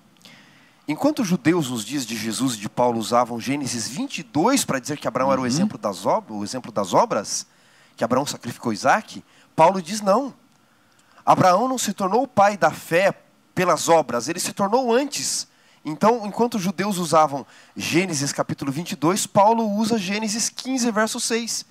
Enquanto 0.86 1.22
os 1.22 1.28
judeus 1.28 1.70
nos 1.70 1.84
dias 1.84 2.04
de 2.04 2.14
Jesus 2.14 2.54
e 2.54 2.58
de 2.58 2.68
Paulo 2.68 2.98
usavam 2.98 3.40
Gênesis 3.40 3.88
22 3.88 4.64
para 4.64 4.78
dizer 4.78 4.98
que 4.98 5.08
Abraão 5.08 5.28
uhum. 5.28 5.32
era 5.32 5.40
o 5.40 5.44
uhum. 5.44 5.48
exemplo, 5.48 5.78
das 5.78 6.04
obras, 6.04 6.38
o 6.38 6.44
exemplo 6.44 6.70
das 6.70 6.92
obras, 6.92 7.46
que 7.96 8.04
Abraão 8.04 8.26
sacrificou 8.26 8.72
Isaac, 8.72 9.24
Paulo 9.56 9.80
diz 9.80 10.02
não. 10.02 10.34
Abraão 11.24 11.68
não 11.68 11.78
se 11.78 11.94
tornou 11.94 12.24
o 12.24 12.28
pai 12.28 12.58
da 12.58 12.70
fé 12.70 13.14
pelas 13.54 13.88
obras, 13.88 14.28
ele 14.28 14.40
se 14.40 14.52
tornou 14.52 14.92
antes. 14.92 15.48
Então, 15.82 16.26
enquanto 16.26 16.56
os 16.56 16.62
judeus 16.62 16.98
usavam 16.98 17.46
Gênesis 17.74 18.32
capítulo 18.32 18.70
22, 18.70 19.26
Paulo 19.26 19.66
usa 19.70 19.98
Gênesis 19.98 20.50
15, 20.50 20.90
verso 20.90 21.18
6, 21.18 21.64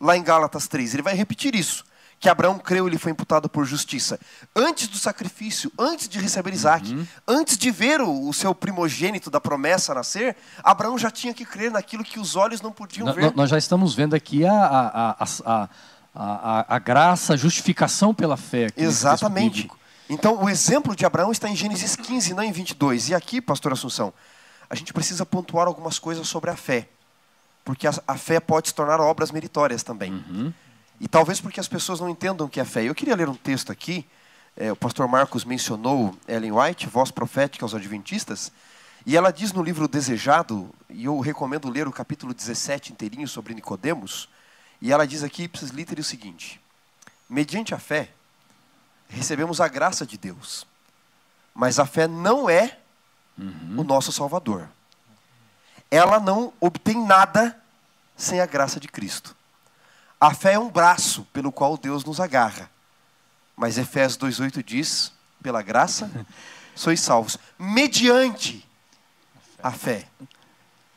lá 0.00 0.16
em 0.16 0.22
Gálatas 0.22 0.68
3. 0.68 0.94
Ele 0.94 1.02
vai 1.02 1.14
repetir 1.14 1.54
isso 1.54 1.84
que 2.22 2.28
Abraão 2.28 2.56
creu, 2.56 2.86
ele 2.86 2.98
foi 2.98 3.10
imputado 3.10 3.48
por 3.48 3.64
justiça. 3.64 4.16
Antes 4.54 4.86
do 4.86 4.96
sacrifício, 4.96 5.72
antes 5.76 6.08
de 6.08 6.20
receber 6.20 6.54
Isaac, 6.54 6.94
uhum. 6.94 7.04
antes 7.26 7.58
de 7.58 7.68
ver 7.68 8.00
o, 8.00 8.28
o, 8.28 8.32
seu 8.32 8.54
primogênito 8.54 9.28
da 9.28 9.40
promessa 9.40 9.92
nascer, 9.92 10.36
Abraão 10.62 10.96
já 10.96 11.10
tinha 11.10 11.34
que 11.34 11.44
crer 11.44 11.72
naquilo 11.72 12.04
que 12.04 12.20
os 12.20 12.36
olhos 12.36 12.60
não 12.60 12.70
podiam 12.70 13.12
ver. 13.12 13.34
Nós 13.34 13.50
já 13.50 13.58
estamos 13.58 13.92
vendo 13.92 14.14
aqui 14.14 14.46
a, 14.46 14.54
a, 14.54 15.26
a, 15.44 15.68
a, 16.14 16.76
a 16.76 16.78
graça, 16.78 17.34
a 17.34 17.36
justificação 17.36 18.14
pela 18.14 18.36
fé. 18.36 18.68
Exatamente. 18.76 19.68
Então, 20.08 20.40
o 20.44 20.48
exemplo 20.48 20.94
de 20.94 21.04
Abraão 21.04 21.32
está 21.32 21.48
em 21.48 21.56
Gênesis 21.56 21.96
15, 21.96 22.34
não 22.34 22.44
em 22.44 22.52
22. 22.52 23.08
E 23.08 23.16
aqui, 23.16 23.40
pastor 23.40 23.72
Assunção, 23.72 24.14
a 24.70 24.76
gente 24.76 24.92
precisa 24.92 25.26
pontuar 25.26 25.66
algumas 25.66 25.98
coisas 25.98 26.28
sobre 26.28 26.50
a 26.50 26.56
fé. 26.56 26.88
Porque 27.64 27.84
a, 27.84 27.92
a 28.06 28.16
fé 28.16 28.38
pode 28.38 28.68
se 28.68 28.74
tornar 28.76 29.00
obras 29.00 29.32
meritórias 29.32 29.82
também. 29.82 30.12
Uhum. 30.12 30.52
E 31.02 31.08
talvez 31.08 31.40
porque 31.40 31.58
as 31.58 31.66
pessoas 31.66 31.98
não 31.98 32.08
entendam 32.08 32.46
o 32.46 32.48
que 32.48 32.60
é 32.60 32.64
fé. 32.64 32.84
Eu 32.84 32.94
queria 32.94 33.16
ler 33.16 33.28
um 33.28 33.34
texto 33.34 33.72
aqui. 33.72 34.06
É, 34.56 34.70
o 34.70 34.76
pastor 34.76 35.08
Marcos 35.08 35.44
mencionou 35.44 36.16
Ellen 36.28 36.52
White, 36.52 36.86
voz 36.86 37.10
profética 37.10 37.64
aos 37.64 37.74
adventistas. 37.74 38.52
E 39.04 39.16
ela 39.16 39.32
diz 39.32 39.52
no 39.52 39.64
livro 39.64 39.88
Desejado, 39.88 40.72
e 40.88 41.06
eu 41.06 41.18
recomendo 41.18 41.68
ler 41.68 41.88
o 41.88 41.92
capítulo 41.92 42.32
17 42.32 42.92
inteirinho 42.92 43.26
sobre 43.26 43.52
Nicodemos. 43.52 44.28
E 44.80 44.92
ela 44.92 45.04
diz 45.04 45.24
aqui, 45.24 45.42
ipsis 45.42 45.70
literal, 45.70 46.02
o 46.02 46.04
seguinte: 46.04 46.60
Mediante 47.28 47.74
a 47.74 47.80
fé, 47.80 48.08
recebemos 49.08 49.60
a 49.60 49.66
graça 49.66 50.06
de 50.06 50.16
Deus. 50.16 50.64
Mas 51.52 51.80
a 51.80 51.84
fé 51.84 52.06
não 52.06 52.48
é 52.48 52.78
uhum. 53.36 53.80
o 53.80 53.82
nosso 53.82 54.12
Salvador. 54.12 54.68
Ela 55.90 56.20
não 56.20 56.52
obtém 56.60 57.04
nada 57.04 57.60
sem 58.16 58.40
a 58.40 58.46
graça 58.46 58.78
de 58.78 58.86
Cristo. 58.86 59.34
A 60.22 60.32
fé 60.32 60.52
é 60.52 60.58
um 60.58 60.70
braço 60.70 61.26
pelo 61.32 61.50
qual 61.50 61.76
Deus 61.76 62.04
nos 62.04 62.20
agarra. 62.20 62.70
Mas 63.56 63.76
Efésios 63.76 64.16
2,8 64.16 64.64
diz: 64.64 65.12
pela 65.42 65.60
graça 65.62 66.08
sois 66.76 67.00
salvos, 67.00 67.36
mediante 67.58 68.64
a 69.60 69.72
fé. 69.72 70.06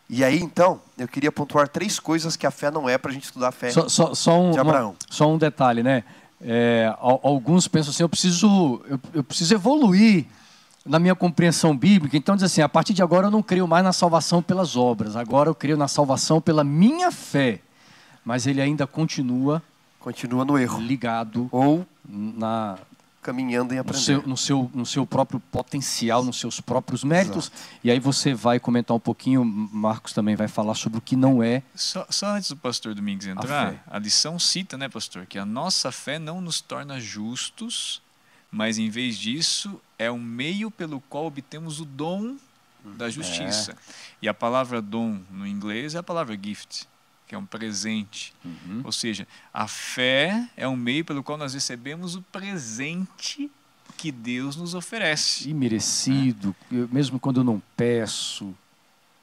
E 0.08 0.24
aí, 0.24 0.40
então, 0.40 0.80
eu 0.96 1.08
queria 1.08 1.32
pontuar 1.32 1.68
três 1.68 2.00
coisas 2.00 2.36
que 2.36 2.46
a 2.46 2.52
fé 2.52 2.70
não 2.70 2.88
é 2.88 3.00
para 3.00 3.10
a 3.10 3.14
gente 3.16 3.24
estudar 3.24 3.48
a 3.48 3.52
fé 3.52 3.72
só, 3.72 3.90
só, 3.90 4.14
só 4.14 4.40
um, 4.40 4.52
de 4.52 4.60
Abraão. 4.60 4.90
Uma, 4.92 4.98
só 5.10 5.28
um 5.28 5.40
detalhe, 5.40 5.82
né? 5.82 6.04
É, 6.40 6.96
alguns 7.00 7.68
pensam 7.68 7.90
assim, 7.90 8.04
eu 8.04 8.10
preciso, 8.10 8.80
eu, 8.88 9.00
eu 9.12 9.24
preciso 9.24 9.56
evoluir 9.56 10.28
na 10.86 11.00
minha 11.00 11.16
compreensão 11.16 11.76
bíblica. 11.76 12.16
Então 12.16 12.36
diz 12.36 12.44
assim, 12.44 12.62
a 12.62 12.70
partir 12.70 12.94
de 12.94 13.02
agora 13.02 13.26
eu 13.26 13.32
não 13.32 13.42
creio 13.42 13.68
mais 13.68 13.84
na 13.84 13.92
salvação 13.92 14.44
pelas 14.44 14.76
obras, 14.76 15.16
agora 15.16 15.50
eu 15.50 15.56
creio 15.56 15.78
na 15.78 15.88
salvação 15.88 16.40
pela 16.40 16.64
minha 16.64 17.12
fé 17.12 17.62
mas 18.26 18.48
ele 18.48 18.62
ainda 18.62 18.88
continua 18.88 19.62
continua 20.06 20.46
no 20.46 20.56
erro 20.56 20.80
ligado 20.80 21.50
ou 21.52 21.84
na 22.08 22.78
caminhando 23.24 23.74
em 23.74 23.80
aprender 23.80 23.98
no 23.98 24.04
seu, 24.04 24.28
no 24.28 24.38
seu, 24.38 24.72
no 24.72 24.86
seu 24.86 25.04
próprio 25.08 25.40
potencial, 25.40 26.24
nos 26.24 26.40
seus 26.40 26.62
próprios 26.62 27.04
méritos. 27.04 27.52
Exato. 27.52 27.80
E 27.84 27.90
aí 27.90 28.00
você 28.00 28.36
vai 28.36 28.60
comentar 28.60 28.96
um 28.96 29.00
pouquinho, 29.00 29.44
Marcos 29.44 30.14
também 30.14 30.36
vai 30.36 30.48
falar 30.48 30.76
sobre 30.76 31.00
o 31.00 31.02
que 31.02 31.16
não 31.16 31.42
é. 31.42 31.64
Só, 31.74 32.06
só 32.08 32.28
antes 32.28 32.50
do 32.50 32.56
pastor 32.56 32.94
Domingos 32.94 33.26
entrar, 33.26 33.84
a, 33.88 33.96
a, 33.96 34.00
lição 34.00 34.38
cita, 34.38 34.78
né, 34.78 34.88
pastor, 34.88 35.26
que 35.26 35.40
a 35.40 35.46
nossa 35.46 35.92
fé 35.92 36.20
não 36.20 36.40
nos 36.40 36.62
torna 36.62 37.00
justos, 37.00 38.00
mas 38.52 38.78
em 38.78 38.92
vez 38.92 39.18
disso 39.18 39.82
é 39.98 40.12
um 40.12 40.22
meio 40.22 40.70
pelo 40.70 41.02
qual 41.02 41.26
obtemos 41.26 41.80
o 41.82 41.86
dom 41.86 42.36
da 42.96 43.10
justiça. 43.10 43.72
É. 43.72 43.76
E 44.22 44.30
a 44.30 44.36
palavra 44.36 44.80
dom 44.84 45.20
no 45.32 45.48
inglês 45.48 45.96
é 45.96 45.98
a 45.98 46.04
palavra 46.04 46.38
gift 46.40 46.86
que 47.28 47.36
é 47.36 47.38
um 47.38 47.46
presente. 47.46 48.34
Uhum. 48.44 48.82
Ou 48.84 48.92
seja, 48.92 49.28
a 49.54 49.68
fé 49.68 50.48
é 50.56 50.68
um 50.68 50.76
meio 50.76 51.04
pelo 51.04 51.24
qual 51.24 51.38
nós 51.38 51.54
recebemos 51.54 52.16
o 52.16 52.22
presente 52.22 53.50
que 53.98 54.12
Deus 54.12 54.56
nos 54.56 54.74
oferece. 54.74 55.50
Imerecido, 55.50 56.56
é. 56.72 56.76
mesmo 56.92 57.20
quando 57.20 57.42
eu 57.42 57.44
não 57.44 57.62
peço. 57.76 58.54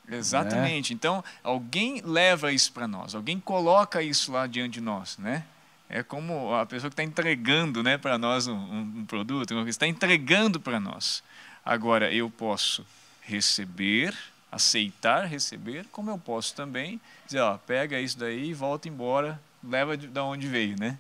Exatamente. 0.09 0.93
Né? 0.93 0.97
Então, 0.97 1.25
alguém 1.43 2.01
leva 2.05 2.53
isso 2.53 2.73
para 2.73 2.89
nós, 2.89 3.15
alguém 3.15 3.39
coloca 3.39 4.03
isso 4.03 4.33
lá 4.33 4.47
diante 4.47 4.75
de 4.75 4.81
nós, 4.81 5.17
né? 5.19 5.45
É 5.89 6.03
como 6.03 6.55
a 6.55 6.65
pessoa 6.65 6.89
que 6.89 6.95
está 6.95 7.03
entregando 7.03 7.83
né, 7.83 7.99
para 7.99 8.17
nós 8.17 8.47
um, 8.47 8.55
um 8.55 9.05
produto, 9.05 9.53
está 9.69 9.87
entregando 9.87 10.59
para 10.59 10.81
nós. 10.81 11.23
Agora, 11.63 12.11
eu 12.11 12.31
posso 12.31 12.85
receber 13.21 14.17
aceitar, 14.53 15.25
receber, 15.25 15.87
como 15.91 16.11
eu 16.11 16.19
posso 16.19 16.55
também 16.55 17.01
dizer, 17.25 17.41
ó, 17.41 17.57
pega 17.57 17.99
isso 17.99 18.19
daí 18.19 18.51
e 18.51 18.55
volta 18.55 18.87
embora, 18.87 19.41
leva 19.65 19.97
de, 19.97 20.07
de 20.07 20.21
onde 20.21 20.47
veio, 20.47 20.79
né? 20.79 20.99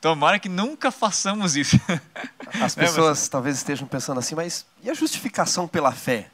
Tomara 0.00 0.38
que 0.38 0.48
nunca 0.48 0.90
façamos 0.90 1.54
isso. 1.56 1.78
As 2.60 2.74
né, 2.74 2.84
pessoas 2.84 3.28
talvez 3.28 3.56
estejam 3.56 3.86
pensando 3.86 4.18
assim, 4.18 4.34
mas 4.34 4.66
e 4.82 4.90
a 4.90 4.94
justificação 4.94 5.68
pela 5.68 5.92
fé? 5.92 6.30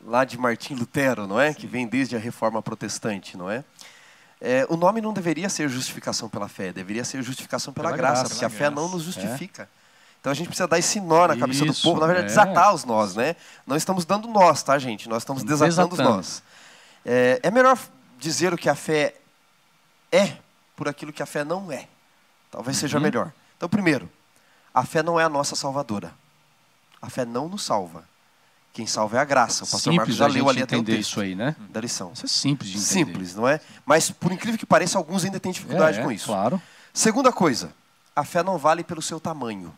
Lá 0.00 0.24
de 0.24 0.38
Martim 0.38 0.74
Lutero, 0.74 1.26
não 1.26 1.38
é? 1.40 1.52
Sim. 1.52 1.60
Que 1.60 1.66
vem 1.66 1.86
desde 1.86 2.16
a 2.16 2.18
reforma 2.18 2.62
protestante, 2.62 3.36
não 3.36 3.50
é? 3.50 3.64
é? 4.40 4.66
O 4.70 4.76
nome 4.76 5.00
não 5.00 5.12
deveria 5.12 5.48
ser 5.48 5.68
justificação 5.68 6.28
pela 6.28 6.48
fé, 6.48 6.72
deveria 6.72 7.04
ser 7.04 7.22
justificação 7.22 7.74
pela, 7.74 7.88
pela 7.88 7.96
graça, 7.96 8.22
graça, 8.22 8.34
porque 8.34 8.44
a 8.44 8.50
fé 8.50 8.70
não 8.70 8.88
nos 8.88 9.02
justifica. 9.02 9.68
É. 10.24 10.24
Então 10.24 10.32
a 10.32 10.34
gente 10.34 10.46
precisa 10.46 10.66
dar 10.66 10.78
esse 10.78 11.00
nó 11.00 11.28
na 11.28 11.36
cabeça 11.36 11.66
Isso, 11.66 11.82
do 11.82 11.84
povo, 11.84 12.00
na 12.00 12.06
verdade, 12.06 12.26
é. 12.26 12.28
desatar 12.28 12.74
os 12.74 12.84
nós, 12.86 13.14
né? 13.14 13.36
Não 13.66 13.76
estamos 13.76 14.06
dando 14.06 14.26
nós, 14.26 14.62
tá, 14.62 14.78
gente? 14.78 15.06
Nós 15.06 15.22
estamos 15.22 15.44
desatando, 15.44 15.90
desatando. 15.90 15.94
os 15.94 15.98
nós. 15.98 16.42
É, 17.04 17.40
é 17.42 17.50
melhor 17.50 17.78
dizer 18.18 18.54
o 18.54 18.56
que 18.56 18.70
a 18.70 18.74
fé 18.74 19.14
é 20.10 20.32
por 20.74 20.88
aquilo 20.88 21.12
que 21.12 21.22
a 21.22 21.26
fé 21.26 21.44
não 21.44 21.70
é. 21.70 21.86
Talvez 22.50 22.78
seja 22.78 22.96
uhum. 22.96 23.02
melhor. 23.02 23.32
Então, 23.58 23.68
primeiro, 23.68 24.08
a 24.72 24.82
fé 24.86 25.02
não 25.02 25.20
é 25.20 25.24
a 25.24 25.28
nossa 25.28 25.54
salvadora. 25.54 26.10
A 27.02 27.10
fé 27.10 27.26
não 27.26 27.46
nos 27.46 27.62
salva. 27.62 28.04
Quem 28.72 28.86
salva 28.86 29.18
é 29.18 29.20
a 29.20 29.24
graça. 29.24 29.64
O 29.64 29.66
pastor 29.66 29.92
simples 29.92 29.96
Marcos 29.98 30.16
já 30.16 30.26
leu 30.26 30.48
ali 30.48 30.62
até 30.62 30.74
o 30.74 30.82
texto 30.82 31.00
isso 31.00 31.20
aí, 31.20 31.34
né? 31.34 31.54
da 31.68 31.82
lição. 31.82 32.12
Isso 32.14 32.24
é 32.24 32.28
simples 32.28 32.70
de 32.70 32.78
entender. 32.78 32.92
Simples, 32.92 33.34
não 33.34 33.46
é? 33.46 33.60
Mas, 33.84 34.10
por 34.10 34.32
incrível 34.32 34.58
que 34.58 34.64
pareça, 34.64 34.96
alguns 34.96 35.22
ainda 35.22 35.38
têm 35.38 35.52
dificuldade 35.52 36.00
é, 36.00 36.02
com 36.02 36.10
isso. 36.10 36.26
Claro. 36.26 36.60
Segunda 36.94 37.30
coisa, 37.30 37.74
a 38.16 38.24
fé 38.24 38.42
não 38.42 38.56
vale 38.56 38.82
pelo 38.82 39.02
seu 39.02 39.20
tamanho 39.20 39.72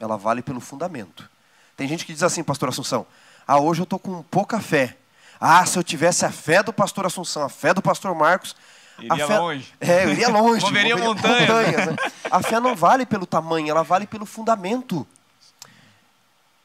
ela 0.00 0.16
vale 0.16 0.42
pelo 0.42 0.60
fundamento. 0.60 1.28
Tem 1.76 1.86
gente 1.86 2.04
que 2.04 2.12
diz 2.12 2.22
assim, 2.22 2.42
pastor 2.42 2.68
Assunção, 2.68 3.06
ah, 3.46 3.60
hoje 3.60 3.80
eu 3.80 3.84
estou 3.84 3.98
com 3.98 4.22
pouca 4.22 4.60
fé. 4.60 4.96
Ah, 5.40 5.64
se 5.66 5.78
eu 5.78 5.84
tivesse 5.84 6.24
a 6.24 6.30
fé 6.30 6.62
do 6.62 6.72
pastor 6.72 7.06
Assunção, 7.06 7.42
a 7.42 7.48
fé 7.48 7.74
do 7.74 7.82
pastor 7.82 8.14
Marcos. 8.14 8.56
Iria 8.98 9.24
a 9.24 9.28
fé... 9.28 9.38
longe. 9.38 9.74
É, 9.80 10.04
eu 10.04 10.12
iria 10.12 10.28
longe. 10.28 10.64
Moveria 10.64 10.96
moveria 10.96 11.14
montanhas. 11.14 11.48
montanhas, 11.48 11.86
né? 11.86 11.96
A 12.30 12.42
fé 12.42 12.58
não 12.58 12.74
vale 12.74 13.04
pelo 13.04 13.26
tamanho, 13.26 13.70
ela 13.70 13.82
vale 13.82 14.06
pelo 14.06 14.24
fundamento. 14.24 15.06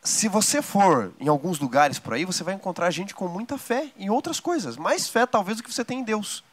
Se 0.02 0.28
você 0.28 0.62
for 0.62 1.14
em 1.20 1.28
alguns 1.28 1.60
lugares 1.60 2.00
por 2.00 2.14
aí, 2.14 2.26
você 2.26 2.44
vai 2.44 2.56
encontrar 2.56 2.90
gente 2.90 3.14
com 3.14 3.28
muita 3.28 3.58
fé 3.58 3.92
em 3.96 4.10
outras 4.10 4.40
coisas. 4.40 4.76
Mais 4.76 5.08
fé, 5.08 5.28
talvez, 5.28 5.58
do 5.58 5.64
que 5.64 5.72
você 5.72 5.86
tem 5.86 6.00
em 6.00 6.04
Deus. 6.04 6.44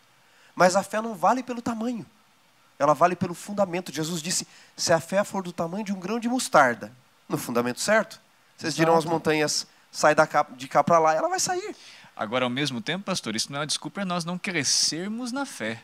Mas 0.54 0.76
a 0.76 0.82
fé 0.82 1.00
não 1.00 1.14
vale 1.14 1.42
pelo 1.42 1.62
tamanho. 1.62 2.04
Ela 2.78 2.94
vale 2.94 3.16
pelo 3.16 3.34
fundamento. 3.34 3.92
Jesus 3.92 4.22
disse: 4.22 4.46
se 4.76 4.92
a 4.92 5.00
fé 5.00 5.24
for 5.24 5.42
do 5.42 5.52
tamanho 5.52 5.84
de 5.84 5.92
um 5.92 5.98
grão 5.98 6.20
de 6.20 6.28
mostarda, 6.28 6.92
no 7.28 7.36
fundamento 7.36 7.80
certo, 7.80 8.20
vocês 8.56 8.74
dirão 8.74 8.96
as 8.96 9.04
montanhas, 9.04 9.66
sai 9.90 10.14
da 10.14 10.26
cá- 10.26 10.46
de 10.56 10.68
cá 10.68 10.82
para 10.84 10.98
lá, 10.98 11.14
ela 11.14 11.28
vai 11.28 11.40
sair. 11.40 11.74
Agora, 12.16 12.44
ao 12.44 12.50
mesmo 12.50 12.80
tempo, 12.80 13.04
pastor, 13.04 13.36
isso 13.36 13.50
não 13.52 13.58
é 13.58 13.60
uma 13.60 13.66
desculpa 13.66 13.96
para 13.96 14.04
nós 14.04 14.24
não 14.24 14.38
crescermos 14.38 15.30
na 15.32 15.46
fé. 15.46 15.82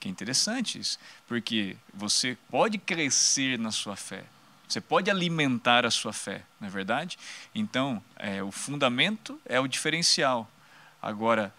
Que 0.00 0.08
é 0.08 0.10
interessante 0.10 0.78
isso, 0.78 0.98
porque 1.26 1.76
você 1.92 2.36
pode 2.50 2.78
crescer 2.78 3.58
na 3.58 3.70
sua 3.70 3.96
fé, 3.96 4.24
você 4.68 4.80
pode 4.80 5.10
alimentar 5.10 5.86
a 5.86 5.90
sua 5.90 6.12
fé, 6.12 6.42
não 6.60 6.68
é 6.68 6.70
verdade? 6.70 7.18
Então, 7.54 8.02
é, 8.16 8.42
o 8.42 8.50
fundamento 8.50 9.40
é 9.46 9.58
o 9.58 9.66
diferencial. 9.66 10.50
Agora, 11.00 11.52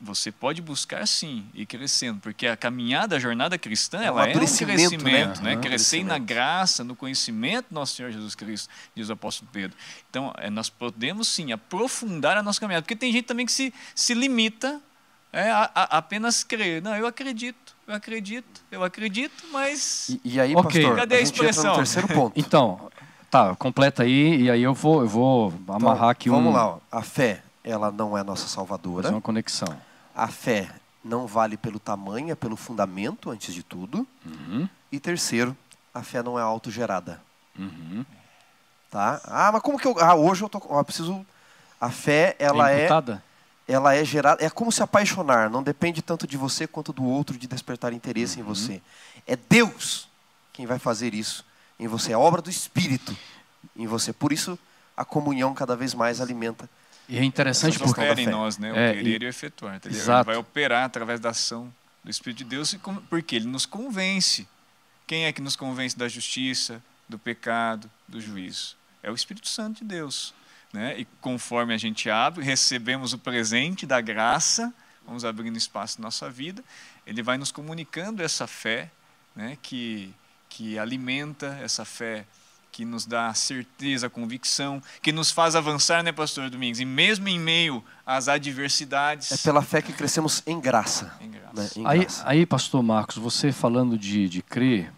você 0.00 0.32
pode 0.32 0.62
buscar 0.62 1.06
sim 1.06 1.44
e 1.52 1.62
ir 1.62 1.66
crescendo, 1.66 2.20
porque 2.20 2.46
a 2.46 2.56
caminhada, 2.56 3.16
a 3.16 3.18
jornada 3.18 3.58
cristã, 3.58 3.98
É 3.98 4.00
um 4.00 4.04
ela 4.04 4.20
é 4.20 4.20
um 4.20 4.24
amadurecimento, 4.30 4.78
crescimento, 4.96 5.42
né? 5.42 5.50
né? 5.50 5.54
Uhum. 5.56 5.60
Crescer 5.60 6.04
na 6.04 6.18
graça, 6.18 6.82
no 6.82 6.96
conhecimento 6.96 7.66
do 7.70 7.74
nosso 7.74 7.96
Senhor 7.96 8.10
Jesus 8.10 8.34
Cristo, 8.34 8.68
diz 8.94 9.08
o 9.08 9.12
apóstolo 9.12 9.50
Pedro. 9.52 9.76
Então, 10.08 10.32
é, 10.38 10.48
nós 10.48 10.70
podemos 10.70 11.28
sim 11.28 11.52
aprofundar 11.52 12.36
a 12.36 12.42
nossa 12.42 12.58
caminhada, 12.60 12.82
porque 12.82 12.96
tem 12.96 13.12
gente 13.12 13.26
também 13.26 13.44
que 13.44 13.52
se, 13.52 13.72
se 13.94 14.14
limita 14.14 14.80
é, 15.32 15.50
a, 15.50 15.70
a 15.74 15.98
apenas 15.98 16.42
crer. 16.42 16.82
Não, 16.82 16.96
eu 16.96 17.06
acredito, 17.06 17.76
eu 17.86 17.94
acredito, 17.94 18.62
eu 18.70 18.82
acredito, 18.82 19.44
mas. 19.52 20.08
E, 20.08 20.20
e 20.24 20.40
aí, 20.40 20.54
Ok. 20.56 20.80
pastor, 20.82 20.96
Cadê 20.96 21.16
a 21.16 21.18
gente 21.18 21.28
entra 21.34 21.42
no 21.44 21.50
expressão? 21.50 21.74
terceiro 21.76 22.08
ponto. 22.14 22.32
Então, 22.40 22.90
tá, 23.30 23.54
completa 23.54 24.02
aí 24.02 24.42
e 24.42 24.50
aí 24.50 24.62
eu 24.62 24.72
vou, 24.74 25.02
eu 25.02 25.08
vou 25.08 25.54
amarrar 25.68 25.96
Então, 25.96 26.08
aqui 26.08 26.30
vamos 26.30 26.50
um, 26.52 26.56
lá, 26.56 26.66
ó. 26.68 26.78
a 26.90 27.02
fé, 27.02 27.42
ela 27.62 27.92
não 27.92 28.16
é 28.18 28.24
nossa 28.24 28.48
salvadora. 28.48 29.02
fazer 29.04 29.14
uma 29.14 29.20
conexão. 29.20 29.68
A 30.14 30.28
fé 30.28 30.70
não 31.04 31.26
vale 31.26 31.56
pelo 31.56 31.78
tamanho, 31.78 32.30
é 32.30 32.34
pelo 32.34 32.56
fundamento, 32.56 33.30
antes 33.30 33.54
de 33.54 33.62
tudo. 33.62 34.06
Uhum, 34.26 34.68
E 34.92 34.98
terceiro, 35.00 35.56
a 35.94 36.02
fé 36.02 36.22
não 36.22 36.38
é 36.38 36.42
autogerada. 36.42 37.20
uhum. 37.58 38.04
Tá? 38.90 39.20
Ah, 39.24 39.52
mas 39.52 39.62
como 39.62 39.78
que 39.78 39.86
eu. 39.86 39.94
Ah, 40.00 40.14
hoje 40.16 40.42
eu 40.42 40.48
tô. 40.48 40.58
Eu 40.58 40.84
preciso. 40.84 41.24
A 41.80 41.90
fé, 41.90 42.34
ela 42.40 42.70
é, 42.72 42.80
imputada? 42.80 43.22
ela 43.68 43.94
é 43.94 44.04
gerada. 44.04 44.44
É 44.44 44.50
como 44.50 44.72
se 44.72 44.82
apaixonar. 44.82 45.48
Não 45.48 45.62
depende 45.62 46.02
tanto 46.02 46.26
de 46.26 46.36
você 46.36 46.66
quanto 46.66 46.92
do 46.92 47.04
outro 47.04 47.38
de 47.38 47.46
despertar 47.46 47.92
interesse 47.92 48.36
Uhum. 48.40 48.44
em 48.44 48.48
você. 48.48 48.82
É 49.26 49.36
Deus 49.36 50.08
quem 50.52 50.66
vai 50.66 50.78
fazer 50.80 51.14
isso 51.14 51.44
em 51.78 51.86
você. 51.86 52.12
É 52.12 52.16
obra 52.18 52.42
do 52.42 52.50
Espírito 52.50 53.16
em 53.76 53.86
você. 53.86 54.12
Por 54.12 54.32
isso, 54.32 54.58
a 54.96 55.04
comunhão 55.04 55.54
cada 55.54 55.76
vez 55.76 55.94
mais 55.94 56.20
alimenta. 56.20 56.68
E 57.10 57.18
é 57.18 57.24
interessante 57.24 57.74
Essa 57.74 57.84
Deus 57.84 57.92
questão 57.92 58.04
porque 58.04 58.20
opera 58.20 58.20
em 58.20 58.32
nós, 58.32 58.56
né? 58.56 58.72
O 58.72 58.76
É, 58.76 58.94
querer 58.94 59.20
e- 59.20 59.24
e, 59.24 59.26
o 59.26 59.28
efetuar. 59.28 59.80
Ele 59.84 59.94
Exato. 59.94 60.26
vai 60.26 60.36
operar 60.36 60.84
através 60.84 61.18
da 61.18 61.30
ação 61.30 61.72
do 62.04 62.10
Espírito 62.10 62.38
de 62.38 62.44
Deus, 62.44 62.74
porque 63.10 63.34
ele 63.36 63.46
nos 63.46 63.66
convence. 63.66 64.46
Quem 65.06 65.24
é 65.24 65.32
que 65.32 65.42
nos 65.42 65.56
convence 65.56 65.98
da 65.98 66.08
justiça, 66.08 66.80
do 67.08 67.18
pecado, 67.18 67.90
do 68.06 68.20
juízo? 68.20 68.76
É 69.02 69.10
o 69.10 69.14
Espírito 69.14 69.48
Santo 69.48 69.78
de 69.78 69.84
Deus. 69.84 70.32
Né? 70.72 71.00
E 71.00 71.04
conforme 71.20 71.74
a 71.74 71.76
gente 71.78 72.08
abre, 72.08 72.44
recebemos 72.44 73.12
o 73.12 73.18
presente 73.18 73.84
da 73.86 74.00
graça, 74.00 74.72
vamos 75.04 75.24
abrindo 75.24 75.56
espaço 75.58 76.00
na 76.00 76.06
nossa 76.06 76.30
vida, 76.30 76.62
ele 77.04 77.24
vai 77.24 77.36
nos 77.36 77.50
comunicando 77.50 78.22
essa 78.22 78.46
fé 78.46 78.88
né? 79.34 79.58
que, 79.60 80.14
que 80.48 80.78
alimenta 80.78 81.58
essa 81.60 81.84
fé 81.84 82.24
que 82.80 82.84
nos 82.86 83.04
dá 83.04 83.34
certeza, 83.34 84.08
convicção, 84.08 84.82
que 85.02 85.12
nos 85.12 85.30
faz 85.30 85.54
avançar, 85.54 86.02
né, 86.02 86.12
pastor 86.12 86.48
Domingos? 86.48 86.80
E 86.80 86.84
mesmo 86.86 87.28
em 87.28 87.38
meio 87.38 87.84
às 88.06 88.26
adversidades, 88.26 89.30
É 89.32 89.36
pela 89.36 89.60
fé 89.60 89.82
que 89.82 89.92
crescemos 89.92 90.42
em 90.46 90.58
graça. 90.58 91.12
em 91.20 91.30
graça. 91.30 91.52
Né? 91.54 91.68
Em 91.76 91.86
Aí, 91.86 91.98
graça. 92.00 92.22
aí, 92.26 92.46
pastor 92.46 92.82
Marcos, 92.82 93.18
você 93.18 93.52
falando 93.52 93.98
de, 93.98 94.30
de 94.30 94.40
crer, 94.40 94.90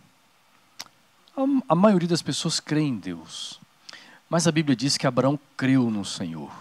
a, 1.37 1.43
a 1.71 1.75
maioria 1.75 2.07
das 2.07 2.23
pessoas 2.23 2.61
crê 2.61 2.83
em 2.83 2.97
Deus. 2.97 3.59
Mas 4.31 4.47
a 4.47 4.53
Bíblia 4.53 4.77
diz 4.77 4.97
que 4.97 5.05
Abraão 5.05 5.37
creu 5.57 5.91
no 5.91 6.05
Senhor. 6.05 6.53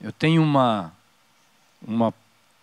Eu 0.00 0.12
tenho 0.12 0.44
uma, 0.44 0.92
uma, 1.82 2.14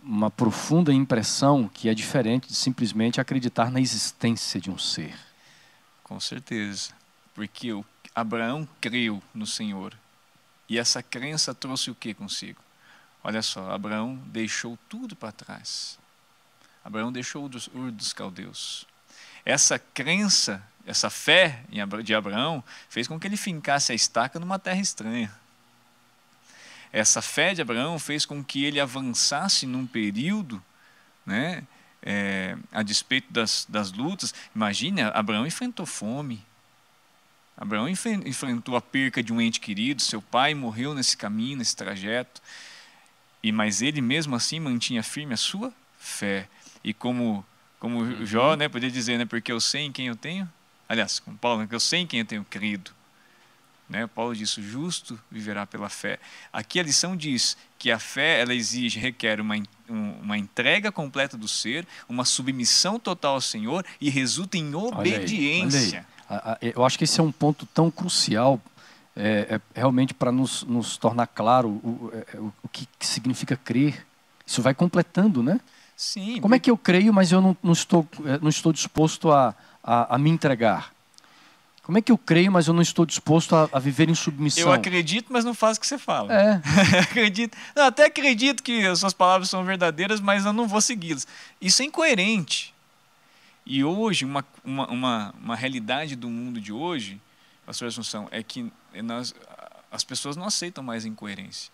uma 0.01 0.31
profunda 0.31 0.93
impressão 0.93 1.69
que 1.71 1.89
é 1.89 1.93
diferente 1.93 2.47
de 2.47 2.55
simplesmente 2.55 3.19
acreditar 3.19 3.69
na 3.69 3.81
existência 3.81 4.57
de 4.61 4.71
um 4.71 4.77
ser. 4.77 5.26
Com 6.07 6.19
certeza. 6.19 6.91
Porque 7.33 7.71
o 7.71 7.85
Abraão 8.15 8.67
creu 8.81 9.21
no 9.33 9.45
Senhor. 9.45 9.93
E 10.67 10.77
essa 10.77 11.03
crença 11.03 11.53
trouxe 11.53 11.91
o 11.91 11.95
que 11.95 12.13
consigo? 12.13 12.61
Olha 13.23 13.41
só, 13.41 13.71
Abraão 13.71 14.15
deixou 14.27 14.77
tudo 14.89 15.15
para 15.15 15.31
trás. 15.31 15.99
Abraão 16.83 17.11
deixou 17.11 17.45
o 17.45 17.49
dos, 17.49 17.67
Ur 17.67 17.91
dos 17.91 18.13
caldeus. 18.13 18.87
Essa 19.45 19.77
crença, 19.77 20.63
essa 20.85 21.09
fé 21.09 21.63
de 22.03 22.15
Abraão 22.15 22.63
fez 22.89 23.07
com 23.07 23.19
que 23.19 23.27
ele 23.27 23.37
fincasse 23.37 23.91
a 23.91 23.95
estaca 23.95 24.39
numa 24.39 24.57
terra 24.57 24.79
estranha. 24.79 25.33
Essa 26.91 27.21
fé 27.21 27.53
de 27.53 27.61
Abraão 27.61 27.99
fez 27.99 28.25
com 28.25 28.43
que 28.43 28.63
ele 28.63 28.79
avançasse 28.79 29.65
num 29.65 29.85
período, 29.85 30.63
né, 31.25 31.63
é, 32.09 32.55
a 32.71 32.81
despeito 32.83 33.33
das, 33.33 33.67
das 33.67 33.91
lutas. 33.91 34.33
Imagine, 34.55 35.01
Abraão 35.01 35.45
enfrentou 35.45 35.85
fome. 35.85 36.41
Abraão 37.57 37.89
enfrentou 37.89 38.77
a 38.77 38.81
perca 38.81 39.21
de 39.21 39.33
um 39.33 39.41
ente 39.41 39.59
querido, 39.59 40.01
seu 40.01 40.21
pai 40.21 40.53
morreu 40.53 40.93
nesse 40.93 41.17
caminho, 41.17 41.57
nesse 41.57 41.75
trajeto. 41.75 42.41
E 43.43 43.51
mas 43.51 43.81
ele 43.81 43.99
mesmo 43.99 44.35
assim 44.35 44.59
mantinha 44.59 45.03
firme 45.03 45.33
a 45.33 45.37
sua 45.37 45.73
fé. 45.99 46.47
E 46.81 46.93
como 46.93 47.45
como 47.79 48.25
Jó, 48.25 48.55
né, 48.55 48.69
podia 48.69 48.89
dizer, 48.89 49.19
né, 49.19 49.25
porque 49.25 49.51
eu 49.51 49.59
sei 49.59 49.81
em 49.81 49.91
quem 49.91 50.07
eu 50.07 50.15
tenho. 50.15 50.49
Aliás, 50.87 51.19
com 51.19 51.35
Paulo, 51.35 51.61
né, 51.61 51.67
eu 51.69 51.79
sei 51.79 52.01
em 52.01 52.07
quem 52.07 52.21
eu 52.21 52.25
tenho 52.25 52.45
crido. 52.45 52.91
Né? 53.89 54.05
Paulo 54.07 54.35
disse: 54.35 54.59
o 54.59 54.63
justo 54.63 55.17
viverá 55.31 55.65
pela 55.65 55.87
fé. 55.89 56.19
Aqui 56.51 56.79
a 56.79 56.83
lição 56.83 57.15
diz 57.15 57.55
que 57.79 57.89
a 57.89 57.97
fé 57.99 58.41
ela 58.41 58.53
exige, 58.53 58.99
requer 58.99 59.39
uma, 59.39 59.55
um- 59.89 60.11
uma 60.21 60.37
entrega 60.37 60.91
completa 60.91 61.37
do 61.37 61.47
ser, 61.47 61.87
uma 62.09 62.25
submissão 62.25 62.99
total 62.99 63.35
ao 63.35 63.41
Senhor 63.41 63.85
e 64.01 64.09
resulta 64.09 64.57
em 64.57 64.75
Olha 64.75 64.85
aí, 64.85 64.91
obediência. 65.15 66.05
olha 66.29 66.37
aí. 66.37 66.37
A- 66.37 66.51
a- 66.53 66.57
Eu 66.61 66.85
acho 66.85 66.97
que 66.97 67.05
esse 67.05 67.19
é 67.19 67.23
um 67.23 67.31
ponto 67.31 67.65
tão 67.67 67.89
crucial, 67.89 68.61
é, 69.15 69.59
é 69.73 69.79
realmente 69.79 70.13
para 70.13 70.31
nos, 70.31 70.63
nos 70.63 70.97
tornar 70.97 71.27
claro 71.27 71.69
o, 71.69 72.11
é, 72.13 72.37
o, 72.37 72.53
o 72.63 72.67
que 72.69 72.85
significa 72.99 73.55
crer. 73.55 74.05
Isso 74.45 74.61
vai 74.61 74.73
completando, 74.73 75.41
né? 75.41 75.59
Sim. 75.95 76.39
Como 76.41 76.53
é 76.53 76.59
que 76.59 76.69
eu 76.69 76.77
creio, 76.77 77.13
mas 77.13 77.31
eu 77.31 77.39
não, 77.41 77.55
não 77.63 77.71
estou, 77.73 78.07
eh, 78.25 78.37
não 78.41 78.49
estou 78.49 78.71
disposto 78.71 79.31
a, 79.31 79.55
a, 79.83 80.15
a 80.15 80.17
me 80.19 80.29
entregar? 80.29 80.91
Como 81.87 81.97
é 81.97 82.01
que 82.01 82.11
eu 82.11 82.17
creio, 82.17 82.51
mas 82.51 82.67
eu 82.67 82.73
não 82.73 82.81
estou 82.81 83.05
disposto 83.05 83.55
a, 83.55 83.69
a 83.71 83.79
viver 83.79 84.09
em 84.09 84.13
submissão? 84.13 84.61
Eu 84.61 84.73
acredito, 84.73 85.31
mas 85.31 85.45
não 85.45 85.53
faço 85.53 85.77
o 85.77 85.81
que 85.81 85.87
você 85.87 85.97
fala. 85.97 86.33
É, 86.33 86.61
acredito. 86.99 87.57
Não, 87.73 87.85
até 87.85 88.03
acredito 88.03 88.61
que 88.61 88.85
as 88.85 88.99
suas 88.99 89.13
palavras 89.13 89.49
são 89.49 89.63
verdadeiras, 89.63 90.19
mas 90.19 90.45
eu 90.45 90.51
não 90.51 90.67
vou 90.67 90.81
segui-las. 90.81 91.25
Isso 91.61 91.81
é 91.81 91.85
incoerente. 91.85 92.75
E 93.65 93.85
hoje, 93.85 94.25
uma, 94.25 94.45
uma, 94.65 94.87
uma, 94.89 95.35
uma 95.41 95.55
realidade 95.55 96.17
do 96.17 96.29
mundo 96.29 96.59
de 96.59 96.73
hoje, 96.73 97.21
pastor 97.65 97.87
Assunção, 97.87 98.27
é 98.31 98.43
que 98.43 98.69
nós, 99.01 99.33
as 99.89 100.03
pessoas 100.03 100.35
não 100.35 100.47
aceitam 100.47 100.83
mais 100.83 101.05
incoerência. 101.05 101.71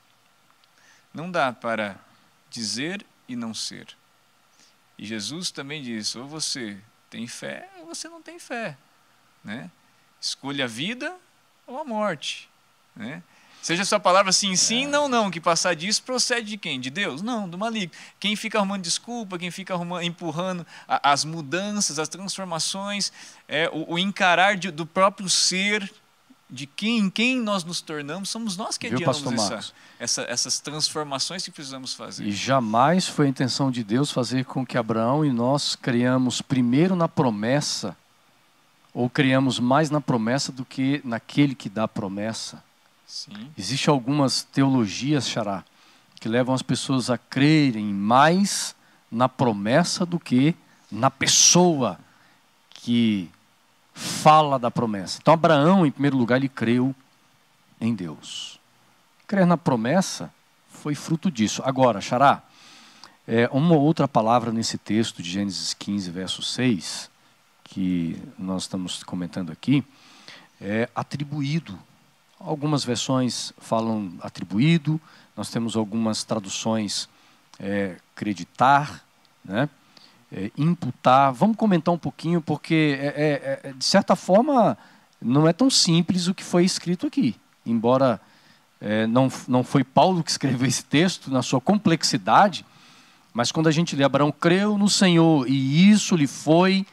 Não 1.12 1.32
dá 1.32 1.52
para 1.52 1.98
dizer 2.52 3.04
e 3.28 3.36
não 3.36 3.52
ser. 3.52 3.88
E 4.96 5.08
Jesus 5.08 5.50
também 5.50 5.82
disse: 5.82 6.20
ou 6.20 6.28
você 6.28 6.78
tem 7.10 7.28
fé, 7.28 7.68
ou 7.80 7.88
você 7.88 8.08
não 8.08 8.22
tem 8.22 8.38
fé. 8.38 8.78
Né? 9.44 9.72
Escolha 10.24 10.64
a 10.64 10.68
vida 10.68 11.14
ou 11.68 11.78
a 11.80 11.84
morte. 11.84 12.50
Né? 12.96 13.22
Seja 13.62 13.82
a 13.84 13.86
sua 13.86 14.00
palavra 14.00 14.32
sim, 14.32 14.56
sim, 14.56 14.88
não, 14.88 15.08
não. 15.10 15.30
Que 15.30 15.40
passar 15.42 15.74
disso 15.76 16.02
procede 16.04 16.50
de 16.50 16.58
quem? 16.58 16.80
De 16.80 16.90
Deus? 16.90 17.22
Não, 17.22 17.48
do 17.48 17.58
maligno. 17.58 17.92
Quem 18.20 18.36
fica 18.36 18.58
arrumando 18.58 18.82
desculpa, 18.82 19.38
quem 19.38 19.52
fica 19.52 19.74
arrumando, 19.74 20.04
empurrando 20.04 20.66
a- 20.88 21.12
as 21.12 21.26
mudanças, 21.26 22.00
as 22.00 22.08
transformações, 22.10 23.12
é, 23.48 23.70
o, 23.70 23.94
o 23.94 24.00
encarar 24.00 24.56
de- 24.58 24.72
do 24.72 24.86
próprio 24.86 25.30
ser, 25.30 25.92
de 26.50 26.68
quem, 26.68 27.00
em 27.00 27.10
quem 27.10 27.40
nós 27.40 27.64
nos 27.64 27.82
tornamos, 27.82 28.30
somos 28.30 28.56
nós 28.56 28.78
que 28.78 28.88
Viu, 28.88 28.98
adiamos 28.98 29.26
essa, 29.34 29.74
essa, 30.00 30.22
essas 30.24 30.60
transformações 30.60 31.44
que 31.44 31.52
precisamos 31.52 31.94
fazer. 31.94 32.26
e 32.26 32.32
jamais 32.32 33.08
foi 33.08 33.26
a 33.26 33.30
intenção 33.30 33.72
de 33.72 33.84
Deus 33.84 34.12
fazer 34.12 34.46
com 34.46 34.66
que 34.66 34.78
Abraão 34.78 35.26
e 35.26 35.32
nós 35.32 35.76
criamos 35.76 36.42
primeiro 36.42 36.96
na 36.96 37.08
promessa, 37.08 37.98
ou 38.94 39.10
criamos 39.10 39.60
mais 39.60 39.90
na 39.90 40.00
promessa 40.00 40.52
do 40.52 40.64
que 40.64 41.02
naquele 41.04 41.56
que 41.56 41.70
dá 41.70 41.84
a 41.84 41.88
promessa. 41.88 42.64
Sim. 43.08 43.52
Existem 43.58 43.92
algumas 43.92 44.44
teologias, 44.44 45.28
Xará, 45.28 45.64
que 46.20 46.30
levam 46.30 46.54
as 46.54 46.62
pessoas 46.62 47.10
a 47.10 47.18
crerem 47.18 47.86
mais 47.86 48.76
na 49.12 49.28
promessa 49.28 50.06
do 50.06 50.20
que 50.20 50.56
na 50.92 51.10
pessoa 51.10 52.00
que 52.70 53.30
fala 53.94 54.60
da 54.60 54.70
promessa. 54.70 55.20
Então, 55.22 55.34
Abraão, 55.34 55.86
em 55.86 55.92
primeiro 55.92 56.18
lugar, 56.18 56.38
ele 56.38 56.50
creu 56.50 56.96
em 57.80 57.94
Deus. 57.94 58.60
Crer 59.28 59.46
na 59.46 59.58
promessa 59.58 60.34
foi 60.70 60.96
fruto 60.96 61.32
disso. 61.32 61.62
Agora, 61.66 62.02
Xará, 62.02 62.44
é, 63.28 63.50
uma 63.52 63.76
outra 63.76 64.08
palavra 64.08 64.52
nesse 64.52 64.78
texto 64.78 65.22
de 65.22 65.30
Gênesis 65.30 65.74
15, 65.74 66.12
verso 66.12 66.42
6, 66.42 67.10
que 67.74 68.22
nós 68.38 68.64
estamos 68.64 69.02
comentando 69.04 69.52
aqui, 69.52 69.84
é 70.62 70.88
atribuído. 70.94 71.78
Algumas 72.40 72.84
versões 72.84 73.52
falam 73.58 74.14
atribuído, 74.22 75.02
nós 75.36 75.50
temos 75.50 75.76
algumas 75.76 76.24
traduções 76.24 77.10
é, 77.60 77.96
creditar, 78.14 79.04
né? 79.44 79.68
É, 80.32 80.52
imputar. 80.56 81.34
Vamos 81.34 81.58
comentar 81.58 81.92
um 81.92 81.98
pouquinho, 81.98 82.42
porque, 82.42 82.96
é, 83.00 83.08
é, 83.08 83.70
é, 83.70 83.74
de 83.74 83.86
certa 83.86 84.16
forma, 84.16 84.78
não 85.20 85.48
é 85.48 85.54
tão 85.54 85.68
simples 85.68 86.28
o 86.28 86.34
que 86.34 86.44
foi 86.44 86.64
escrito 86.66 87.08
aqui. 87.08 87.36
Embora 87.66 88.22
é, 88.80 89.08
não, 89.08 89.32
não 89.48 89.64
foi 89.64 89.84
Paulo 89.84 90.24
que 90.24 90.30
escreveu 90.30 90.68
esse 90.68 90.86
texto, 90.86 91.32
na 91.32 91.42
sua 91.42 91.60
complexidade, 91.60 92.64
mas 93.34 93.52
quando 93.52 93.66
a 93.66 93.72
gente 93.72 93.96
lê 93.96 94.04
Abraão 94.04 94.32
creu 94.32 94.78
no 94.78 94.90
Senhor 94.90 95.50
e 95.50 95.90
isso 95.90 96.16
lhe 96.16 96.28
foi 96.28 96.86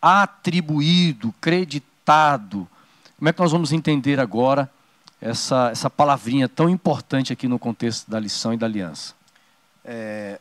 atribuído, 0.00 1.34
creditado. 1.40 2.68
Como 3.18 3.28
é 3.28 3.32
que 3.32 3.40
nós 3.40 3.52
vamos 3.52 3.72
entender 3.72 4.20
agora 4.20 4.70
essa, 5.20 5.70
essa 5.70 5.90
palavrinha 5.90 6.48
tão 6.48 6.68
importante 6.68 7.32
aqui 7.32 7.48
no 7.48 7.58
contexto 7.58 8.10
da 8.10 8.20
lição 8.20 8.54
e 8.54 8.56
da 8.56 8.66
aliança? 8.66 9.14
É, 9.84 10.38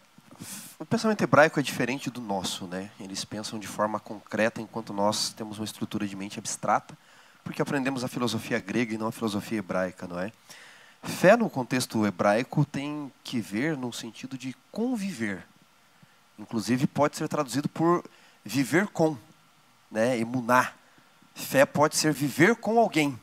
o 0.77 0.85
pensamento 0.85 1.23
hebraico 1.23 1.59
é 1.59 1.63
diferente 1.63 2.09
do 2.09 2.21
nosso, 2.21 2.65
né? 2.65 2.91
Eles 2.99 3.25
pensam 3.25 3.57
de 3.57 3.67
forma 3.67 3.99
concreta, 3.99 4.61
enquanto 4.61 4.93
nós 4.93 5.33
temos 5.33 5.57
uma 5.57 5.65
estrutura 5.65 6.07
de 6.07 6.15
mente 6.15 6.37
abstrata, 6.37 6.95
porque 7.43 7.61
aprendemos 7.61 8.03
a 8.03 8.07
filosofia 8.07 8.59
grega 8.59 8.93
e 8.93 8.97
não 8.97 9.07
a 9.07 9.11
filosofia 9.11 9.59
hebraica, 9.59 10.07
não 10.07 10.19
é? 10.19 10.31
Fé 11.01 11.35
no 11.35 11.49
contexto 11.49 12.05
hebraico 12.05 12.65
tem 12.65 13.11
que 13.23 13.39
ver 13.39 13.77
no 13.77 13.91
sentido 13.91 14.37
de 14.37 14.55
conviver. 14.71 15.45
Inclusive 16.37 16.85
pode 16.85 17.17
ser 17.17 17.27
traduzido 17.27 17.67
por 17.69 18.03
viver 18.43 18.87
com, 18.87 19.17
né? 19.91 20.17
Emunar. 20.17 20.75
Fé 21.35 21.65
pode 21.65 21.95
ser 21.95 22.11
viver 22.11 22.55
com 22.55 22.79
alguém. 22.79 23.19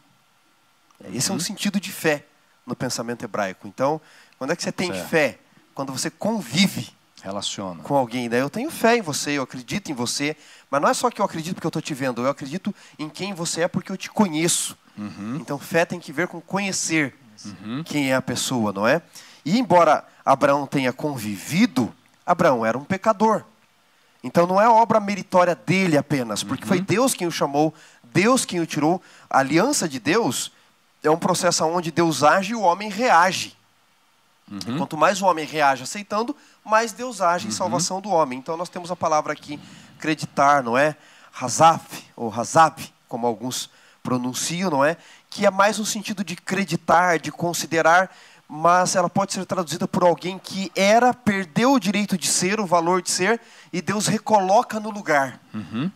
Esse 1.12 1.30
uhum. 1.30 1.36
é 1.36 1.38
um 1.38 1.40
sentido 1.40 1.80
de 1.80 1.90
fé 1.90 2.24
no 2.66 2.76
pensamento 2.76 3.24
hebraico. 3.24 3.66
Então, 3.66 4.00
quando 4.38 4.52
é 4.52 4.56
que 4.56 4.62
você 4.62 4.72
tem 4.72 4.92
certo. 4.92 5.08
fé? 5.08 5.38
Quando 5.74 5.92
você 5.92 6.10
convive 6.10 6.94
relaciona 7.24 7.82
com 7.82 7.96
alguém. 7.96 8.28
Daí 8.28 8.40
eu 8.40 8.50
tenho 8.50 8.70
fé 8.70 8.98
em 8.98 9.00
você, 9.00 9.30
eu 9.30 9.42
acredito 9.42 9.90
em 9.90 9.94
você, 9.94 10.36
mas 10.70 10.82
não 10.82 10.88
é 10.90 10.94
só 10.94 11.10
que 11.10 11.22
eu 11.22 11.24
acredito 11.24 11.54
porque 11.54 11.66
eu 11.66 11.70
estou 11.70 11.80
te 11.80 11.94
vendo, 11.94 12.20
eu 12.20 12.28
acredito 12.28 12.74
em 12.98 13.08
quem 13.08 13.32
você 13.32 13.62
é 13.62 13.68
porque 13.68 13.90
eu 13.90 13.96
te 13.96 14.10
conheço. 14.10 14.76
Uhum. 14.96 15.38
Então 15.40 15.58
fé 15.58 15.86
tem 15.86 15.98
que 15.98 16.12
ver 16.12 16.28
com 16.28 16.38
conhecer 16.40 17.16
uhum. 17.46 17.82
quem 17.82 18.12
é 18.12 18.14
a 18.14 18.20
pessoa, 18.20 18.72
não 18.72 18.86
é? 18.86 19.00
E 19.42 19.58
embora 19.58 20.06
Abraão 20.22 20.66
tenha 20.66 20.92
convivido, 20.92 21.92
Abraão 22.26 22.64
era 22.64 22.76
um 22.76 22.84
pecador. 22.84 23.42
Então 24.24 24.46
não 24.46 24.58
é 24.58 24.66
obra 24.66 24.98
meritória 24.98 25.54
dele 25.54 25.98
apenas, 25.98 26.42
porque 26.42 26.64
uhum. 26.64 26.68
foi 26.68 26.80
Deus 26.80 27.12
quem 27.12 27.26
o 27.26 27.30
chamou, 27.30 27.74
Deus 28.02 28.46
quem 28.46 28.58
o 28.58 28.66
tirou. 28.66 29.00
A 29.28 29.40
aliança 29.40 29.86
de 29.86 30.00
Deus 30.00 30.50
é 31.02 31.10
um 31.10 31.18
processo 31.18 31.62
onde 31.66 31.90
Deus 31.90 32.24
age 32.24 32.52
e 32.52 32.56
o 32.56 32.62
homem 32.62 32.88
reage. 32.88 33.54
Uhum. 34.50 34.78
Quanto 34.78 34.96
mais 34.96 35.20
o 35.20 35.26
homem 35.26 35.44
reage 35.44 35.82
aceitando, 35.82 36.34
mais 36.64 36.90
Deus 36.90 37.20
age 37.20 37.44
em 37.44 37.50
uhum. 37.50 37.54
salvação 37.54 38.00
do 38.00 38.08
homem. 38.08 38.38
Então 38.38 38.56
nós 38.56 38.70
temos 38.70 38.90
a 38.90 38.96
palavra 38.96 39.34
aqui, 39.34 39.60
acreditar, 39.98 40.62
não 40.62 40.76
é? 40.76 40.96
Hazaf, 41.38 42.04
ou 42.16 42.32
Hazab, 42.32 42.82
como 43.06 43.26
alguns 43.26 43.68
pronunciam, 44.02 44.70
não 44.70 44.82
é? 44.82 44.96
Que 45.28 45.44
é 45.44 45.50
mais 45.50 45.78
no 45.78 45.84
sentido 45.84 46.24
de 46.24 46.32
acreditar, 46.32 47.18
de 47.18 47.30
considerar, 47.30 48.10
mas 48.48 48.94
ela 48.94 49.08
pode 49.08 49.32
ser 49.32 49.44
traduzida 49.44 49.88
por 49.88 50.02
alguém 50.02 50.38
que 50.38 50.70
era, 50.74 51.12
perdeu 51.14 51.72
o 51.72 51.80
direito 51.80 52.16
de 52.16 52.26
ser, 52.26 52.60
o 52.60 52.66
valor 52.66 53.02
de 53.02 53.10
ser, 53.10 53.40
e 53.72 53.80
Deus 53.80 54.06
recoloca 54.06 54.78
no 54.78 54.90
lugar. 54.90 55.40
Uhum. 55.52 55.90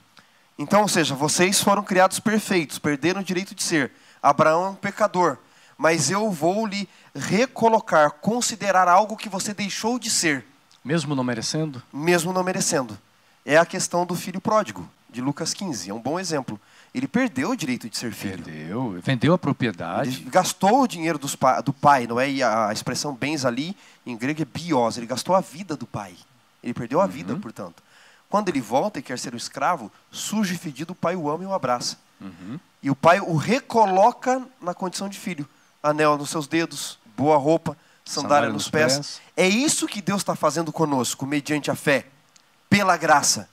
Então, 0.59 0.83
ou 0.83 0.89
seja, 0.89 1.15
vocês 1.15 1.61
foram 1.61 1.83
criados 1.83 2.19
perfeitos, 2.19 2.79
perderam 2.79 3.21
o 3.21 3.25
direito 3.25 3.55
de 3.55 3.63
ser. 3.63 3.93
Abraão 4.23 4.65
é 4.65 4.69
um 4.71 4.75
pecador 4.75 5.39
mas 5.79 6.11
eu 6.11 6.29
vou 6.29 6.67
lhe 6.67 6.89
recolocar, 7.15 8.11
considerar 8.11 8.89
algo 8.89 9.17
que 9.17 9.29
você 9.29 9.55
deixou 9.55 9.97
de 9.97 10.11
ser. 10.11 10.45
Mesmo 10.85 11.15
não 11.15 11.23
merecendo? 11.23 11.81
Mesmo 11.93 12.33
não 12.33 12.43
merecendo. 12.43 12.99
É 13.47 13.57
a 13.57 13.65
questão 13.65 14.05
do 14.05 14.17
filho 14.17 14.41
pródigo, 14.41 14.91
de 15.09 15.21
Lucas 15.21 15.55
15. 15.55 15.89
É 15.89 15.95
um 15.95 16.01
bom 16.01 16.19
exemplo. 16.19 16.61
Ele 16.99 17.07
perdeu 17.07 17.51
o 17.51 17.57
direito 17.57 17.89
de 17.89 17.97
ser 17.97 18.13
filho. 18.13 18.43
Perdeu, 18.43 19.01
vendeu 19.01 19.33
a 19.33 19.39
propriedade. 19.39 20.11
Ele 20.11 20.31
gastou 20.31 20.83
o 20.83 20.89
dinheiro 20.89 21.21
pa 21.39 21.61
do 21.61 21.73
pai, 21.73 22.09
não 22.09 22.19
é? 22.19 22.29
E 22.29 22.43
a 22.43 22.73
expressão 22.73 23.15
bens 23.15 23.45
ali, 23.45 23.77
em 24.05 24.17
grego, 24.17 24.43
é 24.43 24.45
bios. 24.45 24.99
Ele 24.99 25.07
gastou 25.07 25.37
a 25.37 25.41
vida 25.41 25.77
do 25.77 25.87
pai. 25.87 26.17
Ele 26.63 26.75
perdeu 26.75 27.01
a 27.01 27.05
uhum. 27.05 27.11
vida, 27.11 27.37
portanto. 27.37 27.81
Quando 28.29 28.49
ele 28.49 28.61
volta 28.61 28.99
e 28.99 29.03
quer 29.03 29.17
ser 29.17 29.33
um 29.33 29.37
escravo, 29.37 29.93
surge 30.11 30.59
fedido, 30.59 30.93
o 30.93 30.97
pai 30.97 31.15
o 31.15 31.31
ama 31.31 31.45
e 31.45 31.47
o 31.47 31.55
abraça. 31.55 31.97
Uhum. 32.21 32.59
E 32.83 32.91
o 32.91 32.97
pai 32.97 33.21
o 33.21 33.37
recoloca 33.37 34.43
na 34.61 34.75
condição 34.75 35.09
de 35.09 35.19
filho 35.19 35.49
anel 35.81 36.19
nos 36.19 36.31
seus 36.31 36.49
dedos, 36.49 36.99
boa 37.17 37.37
roupa, 37.37 37.77
sandália, 38.05 38.29
sandália 38.29 38.49
nos, 38.49 38.65
nos 38.65 38.71
pés. 38.71 38.97
pés. 38.97 39.21
É 39.37 39.49
isso 39.49 39.87
que 39.87 40.03
Deus 40.03 40.21
está 40.23 40.35
fazendo 40.35 40.73
conosco, 40.73 41.25
mediante 41.25 41.71
a 41.71 41.77
fé, 41.77 42.07
pela 42.69 42.97
graça. 42.97 43.49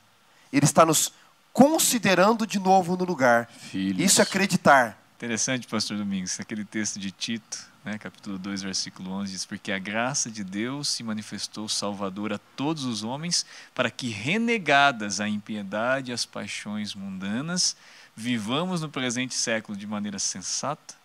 Ele 0.51 0.65
está 0.65 0.83
nos 0.83 1.13
considerando 1.55 2.45
de 2.45 2.59
novo 2.59 2.97
no 2.97 3.05
lugar. 3.05 3.47
Filhos. 3.47 4.11
Isso 4.11 4.19
é 4.19 4.23
acreditar. 4.23 5.01
Interessante, 5.15 5.65
pastor 5.65 5.97
Domingos, 5.97 6.37
aquele 6.37 6.65
texto 6.65 6.99
de 6.99 7.11
Tito, 7.11 7.57
né, 7.85 7.97
capítulo 7.97 8.37
2, 8.37 8.61
versículo 8.61 9.09
11, 9.11 9.31
diz: 9.31 9.45
Porque 9.45 9.71
a 9.71 9.79
graça 9.79 10.29
de 10.29 10.43
Deus 10.43 10.89
se 10.89 11.01
manifestou 11.01 11.69
salvadora 11.69 12.35
a 12.35 12.39
todos 12.57 12.83
os 12.83 13.03
homens, 13.03 13.45
para 13.73 13.89
que, 13.89 14.09
renegadas 14.09 15.21
a 15.21 15.29
impiedade 15.29 16.11
e 16.11 16.13
as 16.13 16.25
paixões 16.25 16.93
mundanas, 16.93 17.77
vivamos 18.13 18.81
no 18.81 18.89
presente 18.89 19.33
século 19.33 19.77
de 19.77 19.87
maneira 19.87 20.19
sensata, 20.19 20.95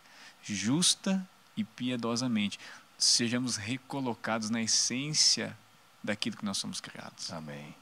justa 0.43 1.25
e 1.57 1.63
piedosamente. 1.63 2.59
Sejamos 2.99 3.55
recolocados 3.55 4.51
na 4.51 4.61
essência 4.61 5.57
daquilo 6.03 6.37
que 6.37 6.45
nós 6.45 6.59
somos 6.59 6.81
criados. 6.81 7.33
Amém. 7.33 7.73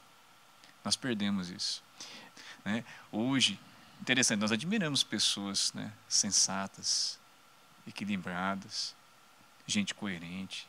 Nós 0.85 0.95
perdemos 0.95 1.49
isso. 1.49 1.88
Né? 2.63 2.83
Hoje, 3.11 3.59
interessante, 4.01 4.39
nós 4.39 4.51
admiramos 4.51 5.03
pessoas 5.03 5.73
né, 5.73 5.91
sensatas, 6.07 7.19
equilibradas, 7.87 8.95
gente 9.65 9.93
coerente, 9.93 10.67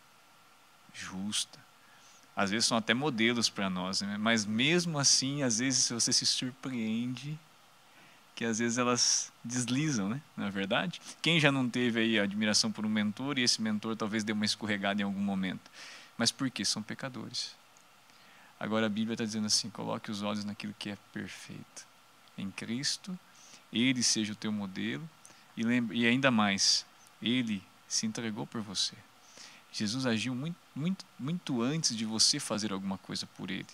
justa. 0.94 1.58
Às 2.34 2.50
vezes 2.50 2.66
são 2.66 2.76
até 2.76 2.94
modelos 2.94 3.48
para 3.50 3.68
nós, 3.68 4.00
né? 4.00 4.16
mas 4.18 4.46
mesmo 4.46 4.98
assim, 4.98 5.42
às 5.42 5.58
vezes 5.58 5.88
você 5.90 6.12
se 6.12 6.24
surpreende 6.24 7.38
que 8.40 8.44
às 8.46 8.58
vezes 8.58 8.78
elas 8.78 9.30
deslizam, 9.44 10.08
né? 10.08 10.22
Na 10.34 10.46
é 10.46 10.50
verdade, 10.50 10.98
quem 11.20 11.38
já 11.38 11.52
não 11.52 11.68
teve 11.68 12.00
aí 12.00 12.18
admiração 12.18 12.72
por 12.72 12.86
um 12.86 12.88
mentor 12.88 13.38
e 13.38 13.42
esse 13.42 13.60
mentor 13.60 13.94
talvez 13.94 14.24
deu 14.24 14.34
uma 14.34 14.46
escorregada 14.46 15.02
em 15.02 15.04
algum 15.04 15.20
momento, 15.20 15.70
mas 16.16 16.30
por 16.32 16.50
quê? 16.50 16.64
São 16.64 16.82
pecadores. 16.82 17.54
Agora 18.60 18.86
a 18.86 18.88
Bíblia 18.88 19.14
está 19.14 19.24
dizendo 19.24 19.46
assim: 19.46 19.70
coloque 19.70 20.10
os 20.10 20.22
olhos 20.22 20.44
naquilo 20.44 20.74
que 20.78 20.90
é 20.90 20.98
perfeito, 21.12 21.86
em 22.36 22.50
Cristo. 22.50 23.18
Ele 23.72 24.02
seja 24.02 24.32
o 24.32 24.36
teu 24.36 24.52
modelo 24.52 25.08
e, 25.56 25.62
lembre, 25.62 25.98
e 25.98 26.06
ainda 26.06 26.30
mais, 26.30 26.84
Ele 27.22 27.62
se 27.88 28.06
entregou 28.06 28.46
por 28.46 28.60
você. 28.60 28.94
Jesus 29.72 30.04
agiu 30.04 30.34
muito, 30.34 30.56
muito, 30.74 31.04
muito 31.18 31.62
antes 31.62 31.96
de 31.96 32.04
você 32.04 32.38
fazer 32.38 32.72
alguma 32.72 32.98
coisa 32.98 33.26
por 33.26 33.50
Ele. 33.50 33.66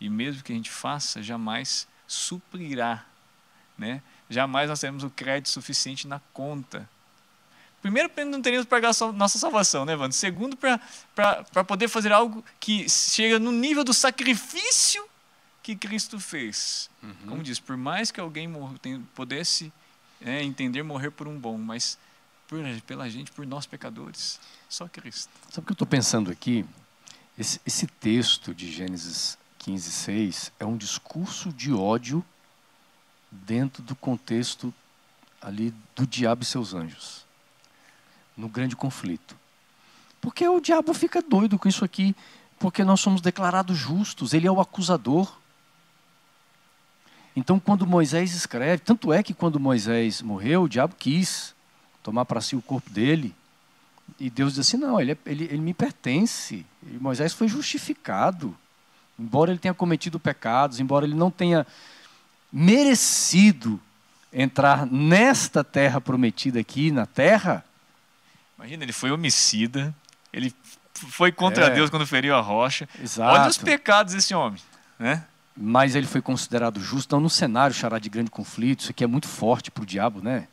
E 0.00 0.10
mesmo 0.10 0.42
que 0.42 0.52
a 0.52 0.56
gente 0.56 0.70
faça, 0.70 1.22
jamais 1.22 1.86
suprirá 2.06 3.06
né? 3.78 4.02
Jamais 4.28 4.68
nós 4.68 4.80
teremos 4.80 5.04
o 5.04 5.10
crédito 5.10 5.48
suficiente 5.48 6.08
na 6.08 6.20
conta. 6.32 6.88
Primeiro, 7.82 8.10
não 8.26 8.42
teríamos 8.42 8.66
para 8.66 8.90
nossa 9.12 9.38
salvação, 9.38 9.84
né, 9.84 9.92
Evandro? 9.92 10.16
Segundo, 10.16 10.56
para 10.56 11.64
poder 11.64 11.88
fazer 11.88 12.12
algo 12.12 12.44
que 12.58 12.88
chega 12.88 13.38
no 13.38 13.52
nível 13.52 13.84
do 13.84 13.94
sacrifício 13.94 15.06
que 15.62 15.76
Cristo 15.76 16.18
fez. 16.18 16.88
Uhum. 17.02 17.14
Como 17.28 17.42
diz, 17.42 17.58
por 17.58 17.76
mais 17.76 18.10
que 18.10 18.20
alguém 18.20 18.48
pudesse 19.14 19.72
é, 20.20 20.42
entender 20.42 20.82
morrer 20.82 21.10
por 21.10 21.28
um 21.28 21.38
bom, 21.38 21.58
mas 21.58 21.98
por, 22.48 22.60
pela 22.86 23.08
gente, 23.10 23.30
por 23.32 23.46
nós 23.46 23.66
pecadores, 23.66 24.40
só 24.68 24.88
Cristo. 24.88 25.30
Sabe 25.50 25.64
o 25.64 25.66
que 25.66 25.72
eu 25.72 25.74
estou 25.74 25.86
pensando 25.86 26.30
aqui? 26.30 26.64
Esse, 27.38 27.60
esse 27.66 27.86
texto 27.86 28.54
de 28.54 28.70
Gênesis 28.70 29.36
15, 29.58 29.90
6 29.90 30.52
é 30.60 30.64
um 30.64 30.76
discurso 30.76 31.52
de 31.52 31.72
ódio 31.72 32.24
dentro 33.30 33.82
do 33.82 33.96
contexto 33.96 34.72
ali 35.42 35.74
do 35.94 36.06
diabo 36.06 36.42
e 36.42 36.46
seus 36.46 36.72
anjos. 36.72 37.25
No 38.36 38.48
grande 38.48 38.76
conflito. 38.76 39.36
Porque 40.20 40.46
o 40.48 40.60
diabo 40.60 40.92
fica 40.92 41.22
doido 41.22 41.58
com 41.58 41.68
isso 41.68 41.84
aqui, 41.84 42.14
porque 42.58 42.84
nós 42.84 43.00
somos 43.00 43.20
declarados 43.20 43.76
justos, 43.76 44.34
ele 44.34 44.46
é 44.46 44.50
o 44.50 44.60
acusador. 44.60 45.32
Então, 47.34 47.60
quando 47.60 47.86
Moisés 47.86 48.34
escreve, 48.34 48.82
tanto 48.82 49.12
é 49.12 49.22
que 49.22 49.34
quando 49.34 49.60
Moisés 49.60 50.22
morreu, 50.22 50.62
o 50.62 50.68
diabo 50.68 50.94
quis 50.98 51.54
tomar 52.02 52.24
para 52.24 52.40
si 52.40 52.56
o 52.56 52.62
corpo 52.62 52.88
dele. 52.88 53.34
E 54.18 54.30
Deus 54.30 54.54
disse 54.54 54.76
assim: 54.76 54.84
não, 54.84 55.00
ele, 55.00 55.12
é, 55.12 55.18
ele, 55.26 55.44
ele 55.44 55.58
me 55.58 55.74
pertence. 55.74 56.64
E 56.82 56.98
Moisés 56.98 57.32
foi 57.32 57.48
justificado. 57.48 58.56
Embora 59.18 59.50
ele 59.50 59.58
tenha 59.58 59.74
cometido 59.74 60.20
pecados, 60.20 60.78
embora 60.78 61.04
ele 61.04 61.14
não 61.14 61.30
tenha 61.30 61.66
merecido 62.52 63.80
entrar 64.32 64.86
nesta 64.86 65.64
terra 65.64 66.00
prometida 66.00 66.60
aqui 66.60 66.90
na 66.90 67.06
terra. 67.06 67.64
Imagina, 68.56 68.84
ele 68.84 68.92
foi 68.92 69.10
homicida, 69.10 69.94
ele 70.32 70.54
foi 70.94 71.30
contra 71.30 71.66
é. 71.66 71.70
Deus 71.70 71.90
quando 71.90 72.06
feriu 72.06 72.34
a 72.34 72.40
rocha. 72.40 72.88
Exato. 73.00 73.38
Olha 73.38 73.48
os 73.48 73.58
pecados 73.58 74.14
desse 74.14 74.34
homem, 74.34 74.60
né? 74.98 75.24
Mas 75.56 75.94
ele 75.94 76.06
foi 76.06 76.20
considerado 76.20 76.80
justo, 76.80 77.14
não 77.14 77.22
no 77.22 77.30
cenário 77.30 77.74
xará 77.74 77.98
de 77.98 78.08
grande 78.08 78.30
conflito, 78.30 78.80
isso 78.80 78.90
aqui 78.90 79.04
é 79.04 79.06
muito 79.06 79.26
forte 79.26 79.70
para 79.70 79.82
o 79.82 79.86
diabo, 79.86 80.20
né? 80.20 80.48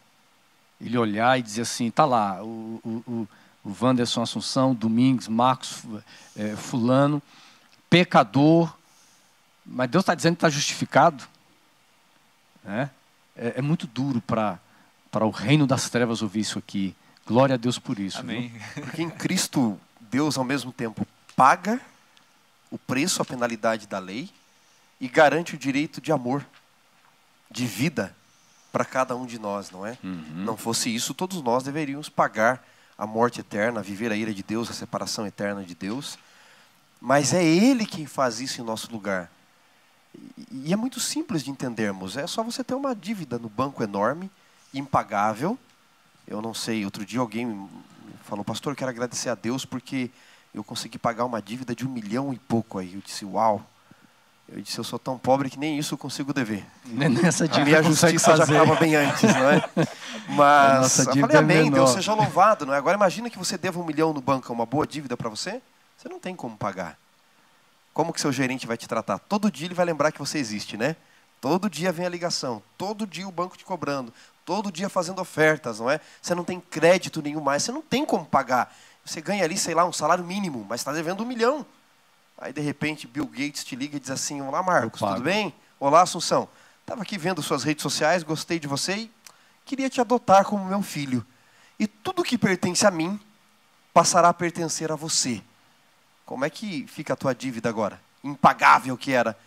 Ele 0.80 0.98
olhar 0.98 1.38
e 1.40 1.42
dizer 1.42 1.62
assim, 1.62 1.90
tá 1.92 2.06
lá, 2.06 2.42
o, 2.44 2.80
o, 2.86 3.28
o 3.64 3.76
Wanderson 3.82 4.22
Assunção, 4.22 4.74
Domingos, 4.74 5.28
Marcos, 5.28 5.84
é, 6.36 6.56
fulano, 6.56 7.22
pecador, 7.90 8.74
mas 9.66 9.90
Deus 9.90 10.02
está 10.02 10.14
dizendo 10.14 10.36
que 10.36 10.38
está 10.38 10.50
justificado. 10.50 11.24
Né? 12.64 12.90
É, 13.36 13.54
é 13.58 13.62
muito 13.62 13.88
duro 13.88 14.22
para 14.22 14.60
o 15.22 15.30
reino 15.30 15.66
das 15.66 15.90
trevas 15.90 16.22
ouvir 16.22 16.42
isso 16.42 16.60
aqui. 16.60 16.96
Glória 17.26 17.56
a 17.56 17.58
Deus 17.58 17.80
por 17.80 18.00
isso. 18.00 18.20
Amém. 18.20 18.50
Viu? 18.50 18.84
Porque 18.84 19.02
em 19.02 19.10
Cristo, 19.10 19.80
Deus 20.00 20.38
ao 20.38 20.44
mesmo 20.44 20.72
tempo 20.72 21.08
paga 21.36 21.80
o 22.70 22.78
preço, 22.78 23.22
a 23.22 23.26
penalidade 23.26 23.88
da 23.88 24.00
lei 24.00 24.30
e 25.00 25.08
garante 25.08 25.56
o 25.56 25.58
direito 25.58 26.02
de 26.02 26.12
amor, 26.12 26.46
de 27.50 27.66
vida 27.66 28.16
para 28.72 28.84
cada 28.84 29.16
um 29.16 29.26
de 29.26 29.38
nós, 29.38 29.70
não 29.70 29.86
é? 29.86 29.98
Uhum. 30.04 30.24
Não 30.34 30.58
fosse 30.58 30.94
isso, 30.94 31.14
todos 31.14 31.42
nós 31.42 31.64
deveríamos 31.64 32.10
pagar 32.10 32.66
a 32.98 33.06
morte 33.06 33.40
eterna, 33.40 33.82
viver 33.82 34.12
a 34.12 34.16
ira 34.16 34.34
de 34.34 34.42
Deus, 34.42 34.70
a 34.70 34.74
separação 34.74 35.28
eterna 35.28 35.64
de 35.64 35.76
Deus. 35.76 36.18
Mas 37.00 37.34
é 37.34 37.44
Ele 37.44 37.86
quem 37.86 38.06
faz 38.06 38.40
isso 38.40 38.62
em 38.62 38.64
nosso 38.64 38.92
lugar. 38.92 39.30
E 40.52 40.72
é 40.72 40.76
muito 40.76 41.00
simples 41.00 41.44
de 41.44 41.52
entendermos. 41.52 42.18
É 42.18 42.26
só 42.26 42.44
você 42.44 42.64
ter 42.64 42.76
uma 42.76 42.96
dívida 42.96 43.38
no 43.38 43.50
banco 43.50 43.84
enorme, 43.84 44.32
impagável. 44.74 45.58
Eu 46.28 46.42
não 46.42 46.54
sei, 46.54 46.86
outro 46.86 47.06
dia 47.06 47.20
alguém 47.20 47.46
me 47.46 47.70
falou, 48.24 48.44
pastor, 48.44 48.74
eu 48.74 48.78
quero 48.78 48.90
agradecer 48.90 49.30
a 49.30 49.36
Deus 49.36 49.66
porque 49.66 50.10
eu 50.54 50.64
consegui 50.64 50.98
pagar 50.98 51.26
uma 51.26 51.42
dívida 51.42 51.76
de 51.76 51.86
um 51.86 51.90
milhão 51.90 52.34
e 52.34 52.40
pouco 52.40 52.80
aí. 52.80 52.94
Eu 52.94 53.02
disse, 53.02 53.26
uau. 53.26 53.62
Eu 54.48 54.62
disse, 54.62 54.78
eu 54.78 54.84
sou 54.84 55.00
tão 55.00 55.18
pobre 55.18 55.50
que 55.50 55.58
nem 55.58 55.80
isso 55.80 55.94
eu 55.94 55.98
consigo 55.98 56.34
dever. 56.34 56.66
Nessa 56.86 57.48
dívida 57.48 57.80
a 57.80 57.82
minha 57.82 57.84
justiça 57.84 58.36
já 58.38 58.44
acaba 58.44 58.76
bem 58.76 58.96
antes, 58.96 59.24
não 59.24 59.50
é? 59.50 59.64
Mas 60.30 61.00
eu 61.00 61.16
falei, 61.16 61.38
amém, 61.38 61.68
é 61.68 61.72
Deus 61.72 61.92
seja 61.92 62.14
louvado, 62.14 62.66
não 62.66 62.74
é? 62.74 62.78
Agora 62.78 62.96
imagina 62.96 63.30
que 63.30 63.38
você 63.38 63.58
deva 63.58 63.80
um 63.80 63.86
milhão 63.86 64.14
no 64.14 64.22
banco, 64.22 64.52
é 64.52 64.56
uma 64.56 64.66
boa 64.66 64.86
dívida 64.86 65.18
para 65.18 65.30
você? 65.30 65.62
Você 65.98 66.10
não 66.10 66.20
tem 66.20 66.36
como 66.36 66.58
pagar. 66.58 66.98
Como 67.94 68.12
que 68.12 68.20
seu 68.20 68.32
gerente 68.32 68.68
vai 68.68 68.76
te 68.76 68.88
tratar? 68.88 69.20
Todo 69.20 69.52
dia 69.52 69.68
ele 69.68 69.74
vai 69.74 69.86
lembrar 69.86 70.12
que 70.12 70.20
você 70.20 70.38
existe, 70.38 70.76
né? 70.76 70.96
Todo 71.40 71.70
dia 71.70 71.92
vem 71.92 72.06
a 72.06 72.10
ligação, 72.10 72.64
todo 72.78 73.06
dia 73.06 73.28
o 73.28 73.32
banco 73.32 73.58
te 73.58 73.66
cobrando, 73.66 74.14
todo 74.46 74.72
dia 74.72 74.90
fazendo 74.90 75.20
ofertas, 75.20 75.80
não 75.80 75.90
é? 75.90 76.00
Você 76.22 76.36
não 76.36 76.44
tem 76.44 76.60
crédito 76.60 77.22
nenhum 77.22 77.42
mais, 77.42 77.64
você 77.64 77.72
não 77.72 77.82
tem 77.82 78.06
como 78.06 78.26
pagar. 78.26 78.76
Você 79.06 79.22
ganha 79.22 79.44
ali, 79.44 79.58
sei 79.58 79.74
lá, 79.74 79.86
um 79.86 79.94
salário 79.94 80.24
mínimo, 80.24 80.66
mas 80.68 80.82
está 80.82 80.92
devendo 80.92 81.24
um 81.24 81.26
milhão. 81.26 81.66
Aí 82.38 82.52
de 82.52 82.62
repente 82.62 83.08
Bill 83.08 83.26
Gates 83.26 83.64
te 83.64 83.76
liga 83.76 83.98
e 83.98 84.00
diz 84.00 84.10
assim: 84.10 84.42
Olá 84.42 84.64
Marcos, 84.64 85.00
tudo 85.00 85.22
bem? 85.22 85.54
Olá 85.80 86.02
Assunção. 86.02 86.48
Estava 86.82 87.02
aqui 87.02 87.18
vendo 87.18 87.42
suas 87.42 87.64
redes 87.64 87.82
sociais, 87.82 88.24
gostei 88.24 88.60
de 88.60 88.68
você 88.68 88.94
e 88.94 89.12
queria 89.66 89.90
te 89.90 90.02
adotar 90.02 90.46
como 90.46 90.66
meu 90.66 90.82
filho. 90.82 91.26
E 91.80 91.88
tudo 91.88 92.24
que 92.24 92.38
pertence 92.38 92.86
a 92.86 92.92
mim 92.92 93.20
passará 93.94 94.30
a 94.30 94.34
pertencer 94.34 94.92
a 94.92 94.96
você. 94.96 95.42
Como 96.26 96.44
é 96.44 96.50
que 96.50 96.86
fica 96.88 97.14
a 97.14 97.16
tua 97.16 97.34
dívida 97.34 97.70
agora? 97.70 98.00
Impagável 98.24 98.98
que 98.98 99.12
era 99.12 99.38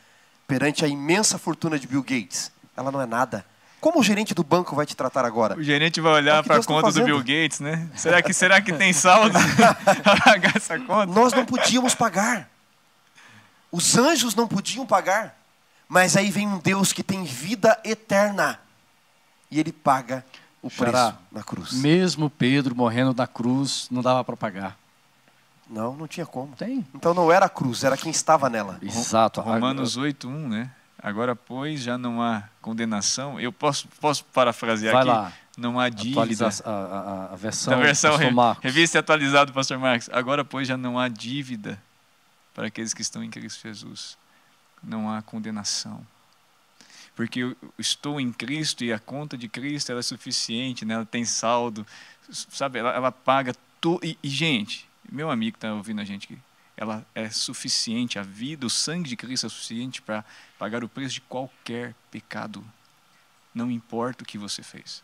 perante 0.46 0.84
a 0.84 0.88
imensa 0.88 1.38
fortuna 1.38 1.78
de 1.78 1.86
Bill 1.86 2.02
Gates. 2.02 2.52
Ela 2.76 2.92
não 2.92 3.00
é 3.00 3.06
nada. 3.06 3.44
Como 3.80 4.00
o 4.00 4.02
gerente 4.02 4.34
do 4.34 4.42
banco 4.42 4.74
vai 4.74 4.86
te 4.86 4.96
tratar 4.96 5.24
agora? 5.24 5.56
O 5.56 5.62
gerente 5.62 6.00
vai 6.00 6.12
olhar 6.12 6.38
é 6.38 6.42
para 6.42 6.56
a 6.56 6.64
conta 6.64 6.92
tá 6.92 6.98
do 6.98 7.04
Bill 7.04 7.18
Gates, 7.18 7.60
né? 7.60 7.88
Será 7.94 8.22
que, 8.22 8.32
será 8.32 8.60
que 8.60 8.72
tem 8.72 8.92
saldo 8.92 9.38
para 9.54 9.74
pagar 10.24 10.56
essa 10.56 10.78
conta? 10.78 11.06
Nós 11.06 11.32
não 11.32 11.44
podíamos 11.44 11.94
pagar. 11.94 12.48
Os 13.70 13.96
anjos 13.96 14.34
não 14.34 14.48
podiam 14.48 14.86
pagar. 14.86 15.36
Mas 15.88 16.16
aí 16.16 16.30
vem 16.30 16.48
um 16.48 16.58
Deus 16.58 16.92
que 16.92 17.02
tem 17.02 17.24
vida 17.24 17.78
eterna. 17.84 18.58
E 19.50 19.60
ele 19.60 19.72
paga 19.72 20.24
o 20.60 20.70
preço 20.70 21.14
na 21.30 21.42
cruz. 21.44 21.74
Mesmo 21.74 22.28
Pedro 22.28 22.74
morrendo 22.74 23.14
na 23.14 23.26
cruz, 23.26 23.86
não 23.90 24.02
dava 24.02 24.24
para 24.24 24.36
pagar. 24.36 24.76
Não, 25.68 25.94
não 25.94 26.06
tinha 26.08 26.26
como. 26.26 26.54
Tem. 26.56 26.84
Então 26.94 27.12
não 27.12 27.30
era 27.30 27.46
a 27.46 27.48
cruz, 27.48 27.84
era 27.84 27.96
quem 27.96 28.10
estava 28.10 28.48
nela. 28.48 28.78
Exato. 28.82 29.40
Romanos 29.40 29.96
8:1, 29.96 30.28
né? 30.48 30.70
Agora, 31.02 31.36
pois, 31.36 31.82
já 31.82 31.98
não 31.98 32.22
há 32.22 32.44
condenação. 32.60 33.38
Eu 33.38 33.52
posso, 33.52 33.86
posso 34.00 34.24
parafrasear 34.26 34.92
Vai 34.92 35.02
aqui? 35.02 35.10
Lá. 35.10 35.32
Não 35.56 35.80
há 35.80 35.88
dívida. 35.88 36.48
A, 36.64 36.70
a, 36.70 37.32
a 37.32 37.36
versão, 37.36 37.74
da 37.74 37.82
versão 37.82 38.16
re, 38.16 38.28
revista 38.60 38.98
atualizada, 38.98 39.52
Pastor 39.52 39.78
Marcos. 39.78 40.08
Agora, 40.12 40.44
pois, 40.44 40.68
já 40.68 40.76
não 40.76 40.98
há 40.98 41.08
dívida 41.08 41.80
para 42.54 42.66
aqueles 42.68 42.92
que 42.92 43.02
estão 43.02 43.22
em 43.22 43.30
Cristo 43.30 43.62
Jesus. 43.62 44.18
Não 44.82 45.10
há 45.10 45.22
condenação. 45.22 46.06
Porque 47.14 47.40
eu 47.40 47.56
estou 47.78 48.20
em 48.20 48.30
Cristo 48.30 48.84
e 48.84 48.92
a 48.92 48.98
conta 48.98 49.38
de 49.38 49.48
Cristo 49.48 49.92
é 49.92 50.02
suficiente, 50.02 50.84
né? 50.84 50.94
ela 50.94 51.06
tem 51.06 51.24
saldo, 51.24 51.86
sabe? 52.30 52.78
Ela, 52.78 52.94
ela 52.94 53.12
paga. 53.12 53.54
Tu, 53.80 53.98
e, 54.02 54.18
e, 54.22 54.28
gente, 54.28 54.86
meu 55.10 55.30
amigo 55.30 55.52
que 55.52 55.56
está 55.58 55.72
ouvindo 55.72 56.00
a 56.00 56.04
gente 56.04 56.24
aqui, 56.24 56.38
ela 56.76 57.06
é 57.14 57.30
suficiente, 57.30 58.18
a 58.18 58.22
vida, 58.22 58.66
o 58.66 58.70
sangue 58.70 59.08
de 59.08 59.16
Cristo 59.16 59.46
é 59.46 59.48
suficiente 59.48 60.02
para 60.02 60.24
pagar 60.58 60.84
o 60.84 60.88
preço 60.88 61.14
de 61.14 61.20
qualquer 61.22 61.94
pecado. 62.10 62.64
Não 63.54 63.70
importa 63.70 64.22
o 64.22 64.26
que 64.26 64.36
você 64.36 64.62
fez. 64.62 65.02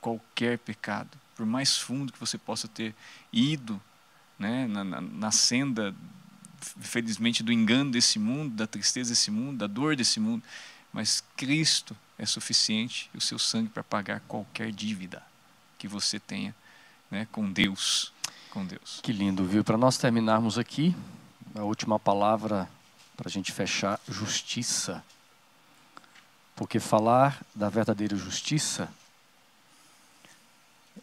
Qualquer 0.00 0.58
pecado, 0.58 1.18
por 1.34 1.46
mais 1.46 1.78
fundo 1.78 2.12
que 2.12 2.20
você 2.20 2.36
possa 2.36 2.68
ter 2.68 2.94
ido 3.32 3.80
né, 4.38 4.66
na, 4.66 4.84
na, 4.84 5.00
na 5.00 5.30
senda, 5.30 5.94
felizmente, 6.60 7.42
do 7.42 7.50
engano 7.50 7.90
desse 7.90 8.18
mundo, 8.18 8.54
da 8.54 8.66
tristeza 8.66 9.10
desse 9.10 9.30
mundo, 9.30 9.58
da 9.58 9.66
dor 9.66 9.96
desse 9.96 10.20
mundo, 10.20 10.42
mas 10.92 11.24
Cristo 11.34 11.96
é 12.18 12.26
suficiente, 12.26 13.10
o 13.14 13.20
seu 13.20 13.38
sangue, 13.38 13.70
para 13.70 13.82
pagar 13.82 14.20
qualquer 14.20 14.70
dívida 14.70 15.22
que 15.78 15.88
você 15.88 16.20
tenha 16.20 16.54
né, 17.10 17.26
com 17.32 17.50
Deus 17.50 18.13
com 18.54 18.64
Deus. 18.64 19.00
Que 19.02 19.12
lindo, 19.12 19.44
viu? 19.44 19.64
Para 19.64 19.76
nós 19.76 19.98
terminarmos 19.98 20.58
aqui, 20.58 20.94
a 21.56 21.62
última 21.62 21.98
palavra 21.98 22.70
para 23.16 23.28
a 23.28 23.30
gente 23.30 23.50
fechar: 23.50 24.00
justiça. 24.08 25.04
Porque 26.54 26.78
falar 26.78 27.42
da 27.52 27.68
verdadeira 27.68 28.14
justiça, 28.14 28.88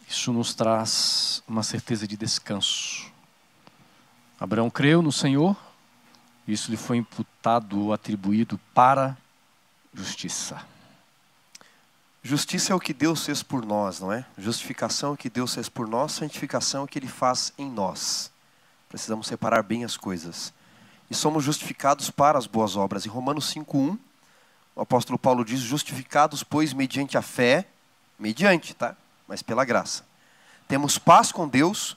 isso 0.08 0.32
nos 0.32 0.54
traz 0.54 1.42
uma 1.46 1.62
certeza 1.62 2.08
de 2.08 2.16
descanso. 2.16 3.12
Abraão 4.40 4.70
creu 4.70 5.02
no 5.02 5.12
Senhor, 5.12 5.54
isso 6.48 6.70
lhe 6.70 6.76
foi 6.78 6.96
imputado 6.96 7.78
ou 7.82 7.92
atribuído 7.92 8.58
para 8.72 9.14
justiça. 9.92 10.66
Justiça 12.24 12.72
é 12.72 12.76
o 12.76 12.78
que 12.78 12.94
Deus 12.94 13.24
fez 13.24 13.42
por 13.42 13.66
nós, 13.66 13.98
não 13.98 14.12
é? 14.12 14.24
Justificação 14.38 15.10
é 15.10 15.12
o 15.14 15.16
que 15.16 15.28
Deus 15.28 15.54
fez 15.54 15.68
por 15.68 15.88
nós, 15.88 16.12
santificação 16.12 16.82
é 16.82 16.84
o 16.84 16.86
que 16.86 16.96
Ele 16.96 17.08
faz 17.08 17.52
em 17.58 17.68
nós. 17.68 18.30
Precisamos 18.88 19.26
separar 19.26 19.64
bem 19.64 19.84
as 19.84 19.96
coisas. 19.96 20.52
E 21.10 21.14
somos 21.16 21.42
justificados 21.42 22.10
para 22.10 22.38
as 22.38 22.46
boas 22.46 22.76
obras. 22.76 23.04
Em 23.04 23.08
Romanos 23.08 23.52
5,1, 23.52 23.98
o 24.76 24.80
apóstolo 24.80 25.18
Paulo 25.18 25.44
diz: 25.44 25.58
Justificados, 25.58 26.44
pois, 26.44 26.72
mediante 26.72 27.18
a 27.18 27.22
fé, 27.22 27.66
mediante, 28.16 28.72
tá? 28.72 28.94
Mas 29.26 29.42
pela 29.42 29.64
graça. 29.64 30.04
Temos 30.68 30.98
paz 30.98 31.32
com 31.32 31.48
Deus 31.48 31.96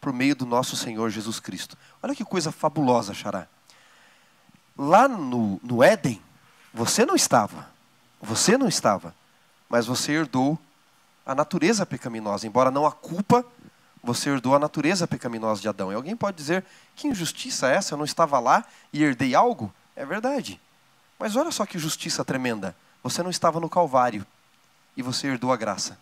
por 0.00 0.12
meio 0.12 0.36
do 0.36 0.46
nosso 0.46 0.76
Senhor 0.76 1.10
Jesus 1.10 1.40
Cristo. 1.40 1.76
Olha 2.00 2.14
que 2.14 2.24
coisa 2.24 2.52
fabulosa, 2.52 3.12
Xará. 3.12 3.48
Lá 4.78 5.08
no, 5.08 5.58
no 5.64 5.82
Éden, 5.82 6.22
você 6.72 7.04
não 7.04 7.16
estava. 7.16 7.68
Você 8.22 8.56
não 8.56 8.68
estava 8.68 9.14
mas 9.68 9.86
você 9.86 10.12
herdou 10.12 10.58
a 11.24 11.34
natureza 11.34 11.86
pecaminosa. 11.86 12.46
Embora 12.46 12.70
não 12.70 12.86
a 12.86 12.92
culpa, 12.92 13.44
você 14.02 14.30
herdou 14.30 14.54
a 14.54 14.58
natureza 14.58 15.06
pecaminosa 15.08 15.60
de 15.60 15.68
Adão. 15.68 15.90
E 15.90 15.94
alguém 15.94 16.16
pode 16.16 16.36
dizer: 16.36 16.64
que 16.94 17.08
injustiça 17.08 17.68
é 17.68 17.76
essa? 17.76 17.94
Eu 17.94 17.98
não 17.98 18.04
estava 18.04 18.38
lá 18.38 18.64
e 18.92 19.02
herdei 19.02 19.34
algo? 19.34 19.72
É 19.96 20.04
verdade. 20.04 20.60
Mas 21.18 21.36
olha 21.36 21.50
só 21.50 21.64
que 21.64 21.78
justiça 21.78 22.24
tremenda. 22.24 22.76
Você 23.02 23.22
não 23.22 23.30
estava 23.30 23.60
no 23.60 23.68
Calvário 23.68 24.26
e 24.96 25.02
você 25.02 25.28
herdou 25.28 25.52
a 25.52 25.56
graça. 25.56 25.98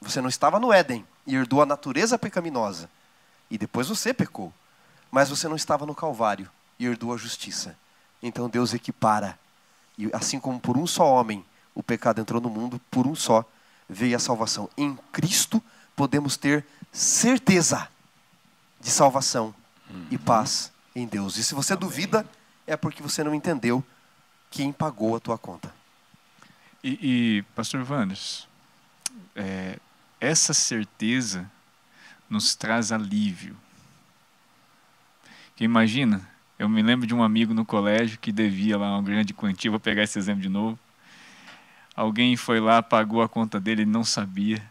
Você 0.00 0.20
não 0.20 0.28
estava 0.28 0.58
no 0.58 0.72
Éden 0.72 1.06
e 1.26 1.34
herdou 1.34 1.62
a 1.62 1.66
natureza 1.66 2.18
pecaminosa. 2.18 2.88
E 3.50 3.58
depois 3.58 3.88
você 3.88 4.14
pecou. 4.14 4.52
Mas 5.10 5.28
você 5.28 5.48
não 5.48 5.56
estava 5.56 5.84
no 5.84 5.94
Calvário 5.94 6.48
e 6.78 6.86
herdou 6.86 7.12
a 7.12 7.16
justiça. 7.16 7.76
Então 8.22 8.48
Deus 8.48 8.72
equipara. 8.72 9.38
E 9.98 10.08
assim 10.12 10.40
como 10.40 10.58
por 10.58 10.76
um 10.76 10.86
só 10.86 11.04
homem 11.06 11.44
o 11.74 11.82
pecado 11.82 12.20
entrou 12.20 12.40
no 12.40 12.50
mundo, 12.50 12.80
por 12.90 13.06
um 13.06 13.14
só 13.14 13.44
veio 13.88 14.16
a 14.16 14.20
salvação. 14.20 14.68
Em 14.76 14.96
Cristo 15.12 15.62
podemos 15.96 16.36
ter 16.36 16.64
certeza 16.92 17.88
de 18.80 18.90
salvação 18.90 19.54
uhum. 19.88 20.06
e 20.10 20.18
paz 20.18 20.72
em 20.94 21.06
Deus. 21.06 21.36
E 21.36 21.44
se 21.44 21.54
você 21.54 21.74
Amém. 21.74 21.80
duvida, 21.80 22.26
é 22.66 22.76
porque 22.76 23.02
você 23.02 23.22
não 23.22 23.34
entendeu 23.34 23.84
quem 24.50 24.72
pagou 24.72 25.16
a 25.16 25.20
tua 25.20 25.38
conta. 25.38 25.72
E, 26.82 26.98
e 27.38 27.42
Pastor 27.54 27.82
Vanders, 27.84 28.48
é, 29.36 29.78
essa 30.20 30.54
certeza 30.54 31.50
nos 32.28 32.54
traz 32.54 32.92
alívio. 32.92 33.56
Que 35.56 35.64
imagina, 35.64 36.26
eu 36.58 36.68
me 36.68 36.82
lembro 36.82 37.06
de 37.06 37.14
um 37.14 37.22
amigo 37.22 37.52
no 37.52 37.64
colégio 37.64 38.18
que 38.18 38.32
devia 38.32 38.78
lá 38.78 38.96
uma 38.96 39.02
grande 39.02 39.34
quantia, 39.34 39.70
vou 39.70 39.80
pegar 39.80 40.02
esse 40.02 40.18
exemplo 40.18 40.42
de 40.42 40.48
novo. 40.48 40.78
Alguém 41.94 42.36
foi 42.36 42.60
lá, 42.60 42.82
pagou 42.82 43.22
a 43.22 43.28
conta 43.28 43.60
dele, 43.60 43.82
ele 43.82 43.90
não 43.90 44.04
sabia. 44.04 44.62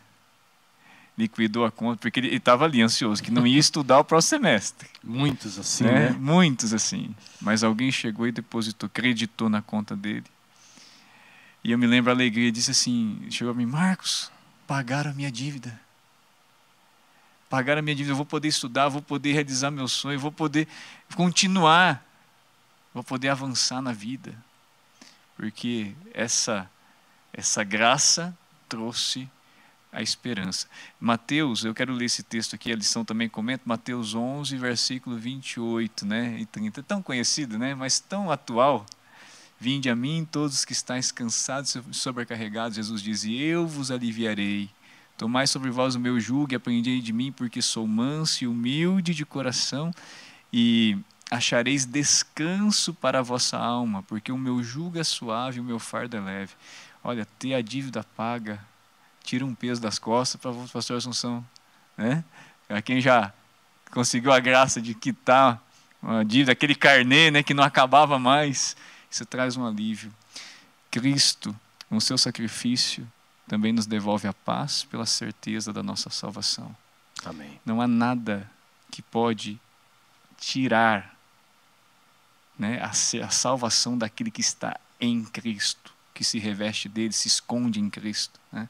Liquidou 1.18 1.66
a 1.66 1.72
conta, 1.72 2.00
porque 2.00 2.20
ele 2.20 2.34
estava 2.34 2.64
ali 2.64 2.82
ansioso, 2.82 3.22
que 3.22 3.30
não 3.30 3.46
ia 3.46 3.60
estudar 3.60 4.00
o 4.00 4.04
próximo 4.06 4.42
semestre. 4.42 4.88
Muitos 5.04 5.60
assim, 5.60 5.84
né? 5.84 6.10
né? 6.10 6.16
Muitos 6.18 6.74
assim. 6.74 7.14
Mas 7.42 7.64
alguém 7.64 7.92
chegou 7.92 8.26
e 8.26 8.32
depositou, 8.32 8.88
acreditou 8.88 9.50
na 9.50 9.62
conta 9.62 9.96
dele. 9.98 10.24
E 11.62 11.72
eu 11.72 11.78
me 11.78 11.86
lembro 11.86 12.10
a 12.10 12.16
alegria, 12.16 12.52
disse 12.52 12.72
assim, 12.72 13.20
chegou 13.30 13.52
a 13.52 13.56
mim, 13.56 13.66
Marcos, 13.66 14.32
pagaram 14.66 15.12
a 15.12 15.14
minha 15.14 15.30
dívida. 15.30 15.78
Pagaram 17.50 17.80
a 17.80 17.82
minha 17.82 17.96
dívida, 17.96 18.14
eu 18.14 18.18
vou 18.18 18.26
poder 18.26 18.48
estudar, 18.48 18.88
vou 18.88 19.02
poder 19.02 19.34
realizar 19.34 19.72
meu 19.72 19.88
sonho, 19.88 20.20
vou 20.20 20.32
poder 20.32 20.68
continuar, 21.16 22.06
vou 22.94 23.04
poder 23.04 23.28
avançar 23.28 23.82
na 23.82 23.92
vida. 23.92 24.34
Porque 25.36 25.94
essa 26.14 26.70
essa 27.40 27.64
graça 27.64 28.38
trouxe 28.68 29.30
a 29.92 30.02
esperança. 30.02 30.68
Mateus, 31.00 31.64
eu 31.64 31.74
quero 31.74 31.94
ler 31.94 32.06
esse 32.06 32.22
texto 32.22 32.54
aqui, 32.54 32.72
a 32.72 32.76
lição 32.76 33.04
também 33.04 33.28
comenta, 33.28 33.64
Mateus 33.66 34.14
11, 34.14 34.56
versículo 34.58 35.18
28 35.18 36.06
né, 36.06 36.38
e 36.40 36.46
30. 36.46 36.84
Tão 36.84 37.02
conhecido, 37.02 37.58
né, 37.58 37.74
mas 37.74 38.00
tão 38.00 38.30
atual. 38.30 38.86
Vinde 39.60 39.90
a 39.90 39.96
mim 39.96 40.28
todos 40.30 40.64
que 40.64 40.74
estáis 40.74 41.12
cansados 41.12 41.76
e 41.76 41.94
sobrecarregados, 41.94 42.76
Jesus 42.76 43.02
diz, 43.02 43.24
e 43.24 43.36
eu 43.42 43.66
vos 43.66 43.90
aliviarei. 43.90 44.70
Tomai 45.18 45.48
sobre 45.48 45.70
vós 45.70 45.96
o 45.96 46.00
meu 46.00 46.20
jugo 46.20 46.54
e 46.54 46.56
aprendei 46.56 47.02
de 47.02 47.12
mim, 47.12 47.32
porque 47.32 47.62
sou 47.62 47.88
manso 47.88 48.44
e 48.44 48.48
humilde 48.48 49.14
de 49.14 49.26
coração, 49.26 49.92
e 50.52 50.98
achareis 51.32 51.86
descanso 51.86 52.94
para 52.94 53.20
a 53.20 53.22
vossa 53.22 53.58
alma, 53.58 54.02
porque 54.04 54.32
o 54.32 54.38
meu 54.38 54.64
jugo 54.64 54.98
é 54.98 55.04
suave 55.04 55.58
e 55.58 55.62
o 55.62 55.64
meu 55.64 55.80
fardo 55.80 56.18
é 56.18 56.20
leve. 56.20 56.54
Olha, 57.10 57.26
ter 57.40 57.56
a 57.56 57.62
dívida 57.62 58.06
paga 58.16 58.64
tira 59.24 59.44
um 59.44 59.56
peso 59.56 59.82
das 59.82 59.98
costas 59.98 60.40
para 60.40 60.52
o 60.52 60.70
pastor 60.70 60.96
Assunção. 60.98 61.44
Né? 61.98 62.24
Para 62.68 62.84
quem 62.84 63.02
já 63.02 63.34
conseguiu 63.90 64.32
a 64.32 64.40
graça 64.40 64.80
de 64.80 64.94
quitar 64.94 65.60
uma 66.04 66.24
dívida, 66.24 66.52
aquele 66.52 66.76
carnê 66.76 67.32
né, 67.32 67.42
que 67.42 67.52
não 67.52 67.64
acabava 67.64 68.20
mais, 68.20 68.78
isso 69.10 69.26
traz 69.26 69.58
um 69.58 69.66
alívio. 69.66 70.14
Cristo, 70.92 71.60
com 71.90 72.00
seu 72.00 72.16
sacrifício, 72.16 73.12
também 73.48 73.74
nos 73.74 73.88
devolve 73.88 74.28
a 74.28 74.34
paz 74.34 74.84
pela 74.84 75.08
certeza 75.08 75.74
da 75.74 75.82
nossa 75.82 76.12
salvação. 76.12 76.78
Amém. 77.26 77.60
Não 77.66 77.82
há 77.82 77.88
nada 77.88 78.48
que 78.92 79.02
pode 79.02 79.60
tirar 80.38 81.18
né, 82.56 82.80
a, 82.80 82.92
a 82.92 83.30
salvação 83.32 83.98
daquele 83.98 84.30
que 84.30 84.42
está 84.42 84.80
em 85.02 85.26
Cristo, 85.26 85.98
que 86.20 86.24
se 86.26 86.38
reveste 86.38 86.90
dele, 86.90 87.14
se 87.14 87.30
esconde 87.30 87.80
em 87.80 87.90
Cristo. 87.90 88.42
Né? 88.52 88.68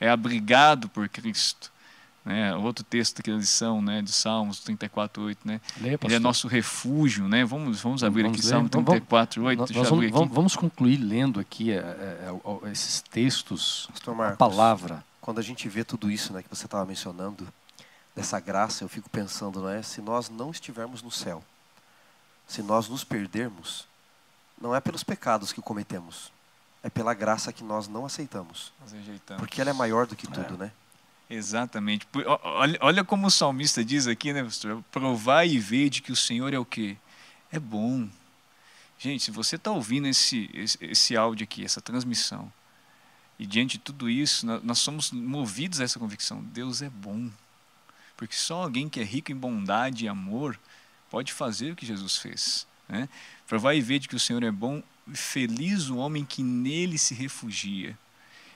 É 0.00 0.08
abrigado 0.08 0.88
por 0.88 1.08
Cristo. 1.08 1.72
Né? 2.24 2.54
Outro 2.54 2.84
texto 2.84 3.20
da 3.20 3.32
lição, 3.32 3.82
né, 3.82 4.00
de 4.00 4.12
Salmos 4.12 4.60
34, 4.60 5.20
8, 5.20 5.40
né? 5.44 5.60
Leia, 5.80 5.98
Ele 6.00 6.14
é 6.14 6.20
nosso 6.20 6.46
refúgio, 6.46 7.26
né? 7.26 7.44
Vamos, 7.44 7.80
vamos 7.80 8.04
abrir 8.04 8.22
vamos 8.22 8.38
aqui 8.38 8.46
ler. 8.46 8.50
Salmo 8.52 8.68
34, 8.68 9.42
8. 9.42 9.58
Nós, 9.58 9.70
nós 9.72 9.88
vamos, 9.88 10.04
aqui. 10.04 10.28
vamos, 10.32 10.54
concluir 10.54 10.98
lendo 10.98 11.40
aqui 11.40 11.72
é, 11.72 11.78
é, 11.78 12.30
é, 12.30 12.70
esses 12.70 13.02
textos, 13.02 13.88
Marcos, 14.06 14.34
a 14.34 14.36
palavra. 14.36 15.04
Quando 15.20 15.40
a 15.40 15.42
gente 15.42 15.68
vê 15.68 15.82
tudo 15.82 16.08
isso 16.08 16.32
né, 16.32 16.40
que 16.40 16.48
você 16.48 16.66
estava 16.66 16.86
mencionando, 16.86 17.48
dessa 18.14 18.38
graça, 18.38 18.84
eu 18.84 18.88
fico 18.88 19.10
pensando, 19.10 19.60
não 19.60 19.68
é? 19.68 19.82
Se 19.82 20.00
nós 20.00 20.28
não 20.28 20.52
estivermos 20.52 21.02
no 21.02 21.10
céu, 21.10 21.42
se 22.46 22.62
nós 22.62 22.88
nos 22.88 23.02
perdermos, 23.02 23.88
não 24.60 24.72
é 24.72 24.80
pelos 24.80 25.02
pecados 25.02 25.52
que 25.52 25.60
cometemos, 25.60 26.31
é 26.82 26.90
pela 26.90 27.14
graça 27.14 27.52
que 27.52 27.62
nós 27.62 27.86
não 27.88 28.04
aceitamos. 28.04 28.72
Porque 29.38 29.60
ela 29.60 29.70
é 29.70 29.72
maior 29.72 30.06
do 30.06 30.16
que 30.16 30.26
tudo, 30.26 30.54
é. 30.54 30.66
né? 30.66 30.72
Exatamente. 31.30 32.06
Olha, 32.42 32.78
olha 32.82 33.04
como 33.04 33.26
o 33.26 33.30
salmista 33.30 33.84
diz 33.84 34.06
aqui, 34.06 34.32
né, 34.32 34.42
pastor? 34.42 34.82
Provar 34.90 35.46
e 35.46 35.58
ver 35.58 35.88
de 35.88 36.02
que 36.02 36.12
o 36.12 36.16
Senhor 36.16 36.52
é 36.52 36.58
o 36.58 36.64
quê? 36.64 36.96
É 37.50 37.58
bom. 37.58 38.08
Gente, 38.98 39.24
se 39.24 39.30
você 39.30 39.56
está 39.56 39.70
ouvindo 39.70 40.06
esse, 40.06 40.50
esse, 40.52 40.78
esse, 40.80 41.16
áudio 41.16 41.44
aqui, 41.44 41.64
essa 41.64 41.80
transmissão, 41.80 42.52
e 43.38 43.46
diante 43.46 43.72
de 43.72 43.78
tudo 43.78 44.10
isso, 44.10 44.44
nós, 44.44 44.62
nós 44.62 44.78
somos 44.78 45.10
movidos 45.10 45.80
a 45.80 45.84
essa 45.84 45.98
convicção: 45.98 46.42
Deus 46.42 46.82
é 46.82 46.90
bom. 46.90 47.30
Porque 48.16 48.36
só 48.36 48.62
alguém 48.62 48.88
que 48.88 49.00
é 49.00 49.04
rico 49.04 49.32
em 49.32 49.36
bondade 49.36 50.04
e 50.04 50.08
amor 50.08 50.58
pode 51.10 51.32
fazer 51.32 51.72
o 51.72 51.76
que 51.76 51.86
Jesus 51.86 52.18
fez. 52.18 52.66
Né? 52.88 53.08
Provar 53.46 53.74
e 53.74 53.80
ver 53.80 53.98
de 53.98 54.08
que 54.08 54.16
o 54.16 54.20
Senhor 54.20 54.42
é 54.42 54.50
bom, 54.50 54.82
feliz 55.12 55.88
o 55.88 55.96
homem 55.96 56.24
que 56.24 56.42
nele 56.42 56.98
se 56.98 57.14
refugia. 57.14 57.96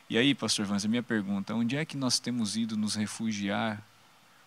E 0.08 0.16
aí, 0.16 0.34
pastor 0.34 0.66
Vans, 0.66 0.84
a 0.84 0.88
minha 0.88 1.02
pergunta, 1.02 1.54
onde 1.54 1.76
é 1.76 1.84
que 1.84 1.96
nós 1.96 2.18
temos 2.18 2.56
ido 2.56 2.76
nos 2.76 2.94
refugiar 2.94 3.82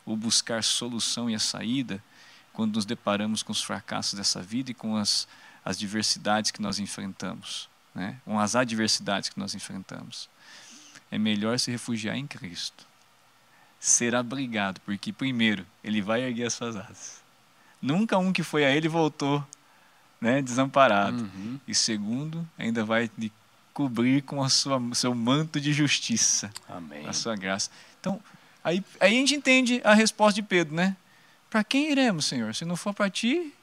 ou 0.05 0.15
buscar 0.15 0.63
solução 0.63 1.30
e 1.30 1.36
a 1.36 1.39
saída 1.39 2.01
quando 2.53 2.75
nos 2.75 2.86
deparamos 2.86 3.43
com 3.43 3.51
os 3.51 3.61
fracassos 3.61 4.13
dessa 4.13 4.41
vida 4.41 4.71
e 4.71 4.73
com 4.73 4.95
as, 4.95 5.27
as 5.63 5.77
diversidades 5.77 6.51
que 6.51 6.61
nós 6.61 6.80
enfrentamos, 6.80 7.69
né? 7.93 8.17
com 8.25 8.39
as 8.39 8.55
adversidades 8.55 9.30
que 9.30 9.39
nós 9.39 9.53
enfrentamos? 9.53 10.30
É 11.11 11.17
melhor 11.17 11.59
se 11.59 11.71
refugiar 11.71 12.15
em 12.15 12.25
Cristo, 12.25 12.86
ser 13.80 14.15
abrigado, 14.15 14.80
porque 14.82 15.11
primeiro, 15.11 15.65
ele 15.84 16.01
vai 16.01 16.21
erguer 16.21 16.45
as 16.45 16.53
suas 16.53 16.75
asas. 16.75 17.21
Nunca 17.82 18.17
um 18.17 18.32
que 18.32 18.43
foi 18.43 18.65
a 18.65 18.71
ele 18.71 18.88
voltou 18.88 19.45
né, 20.20 20.41
desamparado. 20.41 21.24
Uhum. 21.24 21.59
E 21.67 21.74
segundo, 21.74 22.47
ainda 22.57 22.84
vai 22.84 23.09
lhe 23.17 23.32
cobrir 23.74 24.24
com 24.24 24.43
a 24.43 24.49
sua 24.49 24.82
seu 24.93 25.15
manto 25.15 25.59
de 25.59 25.72
justiça. 25.72 26.51
Amém. 26.67 27.07
A 27.07 27.13
sua 27.13 27.36
graça. 27.36 27.70
Então, 27.99 28.22
aí, 28.63 28.84
aí 28.99 29.15
a 29.15 29.20
gente 29.20 29.36
entende 29.36 29.82
a 29.84 29.93
resposta 29.93 30.41
de 30.41 30.47
Pedro, 30.47 30.76
né? 30.76 30.95
Para 31.49 31.63
quem 31.63 31.91
iremos, 31.91 32.26
Senhor? 32.26 32.53
Se 32.53 32.65
não 32.65 32.76
for 32.76 32.93
para 32.93 33.09
ti, 33.09 33.53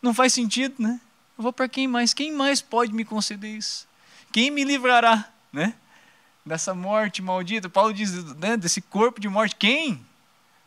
não 0.00 0.14
faz 0.14 0.32
sentido, 0.32 0.74
né? 0.78 1.00
Eu 1.36 1.42
vou 1.42 1.52
para 1.52 1.68
quem 1.68 1.86
mais? 1.86 2.14
Quem 2.14 2.32
mais 2.32 2.60
pode 2.60 2.92
me 2.92 3.04
conceder 3.04 3.56
isso? 3.56 3.86
Quem 4.32 4.50
me 4.50 4.64
livrará, 4.64 5.30
né? 5.52 5.74
Dessa 6.44 6.74
morte 6.74 7.20
maldita. 7.22 7.68
Paulo 7.68 7.92
diz, 7.92 8.24
né, 8.36 8.56
desse 8.56 8.80
corpo 8.80 9.20
de 9.20 9.28
morte, 9.28 9.54
quem? 9.54 10.04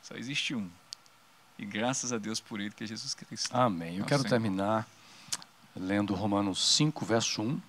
Só 0.04 0.16
existe 0.16 0.54
um. 0.56 0.70
E 1.58 1.66
graças 1.66 2.14
a 2.14 2.18
Deus 2.18 2.40
por 2.40 2.60
ele, 2.60 2.72
que 2.72 2.84
é 2.84 2.88
Jesus 2.88 3.14
Cristo. 3.14 3.50
Amém. 3.56 3.98
Eu 3.98 4.06
quero 4.06 4.22
Senhor. 4.22 4.30
terminar 4.30 4.88
lendo 5.76 6.14
Romanos 6.14 6.76
5, 6.76 7.06
verso 7.06 7.42
1. 7.42 7.62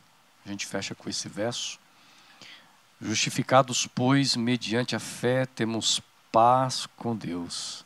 A 0.45 0.49
gente 0.49 0.67
fecha 0.67 0.95
com 0.95 1.09
esse 1.09 1.29
verso. 1.29 1.79
Justificados, 3.01 3.87
pois, 3.87 4.37
mediante 4.37 4.95
a 4.95 5.01
fé, 5.01 5.47
temos 5.47 6.01
paz 6.31 6.87
com 6.97 7.17
Deus, 7.17 7.85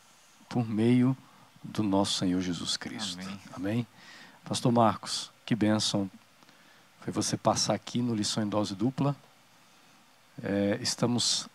por 0.48 0.66
meio 0.66 1.16
do 1.64 1.82
nosso 1.82 2.18
Senhor 2.18 2.40
Jesus 2.40 2.76
Cristo. 2.76 3.20
Amém. 3.20 3.40
Amém? 3.54 3.86
Pastor 4.44 4.70
Marcos, 4.70 5.30
que 5.44 5.54
bênção 5.54 6.10
foi 7.00 7.12
você 7.12 7.36
passar 7.36 7.74
aqui 7.74 8.02
no 8.02 8.14
Lição 8.14 8.42
em 8.42 8.48
Dose 8.48 8.74
Dupla. 8.74 9.16
É, 10.42 10.78
estamos 10.80 11.48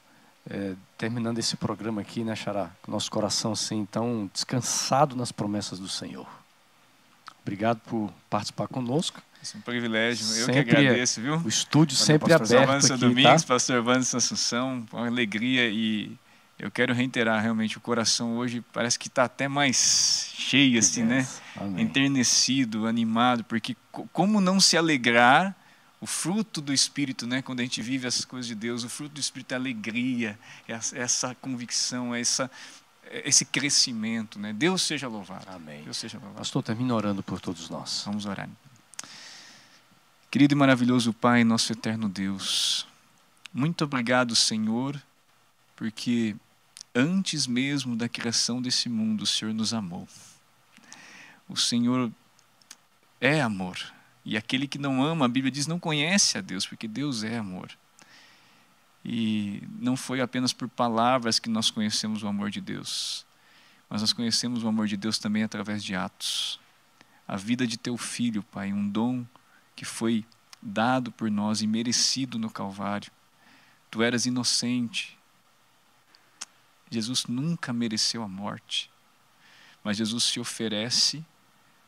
é, 0.50 0.76
terminando 0.98 1.38
esse 1.38 1.56
programa 1.56 2.02
aqui, 2.02 2.24
né, 2.24 2.36
Xará? 2.36 2.72
Nosso 2.88 3.12
coração 3.12 3.52
assim, 3.52 3.86
tão 3.86 4.30
descansado 4.34 5.16
nas 5.16 5.32
promessas 5.32 5.78
do 5.78 5.88
Senhor. 5.88 6.41
Obrigado 7.44 7.80
por 7.80 8.14
participar 8.30 8.68
conosco. 8.68 9.22
É 9.42 9.58
um 9.58 9.62
privilégio, 9.62 10.24
eu 10.24 10.46
sempre 10.46 10.64
que 10.66 10.70
agradeço, 10.70 11.20
viu? 11.20 11.38
O 11.38 11.48
estúdio 11.48 11.98
sempre 11.98 12.32
aberto 12.32 12.50
Pastor 12.52 12.94
aqui, 12.94 13.02
Domingos, 13.02 13.42
tá? 13.42 13.48
Pastor 13.48 13.82
Vanessa 13.82 14.18
Assunção, 14.18 14.86
uma 14.94 15.08
alegria 15.08 15.68
e 15.68 16.16
eu 16.60 16.70
quero 16.70 16.94
reiterar 16.94 17.42
realmente 17.42 17.76
o 17.76 17.82
coração 17.82 18.38
hoje 18.38 18.64
parece 18.72 19.00
que 19.00 19.08
está 19.08 19.24
até 19.24 19.48
mais 19.48 20.32
cheio 20.36 20.78
assim, 20.78 21.04
né? 21.04 21.28
Amém. 21.56 21.84
Enternecido, 21.84 22.86
animado, 22.86 23.44
porque 23.46 23.76
como 24.14 24.40
não 24.40 24.60
se 24.60 24.78
alegrar 24.78 25.56
o 26.02 26.08
fruto 26.08 26.60
do 26.60 26.74
Espírito, 26.74 27.28
né? 27.28 27.44
quando 27.44 27.60
a 27.60 27.64
gente 27.64 27.80
vive 27.80 28.08
as 28.08 28.26
coisas 28.26 28.48
de 28.48 28.56
Deus, 28.56 28.84
o 28.84 28.90
fruto 28.90 29.14
do 29.14 29.20
Espírito 29.20 29.54
é 29.54 29.56
alegria, 29.56 30.38
é 30.68 30.74
essa 30.74 31.36
convicção, 31.36 32.14
é 32.14 32.20
essa, 32.20 32.50
esse 33.10 33.46
crescimento. 33.46 34.40
Né? 34.40 34.54
Deus 34.54 34.82
seja 34.82 35.08
louvado. 35.08 35.46
Amém. 35.50 35.84
Deus 35.84 35.98
seja 35.98 36.18
louvado. 36.18 36.38
Pastor, 36.38 36.64
termina 36.64 36.94
orando 36.94 37.22
por 37.22 37.40
todos 37.40 37.70
nós. 37.70 38.04
Vamos 38.06 38.26
orar. 38.26 38.50
Querido 40.30 40.54
e 40.54 40.58
maravilhoso 40.58 41.12
Pai, 41.12 41.44
nosso 41.44 41.74
eterno 41.74 42.08
Deus, 42.08 42.88
muito 43.54 43.84
obrigado, 43.84 44.34
Senhor, 44.34 45.02
porque 45.76 46.38
antes 46.96 47.46
mesmo 47.46 47.98
da 47.98 48.08
criação 48.08 48.62
desse 48.62 48.88
mundo, 48.88 49.24
o 49.24 49.28
Senhor 49.28 49.54
nos 49.54 49.74
amou. 49.74 50.08
O 51.50 51.58
Senhor 51.58 52.10
é 53.20 53.42
amor. 53.42 53.78
E 54.24 54.38
aquele 54.38 54.70
que 54.70 54.78
não 54.78 55.04
ama, 55.04 55.26
a 55.26 55.28
Bíblia 55.28 55.52
diz, 55.52 55.68
não 55.68 55.78
conhece 55.78 56.38
a 56.38 56.42
Deus, 56.42 56.66
porque 56.66 56.88
Deus 56.88 57.24
é 57.24 57.38
amor. 57.38 57.70
E 59.04 59.64
não 59.80 59.98
foi 59.98 60.22
apenas 60.22 60.54
por 60.54 60.70
palavras 60.70 61.40
que 61.40 61.50
nós 61.50 61.72
conhecemos 61.72 62.24
o 62.24 62.28
amor 62.28 62.50
de 62.52 62.62
Deus, 62.62 63.26
mas 63.90 64.02
nós 64.02 64.14
conhecemos 64.14 64.64
o 64.64 64.68
amor 64.68 64.88
de 64.88 64.96
Deus 64.96 65.18
também 65.18 65.44
através 65.44 65.84
de 65.84 65.96
atos. 65.96 66.60
A 67.28 67.36
vida 67.36 67.66
de 67.66 67.78
teu 67.78 67.98
filho, 67.98 68.44
Pai, 68.44 68.72
um 68.72 68.88
dom 68.88 69.26
que 69.76 69.86
foi 69.86 70.26
dado 70.62 71.12
por 71.12 71.32
nós 71.32 71.62
e 71.62 71.68
merecido 71.68 72.38
no 72.38 72.50
Calvário. 72.50 73.12
Tu 73.90 74.04
eras 74.04 74.26
inocente. 74.26 75.18
Jesus 76.90 77.26
nunca 77.26 77.74
mereceu 77.74 78.22
a 78.22 78.28
morte, 78.28 78.92
mas 79.84 79.98
Jesus 79.98 80.26
se 80.26 80.40
oferece 80.40 81.26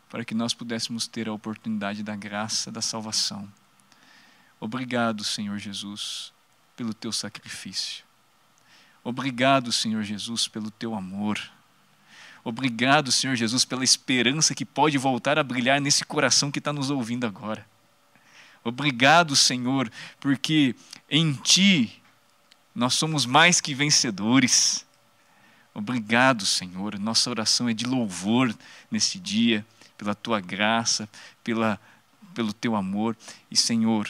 para 0.09 0.23
que 0.23 0.33
nós 0.33 0.53
pudéssemos 0.53 1.07
ter 1.07 1.27
a 1.27 1.33
oportunidade 1.33 2.01
da 2.03 2.15
graça 2.15 2.71
da 2.71 2.81
salvação. 2.81 3.51
Obrigado, 4.59 5.23
Senhor 5.23 5.57
Jesus, 5.57 6.32
pelo 6.75 6.93
teu 6.93 7.11
sacrifício. 7.11 8.03
Obrigado, 9.03 9.71
Senhor 9.71 10.03
Jesus, 10.03 10.47
pelo 10.47 10.71
teu 10.71 10.95
amor. 10.95 11.39
Obrigado, 12.43 13.11
Senhor 13.11 13.35
Jesus, 13.35 13.63
pela 13.63 13.83
esperança 13.83 14.53
que 14.55 14.65
pode 14.65 14.97
voltar 14.97 15.39
a 15.39 15.43
brilhar 15.43 15.79
nesse 15.79 16.03
coração 16.03 16.51
que 16.51 16.59
está 16.59 16.73
nos 16.73 16.89
ouvindo 16.89 17.25
agora. 17.25 17.65
Obrigado, 18.63 19.35
Senhor, 19.35 19.91
porque 20.19 20.75
em 21.09 21.33
Ti 21.33 22.01
nós 22.73 22.93
somos 22.95 23.25
mais 23.25 23.61
que 23.61 23.73
vencedores. 23.73 24.85
Obrigado, 25.73 26.45
Senhor. 26.45 26.97
Nossa 26.99 27.29
oração 27.29 27.67
é 27.67 27.73
de 27.73 27.85
louvor 27.85 28.53
nesse 28.89 29.19
dia 29.19 29.65
pela 29.97 30.15
tua 30.15 30.39
graça, 30.39 31.09
pela, 31.43 31.79
pelo 32.33 32.53
teu 32.53 32.75
amor. 32.75 33.17
E, 33.49 33.55
Senhor, 33.55 34.09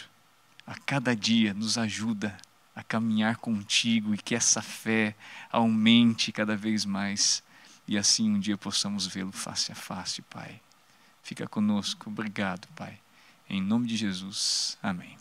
a 0.65 0.75
cada 0.75 1.15
dia 1.15 1.53
nos 1.53 1.77
ajuda 1.77 2.35
a 2.75 2.83
caminhar 2.83 3.37
contigo 3.37 4.13
e 4.13 4.17
que 4.17 4.35
essa 4.35 4.61
fé 4.61 5.15
aumente 5.51 6.31
cada 6.31 6.55
vez 6.55 6.85
mais 6.85 7.43
e 7.87 7.97
assim 7.97 8.29
um 8.29 8.39
dia 8.39 8.57
possamos 8.57 9.05
vê-lo 9.05 9.31
face 9.31 9.71
a 9.71 9.75
face, 9.75 10.21
Pai. 10.23 10.59
Fica 11.21 11.47
conosco. 11.47 12.09
Obrigado, 12.09 12.67
Pai. 12.75 12.97
Em 13.49 13.61
nome 13.61 13.87
de 13.87 13.97
Jesus. 13.97 14.77
Amém. 14.81 15.17